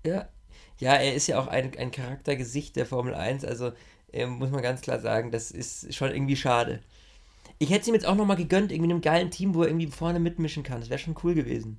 Ja. 0.05 0.27
Ja, 0.77 0.93
er 0.93 1.13
ist 1.13 1.27
ja 1.27 1.39
auch 1.39 1.47
ein, 1.47 1.71
ein 1.77 1.91
Charaktergesicht 1.91 2.75
der 2.75 2.85
Formel 2.85 3.13
1. 3.13 3.43
Also 3.43 3.71
äh, 4.11 4.25
muss 4.25 4.49
man 4.49 4.61
ganz 4.61 4.81
klar 4.81 4.99
sagen, 4.99 5.31
das 5.31 5.51
ist 5.51 5.93
schon 5.93 6.11
irgendwie 6.11 6.35
schade. 6.35 6.79
Ich 7.59 7.69
hätte 7.69 7.81
es 7.81 7.87
ihm 7.87 7.93
jetzt 7.93 8.05
auch 8.05 8.15
nochmal 8.15 8.37
gegönnt, 8.37 8.71
irgendwie 8.71 8.87
in 8.87 8.93
einem 8.93 9.01
geilen 9.01 9.31
Team, 9.31 9.53
wo 9.53 9.63
er 9.63 9.67
irgendwie 9.67 9.87
vorne 9.87 10.19
mitmischen 10.19 10.63
kann. 10.63 10.79
Das 10.79 10.89
wäre 10.89 10.99
schon 10.99 11.15
cool 11.23 11.33
gewesen. 11.33 11.77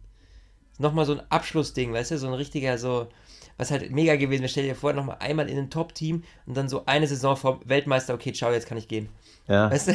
Nochmal 0.79 1.07
so 1.07 1.15
ein 1.15 1.23
Abschlussding, 1.31 1.93
weißt 1.93 2.11
du, 2.11 2.19
so 2.19 2.27
ein 2.27 2.35
richtiger, 2.35 2.77
so, 2.79 3.09
was 3.57 3.71
halt 3.71 3.91
mega 3.91 4.17
gewesen 4.17 4.43
wäre. 4.43 4.51
Stell 4.51 4.65
dir 4.65 4.75
vor, 4.75 4.93
nochmal 4.93 5.17
einmal 5.21 5.49
in 5.49 5.59
ein 5.59 5.71
Top-Team 5.71 6.23
und 6.47 6.57
dann 6.57 6.69
so 6.69 6.85
eine 6.87 7.07
Saison 7.07 7.37
vor 7.37 7.61
Weltmeister, 7.65 8.15
okay, 8.15 8.33
ciao, 8.33 8.53
jetzt 8.53 8.67
kann 8.67 8.79
ich 8.79 8.89
gehen. 8.89 9.09
Ja. 9.49 9.71
Weißt 9.71 9.89
du? 9.89 9.93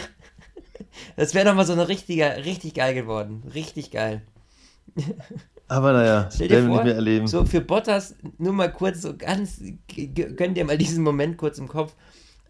Das 1.16 1.34
wäre 1.34 1.46
nochmal 1.46 1.66
so 1.66 1.74
ein 1.74 1.80
richtiger, 1.80 2.38
richtig 2.46 2.74
geil 2.74 2.94
geworden. 2.94 3.44
Richtig 3.54 3.92
geil. 3.92 4.22
Aber 5.68 5.94
naja, 5.94 6.30
Stell 6.32 6.48
dir 6.48 6.64
vor, 6.64 6.76
nicht 6.76 6.84
mehr 6.86 6.96
erleben. 6.96 7.28
So 7.28 7.46
für 7.46 7.62
Bottas, 7.62 8.16
nur 8.38 8.54
mal 8.54 8.72
kurz, 8.72 9.02
so 9.02 9.16
ganz, 9.18 9.62
gönnt 10.36 10.58
ihr 10.58 10.66
mal 10.66 10.78
diesen 10.78 11.04
Moment 11.04 11.38
kurz 11.38 11.58
im 11.58 11.68
Kopf. 11.68 11.96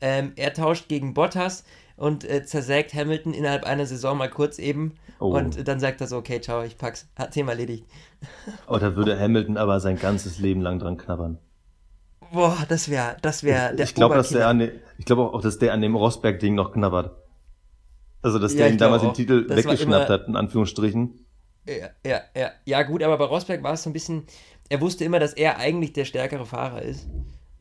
Ähm, 0.02 0.34
er 0.36 0.54
tauscht 0.54 0.90
gegen 0.90 1.14
Bottas 1.14 1.64
und 1.96 2.30
äh, 2.30 2.44
zersägt 2.46 2.94
Hamilton 2.94 3.34
innerhalb 3.34 3.64
einer 3.64 3.86
Saison 3.86 4.18
mal 4.18 4.30
kurz 4.30 4.60
eben. 4.60 4.94
Oh. 5.20 5.36
Und 5.36 5.66
dann 5.66 5.80
sagt 5.80 6.02
er 6.02 6.08
so, 6.08 6.18
okay, 6.18 6.42
ciao, 6.42 6.64
ich 6.64 6.78
pack's. 6.78 7.08
Hat 7.16 7.32
Thema 7.32 7.52
erledigt. 7.52 7.86
Oh, 8.68 8.78
da 8.78 8.96
würde 8.96 9.20
Hamilton 9.20 9.56
aber 9.58 9.80
sein 9.80 10.00
ganzes 10.00 10.40
Leben 10.40 10.62
lang 10.62 10.80
dran 10.80 10.98
knabbern. 10.98 11.38
Boah, 12.34 12.58
das 12.68 12.90
wäre 12.90 13.18
das 13.22 13.44
wär 13.44 13.74
der 13.74 13.86
Ich 13.86 13.94
glaube, 13.94 14.16
dass 14.16 14.30
der 14.30 14.48
an 14.48 14.72
ich 14.98 15.06
glaube 15.06 15.22
auch, 15.32 15.42
dass 15.42 15.60
der 15.60 15.74
an 15.74 15.82
dem 15.82 15.96
Rosberg-Ding 15.96 16.56
noch 16.56 16.74
knabbert. 16.74 17.16
Also, 18.26 18.40
dass 18.40 18.54
ja, 18.54 18.62
der 18.62 18.70
ihm 18.72 18.80
damals 18.80 19.04
auch. 19.04 19.10
den 19.10 19.14
Titel 19.14 19.46
das 19.46 19.58
weggeschnappt 19.58 20.10
immer, 20.10 20.10
hat, 20.10 20.28
in 20.28 20.36
Anführungsstrichen. 20.36 21.28
Ja, 21.68 21.90
ja, 22.04 22.22
ja. 22.36 22.52
Ja, 22.66 22.82
gut, 22.82 23.04
aber 23.04 23.20
bei 23.20 23.26
Rosberg 23.26 23.62
war 23.62 23.74
es 23.74 23.84
so 23.84 23.90
ein 23.92 23.94
bisschen, 23.94 24.24
er 24.68 24.82
wusste 24.82 25.06
immer, 25.06 25.20
dass 25.20 25.34
er 25.34 25.60
eigentlich 25.60 25.94
der 25.94 26.06
stärkere 26.06 26.48
Fahrer 26.48 26.82
ist. 26.82 27.08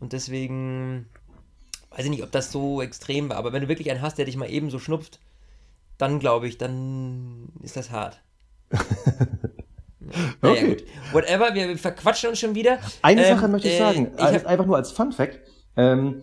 Und 0.00 0.14
deswegen 0.14 1.04
weiß 1.90 2.06
ich 2.06 2.10
nicht, 2.10 2.22
ob 2.22 2.32
das 2.32 2.50
so 2.50 2.80
extrem 2.80 3.28
war, 3.28 3.36
aber 3.36 3.52
wenn 3.52 3.60
du 3.60 3.68
wirklich 3.68 3.90
einen 3.90 4.00
hast, 4.00 4.16
der 4.16 4.24
dich 4.24 4.38
mal 4.38 4.50
eben 4.50 4.70
so 4.70 4.78
schnupft, 4.78 5.20
dann 5.98 6.18
glaube 6.18 6.48
ich, 6.48 6.56
dann 6.56 7.50
ist 7.62 7.76
das 7.76 7.90
hart. 7.90 8.22
naja, 10.40 10.40
okay. 10.40 10.66
gut. 10.66 10.84
Whatever, 11.12 11.54
wir 11.54 11.76
verquatschen 11.76 12.30
uns 12.30 12.40
schon 12.40 12.54
wieder. 12.54 12.78
Eine 13.02 13.22
ähm, 13.22 13.36
Sache 13.36 13.48
möchte 13.48 13.68
ich 13.68 13.74
äh, 13.74 13.78
sagen, 13.78 14.12
ich 14.16 14.24
hab, 14.24 14.46
einfach 14.46 14.64
nur 14.64 14.76
als 14.76 14.92
Fun 14.92 15.12
Fact. 15.12 15.40
Ähm, 15.76 16.22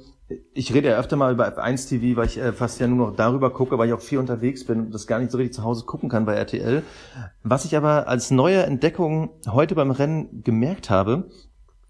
ich 0.54 0.74
rede 0.74 0.90
ja 0.90 0.98
öfter 0.98 1.16
mal 1.16 1.34
über 1.34 1.48
F1 1.48 1.90
TV, 1.90 2.18
weil 2.18 2.28
ich 2.28 2.38
äh, 2.38 2.54
fast 2.54 2.80
ja 2.80 2.88
nur 2.88 3.08
noch 3.08 3.16
darüber 3.16 3.50
gucke, 3.52 3.78
weil 3.78 3.88
ich 3.88 3.94
auch 3.94 4.02
viel 4.02 4.20
unterwegs 4.20 4.66
bin 4.66 4.80
und 4.80 4.94
das 4.94 5.08
gar 5.08 5.20
nicht 5.20 5.32
so 5.32 5.38
richtig 5.38 5.56
zu 5.56 5.64
Hause 5.64 5.86
gucken 5.86 6.10
kann 6.10 6.26
bei 6.26 6.34
RTL. 6.36 6.84
Was 7.44 7.66
ich 7.66 7.76
aber 7.76 8.08
als 8.08 8.32
neue 8.32 8.64
Entdeckung 8.64 9.32
heute 9.48 9.76
beim 9.76 9.92
Rennen 9.92 10.44
gemerkt 10.44 10.90
habe, 10.90 11.30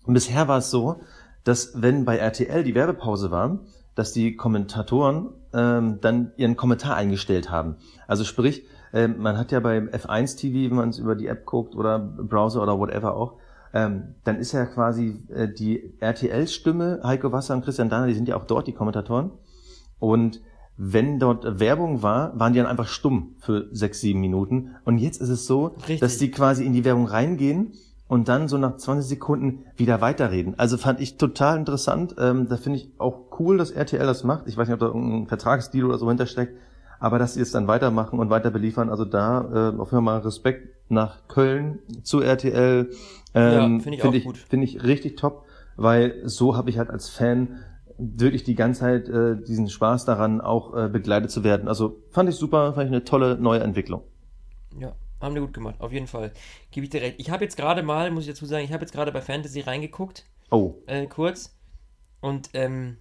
bisher 0.05 0.47
war 0.47 0.59
es 0.59 0.71
so, 0.71 1.01
dass 1.43 1.81
wenn 1.81 2.05
bei 2.05 2.17
RTL 2.17 2.63
die 2.63 2.75
Werbepause 2.75 3.31
war, 3.31 3.59
dass 3.95 4.13
die 4.13 4.35
Kommentatoren 4.35 5.29
ähm, 5.53 5.99
dann 6.01 6.31
ihren 6.37 6.55
Kommentar 6.55 6.95
eingestellt 6.95 7.51
haben. 7.51 7.75
Also 8.07 8.23
sprich, 8.23 8.63
äh, 8.93 9.07
man 9.07 9.37
hat 9.37 9.51
ja 9.51 9.59
beim 9.59 9.89
F1 9.89 10.37
TV, 10.37 10.69
wenn 10.69 10.77
man 10.77 10.89
es 10.89 10.99
über 10.99 11.15
die 11.15 11.27
App 11.27 11.45
guckt 11.45 11.75
oder 11.75 11.99
Browser 11.99 12.61
oder 12.61 12.77
whatever 12.79 13.15
auch, 13.15 13.33
ähm, 13.73 14.15
dann 14.23 14.37
ist 14.37 14.51
ja 14.51 14.65
quasi 14.65 15.23
äh, 15.29 15.47
die 15.47 15.93
RTL-Stimme, 15.99 17.01
Heiko 17.03 17.31
Wasser 17.31 17.53
und 17.53 17.63
Christian 17.63 17.89
Dahner, 17.89 18.07
die 18.07 18.13
sind 18.13 18.27
ja 18.27 18.35
auch 18.35 18.45
dort 18.45 18.67
die 18.67 18.73
Kommentatoren. 18.73 19.31
Und 19.99 20.41
wenn 20.77 21.19
dort 21.19 21.59
Werbung 21.59 22.01
war, 22.01 22.37
waren 22.39 22.53
die 22.53 22.59
dann 22.59 22.67
einfach 22.67 22.87
stumm 22.87 23.35
für 23.39 23.67
sechs, 23.71 24.01
sieben 24.01 24.19
Minuten. 24.19 24.75
Und 24.83 24.97
jetzt 24.97 25.21
ist 25.21 25.29
es 25.29 25.45
so, 25.45 25.67
Richtig. 25.67 25.99
dass 25.99 26.17
die 26.17 26.31
quasi 26.31 26.65
in 26.65 26.73
die 26.73 26.83
Werbung 26.83 27.05
reingehen 27.05 27.73
und 28.07 28.27
dann 28.27 28.47
so 28.47 28.57
nach 28.57 28.77
20 28.77 29.07
Sekunden 29.07 29.65
wieder 29.77 30.01
weiterreden. 30.01 30.55
Also 30.57 30.77
fand 30.77 30.99
ich 30.99 31.17
total 31.17 31.57
interessant. 31.57 32.15
Ähm, 32.17 32.49
da 32.49 32.57
finde 32.57 32.79
ich 32.79 32.89
auch 32.97 33.39
cool, 33.39 33.57
dass 33.57 33.71
RTL 33.71 34.05
das 34.05 34.23
macht. 34.23 34.47
Ich 34.47 34.57
weiß 34.57 34.67
nicht, 34.67 34.73
ob 34.73 34.79
da 34.79 34.87
irgendein 34.87 35.27
Vertragsdeal 35.27 35.85
oder 35.85 35.97
so 35.97 36.09
hintersteckt. 36.09 36.57
Aber 37.01 37.19
dass 37.19 37.33
sie 37.33 37.41
es 37.41 37.51
dann 37.51 37.67
weitermachen 37.67 38.19
und 38.19 38.29
weiter 38.29 38.51
beliefern, 38.51 38.89
also 38.89 39.03
da 39.05 39.41
äh, 39.41 39.79
auf 39.79 39.89
jeden 39.89 39.89
Fall 39.89 40.01
mal 40.01 40.19
Respekt 40.19 40.89
nach 40.89 41.27
Köln 41.27 41.79
zu 42.03 42.21
RTL. 42.21 42.89
Ähm, 43.33 43.51
Ja, 43.51 43.59
finde 43.83 43.95
ich 43.95 44.01
find 44.01 44.05
auch 44.05 44.13
ich, 44.13 44.23
gut. 44.23 44.37
Finde 44.37 44.65
ich 44.65 44.83
richtig 44.83 45.17
top, 45.17 45.45
weil 45.75 46.21
so 46.25 46.55
habe 46.55 46.69
ich 46.69 46.77
halt 46.77 46.89
als 46.91 47.09
Fan 47.09 47.57
wirklich 47.97 48.43
die 48.43 48.55
ganze 48.55 48.81
Zeit 48.81 49.09
äh, 49.09 49.35
diesen 49.41 49.67
Spaß 49.67 50.05
daran, 50.05 50.41
auch 50.41 50.75
äh, 50.75 50.89
begleitet 50.89 51.31
zu 51.31 51.43
werden. 51.43 51.67
Also 51.67 51.97
fand 52.11 52.29
ich 52.29 52.35
super, 52.35 52.73
fand 52.73 52.85
ich 52.85 52.91
eine 52.91 53.03
tolle 53.03 53.35
neue 53.37 53.61
Entwicklung. 53.61 54.03
Ja, 54.79 54.93
haben 55.19 55.33
die 55.35 55.41
gut 55.41 55.53
gemacht, 55.53 55.75
auf 55.79 55.91
jeden 55.91 56.07
Fall. 56.07 56.31
Gebe 56.71 56.83
ich 56.85 56.89
dir 56.91 57.01
recht. 57.01 57.15
Ich 57.19 57.31
habe 57.31 57.43
jetzt 57.43 57.57
gerade 57.57 57.83
mal, 57.83 58.11
muss 58.11 58.23
ich 58.23 58.29
dazu 58.29 58.45
sagen, 58.45 58.63
ich 58.63 58.73
habe 58.73 58.83
jetzt 58.83 58.93
gerade 58.93 59.11
bei 59.11 59.21
Fantasy 59.21 59.61
reingeguckt, 59.61 60.25
Oh, 60.51 60.75
äh, 60.85 61.07
kurz. 61.07 61.55
Und 62.19 62.49
ähm, 62.53 62.97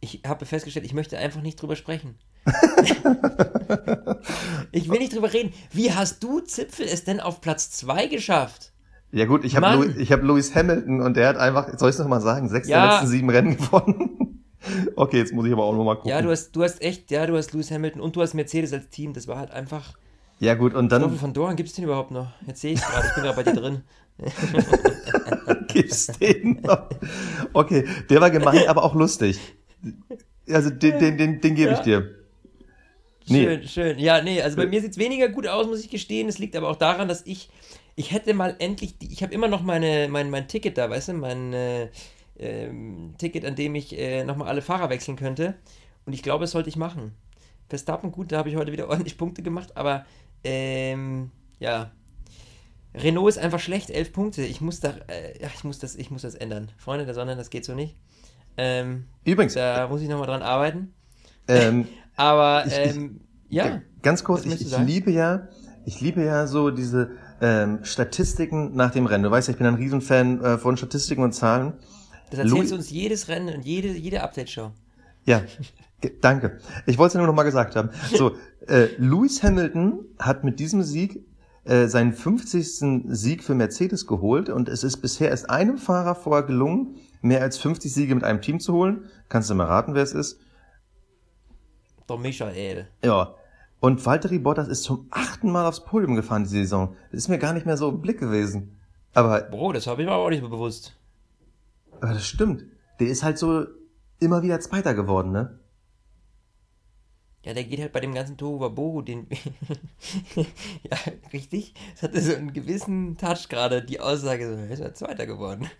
ich 0.00 0.22
habe 0.26 0.46
festgestellt, 0.46 0.86
ich 0.86 0.94
möchte 0.94 1.18
einfach 1.18 1.42
nicht 1.42 1.60
drüber 1.60 1.76
sprechen. 1.76 2.16
Ich 4.72 4.88
will 4.90 4.98
nicht 4.98 5.14
drüber 5.14 5.32
reden. 5.32 5.52
Wie 5.72 5.92
hast 5.92 6.22
du, 6.22 6.40
Zipfel, 6.40 6.86
es 6.86 7.04
denn 7.04 7.20
auf 7.20 7.40
Platz 7.40 7.70
2 7.72 8.06
geschafft? 8.06 8.72
ja 9.12 9.24
gut, 9.24 9.44
ich 9.44 9.56
habe. 9.56 9.74
Louis, 9.76 9.96
ich 9.96 10.12
hab 10.12 10.22
Lewis 10.22 10.54
Hamilton 10.54 11.00
und 11.00 11.16
der 11.16 11.28
hat 11.28 11.36
einfach, 11.36 11.78
soll 11.78 11.88
ich 11.90 11.94
es 11.94 11.98
noch 12.00 12.08
mal 12.08 12.20
sagen, 12.20 12.48
sechs 12.48 12.66
der 12.68 12.76
Ja. 12.78 12.90
letzten 12.92 13.06
sieben 13.08 13.30
Rennen 13.30 13.56
gewonnen. 13.56 14.44
okay, 14.96 15.18
jetzt 15.18 15.32
muss 15.32 15.46
ich 15.46 15.52
aber 15.52 15.64
auch 15.64 15.72
noch 15.74 15.84
mal 15.84 15.94
gucken. 15.94 16.10
Ja, 16.10 16.20
du 16.22 16.30
hast, 16.30 16.52
du 16.54 16.62
hast 16.62 16.82
echt, 16.82 17.10
ja, 17.10 17.26
du 17.26 17.36
hast 17.36 17.52
Lewis 17.52 17.70
Hamilton 17.70 18.00
und 18.00 18.16
du 18.16 18.22
hast 18.22 18.34
Mercedes 18.34 18.72
als 18.72 18.88
Team. 18.90 19.12
Das 19.14 19.26
war 19.28 19.38
halt 19.38 19.50
einfach. 19.52 19.94
ja 20.40 20.54
gut, 20.54 20.74
und 20.74 20.86
Stoffel 20.88 21.08
dann 21.08 21.18
von 21.18 21.32
Doran 21.32 21.56
gibt 21.56 21.68
es 21.68 21.74
den 21.74 21.84
überhaupt 21.84 22.10
noch? 22.10 22.28
Jetzt 22.46 22.60
sehe 22.60 22.72
ich 22.74 22.80
gerade, 22.80 23.06
ich 23.06 23.14
bin 23.14 23.24
gerade 23.24 23.36
bei 23.36 23.42
dir 23.44 23.54
drin. 23.60 23.82
gibt's 25.68 26.06
den 26.18 26.60
noch. 26.62 26.88
Okay, 27.52 27.86
der 28.10 28.20
war 28.20 28.30
gemein, 28.30 28.62
aber 28.68 28.82
auch 28.82 28.94
lustig. 28.94 29.38
Also 30.50 30.70
den, 30.70 30.98
den, 30.98 31.16
den, 31.18 31.40
den 31.40 31.54
gebe 31.54 31.72
ich 31.72 31.78
Ja. 31.78 31.84
dir. 31.84 32.14
Nee. 33.28 33.44
Schön, 33.44 33.68
schön. 33.68 33.98
Ja, 33.98 34.22
nee, 34.22 34.40
also 34.40 34.56
bei 34.56 34.66
mir 34.66 34.80
sieht 34.80 34.92
es 34.92 34.98
weniger 34.98 35.28
gut 35.28 35.46
aus, 35.46 35.66
muss 35.66 35.80
ich 35.80 35.90
gestehen. 35.90 36.28
Es 36.28 36.38
liegt 36.38 36.56
aber 36.56 36.68
auch 36.68 36.76
daran, 36.76 37.08
dass 37.08 37.26
ich, 37.26 37.50
ich 37.96 38.12
hätte 38.12 38.34
mal 38.34 38.56
endlich, 38.58 38.98
die, 38.98 39.12
ich 39.12 39.22
habe 39.22 39.34
immer 39.34 39.48
noch 39.48 39.62
meine, 39.62 40.08
mein, 40.08 40.30
mein 40.30 40.48
Ticket 40.48 40.78
da, 40.78 40.88
weißt 40.88 41.08
du, 41.08 41.12
mein 41.14 41.52
äh, 41.52 41.88
ähm, 42.38 43.14
Ticket, 43.18 43.44
an 43.44 43.56
dem 43.56 43.74
ich 43.74 43.98
äh, 43.98 44.24
nochmal 44.24 44.48
alle 44.48 44.62
Fahrer 44.62 44.90
wechseln 44.90 45.16
könnte. 45.16 45.54
Und 46.04 46.12
ich 46.12 46.22
glaube, 46.22 46.44
das 46.44 46.52
sollte 46.52 46.68
ich 46.68 46.76
machen. 46.76 47.12
Verstappen, 47.68 48.12
gut, 48.12 48.30
da 48.30 48.38
habe 48.38 48.48
ich 48.48 48.56
heute 48.56 48.72
wieder 48.72 48.88
ordentlich 48.88 49.18
Punkte 49.18 49.42
gemacht, 49.42 49.76
aber 49.76 50.06
ähm, 50.44 51.30
ja. 51.58 51.90
Renault 52.94 53.28
ist 53.28 53.38
einfach 53.38 53.60
schlecht, 53.60 53.90
elf 53.90 54.12
Punkte. 54.12 54.42
Ich 54.42 54.60
muss 54.60 54.80
da, 54.80 54.94
äh, 55.08 55.46
ich 55.54 55.64
muss 55.64 55.78
das, 55.78 55.96
ich 55.96 56.10
muss 56.10 56.22
das 56.22 56.34
ändern. 56.34 56.70
Freunde 56.78 57.04
der 57.04 57.14
Sonne, 57.14 57.36
das 57.36 57.50
geht 57.50 57.64
so 57.64 57.74
nicht. 57.74 57.96
Ähm, 58.56 59.06
Übrigens, 59.24 59.54
da 59.54 59.88
muss 59.88 60.00
ich 60.00 60.08
nochmal 60.08 60.28
dran 60.28 60.42
arbeiten. 60.42 60.94
ähm, 61.48 61.88
Aber 62.16 62.64
Ich- 62.66 62.72
ich- 62.72 62.96
ähm, 62.96 63.20
ja, 63.48 63.80
Ganz 64.02 64.22
kurz, 64.24 64.44
ich, 64.44 64.60
ich 64.60 64.78
liebe 64.78 65.10
ja, 65.10 65.48
ich 65.84 66.00
liebe 66.00 66.22
ja 66.24 66.46
so 66.46 66.70
diese 66.70 67.10
ähm, 67.40 67.80
Statistiken 67.82 68.74
nach 68.76 68.90
dem 68.92 69.06
Rennen. 69.06 69.24
Du 69.24 69.30
weißt 69.30 69.48
ja, 69.48 69.52
ich 69.52 69.58
bin 69.58 69.66
ein 69.66 69.74
Riesenfan 69.74 70.40
äh, 70.42 70.58
von 70.58 70.76
Statistiken 70.76 71.22
und 71.22 71.32
Zahlen. 71.32 71.74
das 72.30 72.38
erzählst 72.40 72.54
Louis- 72.56 72.68
du 72.70 72.76
uns 72.76 72.90
jedes 72.90 73.28
Rennen 73.28 73.54
und 73.54 73.64
jede, 73.64 73.88
jede 73.88 74.22
Update-Show. 74.22 74.70
Ja, 75.24 75.42
danke. 76.20 76.58
Ich 76.86 76.98
wollte 76.98 77.08
es 77.08 77.14
ja 77.14 77.18
nur 77.20 77.26
noch 77.26 77.34
mal 77.34 77.42
gesagt 77.42 77.74
haben. 77.76 77.90
So, 78.14 78.32
äh, 78.68 78.86
Lewis 78.98 79.42
Hamilton 79.42 80.04
hat 80.18 80.44
mit 80.44 80.60
diesem 80.60 80.82
Sieg 80.82 81.24
äh, 81.64 81.88
seinen 81.88 82.12
50. 82.12 83.04
Sieg 83.08 83.42
für 83.42 83.54
Mercedes 83.56 84.06
geholt 84.06 84.48
und 84.48 84.68
es 84.68 84.84
ist 84.84 84.98
bisher 84.98 85.30
erst 85.30 85.50
einem 85.50 85.78
Fahrer 85.78 86.14
vorher 86.14 86.44
gelungen, 86.44 86.96
mehr 87.22 87.42
als 87.42 87.58
50 87.58 87.92
Siege 87.92 88.14
mit 88.14 88.22
einem 88.24 88.40
Team 88.40 88.60
zu 88.60 88.72
holen. 88.72 89.06
Kannst 89.28 89.50
du 89.50 89.54
mal 89.56 89.64
raten, 89.66 89.94
wer 89.94 90.02
es 90.04 90.12
ist? 90.12 90.38
Doch 92.06 92.18
Michael. 92.18 92.88
Ja. 93.04 93.34
Und 93.80 94.04
Valtteri 94.04 94.38
Bottas 94.38 94.68
ist 94.68 94.84
zum 94.84 95.06
achten 95.10 95.50
Mal 95.50 95.66
aufs 95.66 95.84
Podium 95.84 96.14
gefahren 96.16 96.44
diese 96.44 96.56
Saison. 96.56 96.96
Das 97.10 97.18
ist 97.18 97.28
mir 97.28 97.38
gar 97.38 97.52
nicht 97.52 97.66
mehr 97.66 97.76
so 97.76 97.88
im 97.90 98.00
Blick 98.00 98.18
gewesen. 98.18 98.78
Aber, 99.12 99.40
Bro, 99.42 99.72
das 99.72 99.86
habe 99.86 100.02
ich 100.02 100.06
mir 100.08 100.14
aber 100.14 100.24
auch 100.24 100.30
nicht 100.30 100.40
mehr 100.42 100.50
bewusst. 100.50 100.96
aber 102.00 102.14
das 102.14 102.26
stimmt. 102.26 102.64
Der 103.00 103.08
ist 103.08 103.22
halt 103.22 103.38
so 103.38 103.66
immer 104.18 104.42
wieder 104.42 104.60
Zweiter 104.60 104.94
geworden, 104.94 105.30
ne? 105.32 105.58
Ja, 107.44 107.54
der 107.54 107.62
geht 107.62 107.80
halt 107.80 107.92
bei 107.92 108.00
dem 108.00 108.12
ganzen 108.12 108.36
Tohuwabohu, 108.36 109.02
den. 109.02 109.28
ja, 110.34 110.96
richtig. 111.32 111.74
Es 111.94 112.02
hatte 112.02 112.20
so 112.20 112.34
einen 112.34 112.52
gewissen 112.52 113.16
Touch 113.18 113.48
gerade, 113.48 113.84
die 113.84 114.00
Aussage, 114.00 114.48
so, 114.48 114.54
er 114.56 114.70
ist 114.70 114.80
ja 114.80 114.92
Zweiter 114.94 115.26
geworden. 115.26 115.70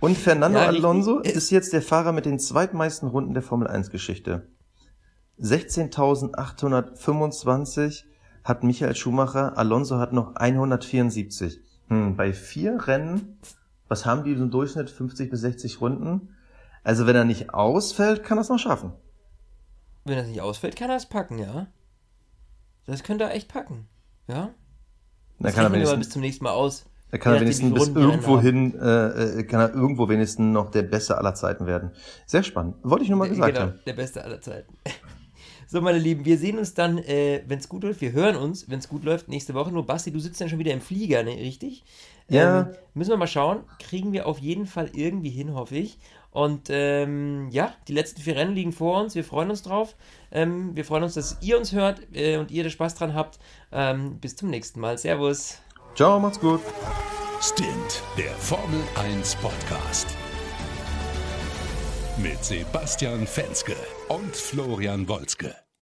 Und 0.00 0.18
Fernando 0.18 0.58
Ja. 0.58 0.66
Alonso 0.66 1.20
ist 1.20 1.50
jetzt 1.50 1.72
der 1.72 1.80
Fahrer 1.80 2.12
mit 2.12 2.26
den 2.26 2.38
zweitmeisten 2.38 3.08
Runden 3.08 3.32
der 3.32 3.42
Formel 3.42 3.66
1 3.66 3.90
Geschichte. 3.90 4.46
16.825 5.40 8.04
hat 8.44 8.62
Michael 8.62 8.94
Schumacher, 8.94 9.56
Alonso 9.56 9.98
hat 9.98 10.12
noch 10.12 10.36
174. 10.36 11.60
Hm, 11.88 12.16
bei 12.16 12.32
vier 12.32 12.86
Rennen, 12.86 13.38
was 13.88 14.06
haben 14.06 14.22
die 14.24 14.32
im 14.32 14.50
Durchschnitt? 14.50 14.90
50 14.90 15.30
bis 15.30 15.40
60 15.40 15.80
Runden? 15.80 16.28
Also 16.82 17.06
wenn 17.06 17.16
er 17.16 17.24
nicht 17.24 17.54
ausfällt, 17.54 18.22
kann 18.24 18.38
er 18.38 18.42
es 18.42 18.48
noch 18.48 18.58
schaffen. 18.58 18.92
Wenn 20.04 20.16
das 20.18 20.26
nicht 20.26 20.40
ausfällt, 20.42 20.76
kann 20.76 20.90
er 20.90 20.96
es 20.96 21.06
packen, 21.06 21.38
ja. 21.38 21.66
Das 22.86 23.02
könnte 23.02 23.24
er 23.24 23.32
echt 23.34 23.48
packen. 23.48 23.86
Ja? 24.28 24.50
Dann 25.38 25.52
kann 25.54 25.64
er 25.64 25.72
wenigstens, 25.72 25.98
bis 26.00 26.10
zum 26.10 26.20
nächsten 26.20 26.44
Mal 26.44 26.52
aus. 26.52 26.84
er 27.10 27.18
kann 27.18 27.34
er 27.34 27.40
wenigstens 27.40 27.72
bis 27.72 27.88
irgendwo 27.88 28.38
hin, 28.38 28.78
äh, 28.78 29.38
äh, 29.40 29.42
kann 29.44 29.60
er 29.60 29.72
irgendwo 29.74 30.06
wenigstens 30.08 30.52
noch 30.52 30.70
der 30.70 30.82
Beste 30.82 31.16
aller 31.16 31.34
Zeiten 31.34 31.64
werden. 31.66 31.92
Sehr 32.26 32.42
spannend. 32.42 32.76
Wollte 32.82 33.04
ich 33.04 33.10
nur 33.10 33.18
mal 33.18 33.24
Der- 33.24 33.34
gesagt 33.34 33.54
genau, 33.54 33.66
haben. 33.68 33.80
Der 33.86 33.92
beste 33.94 34.22
aller 34.22 34.40
Zeiten. 34.42 34.74
So, 35.74 35.80
meine 35.80 35.98
Lieben, 35.98 36.24
wir 36.24 36.38
sehen 36.38 36.56
uns 36.58 36.74
dann, 36.74 36.98
äh, 36.98 37.42
wenn 37.48 37.58
es 37.58 37.68
gut 37.68 37.82
läuft. 37.82 38.00
Wir 38.00 38.12
hören 38.12 38.36
uns, 38.36 38.70
wenn 38.70 38.78
es 38.78 38.88
gut 38.88 39.02
läuft, 39.02 39.26
nächste 39.26 39.54
Woche. 39.54 39.72
Nur 39.72 39.84
Basti, 39.84 40.12
du 40.12 40.20
sitzt 40.20 40.40
dann 40.40 40.48
schon 40.48 40.60
wieder 40.60 40.72
im 40.72 40.80
Flieger, 40.80 41.24
ne? 41.24 41.32
richtig? 41.32 41.82
Ja. 42.28 42.60
Ähm, 42.60 42.66
müssen 42.94 43.10
wir 43.10 43.16
mal 43.16 43.26
schauen. 43.26 43.64
Kriegen 43.80 44.12
wir 44.12 44.28
auf 44.28 44.38
jeden 44.38 44.66
Fall 44.66 44.88
irgendwie 44.94 45.30
hin, 45.30 45.52
hoffe 45.52 45.74
ich. 45.74 45.98
Und 46.30 46.68
ähm, 46.70 47.48
ja, 47.50 47.74
die 47.88 47.92
letzten 47.92 48.20
vier 48.20 48.36
Rennen 48.36 48.54
liegen 48.54 48.70
vor 48.70 49.00
uns. 49.00 49.16
Wir 49.16 49.24
freuen 49.24 49.50
uns 49.50 49.62
drauf. 49.62 49.96
Ähm, 50.30 50.76
wir 50.76 50.84
freuen 50.84 51.02
uns, 51.02 51.14
dass 51.14 51.38
ihr 51.40 51.58
uns 51.58 51.72
hört 51.72 52.02
äh, 52.12 52.36
und 52.36 52.52
ihr 52.52 52.62
da 52.62 52.70
Spaß 52.70 52.94
dran 52.94 53.14
habt. 53.14 53.40
Ähm, 53.72 54.20
bis 54.20 54.36
zum 54.36 54.50
nächsten 54.50 54.78
Mal. 54.78 54.96
Servus. 54.96 55.58
Ciao, 55.96 56.20
macht's 56.20 56.38
gut. 56.38 56.60
Stint, 57.40 58.00
der 58.16 58.30
Formel 58.34 58.80
1 58.94 59.34
Podcast. 59.34 60.06
Mit 62.16 62.44
Sebastian 62.44 63.26
Fenske 63.26 63.74
und 64.06 64.36
Florian 64.36 65.08
Wolzke. 65.08 65.63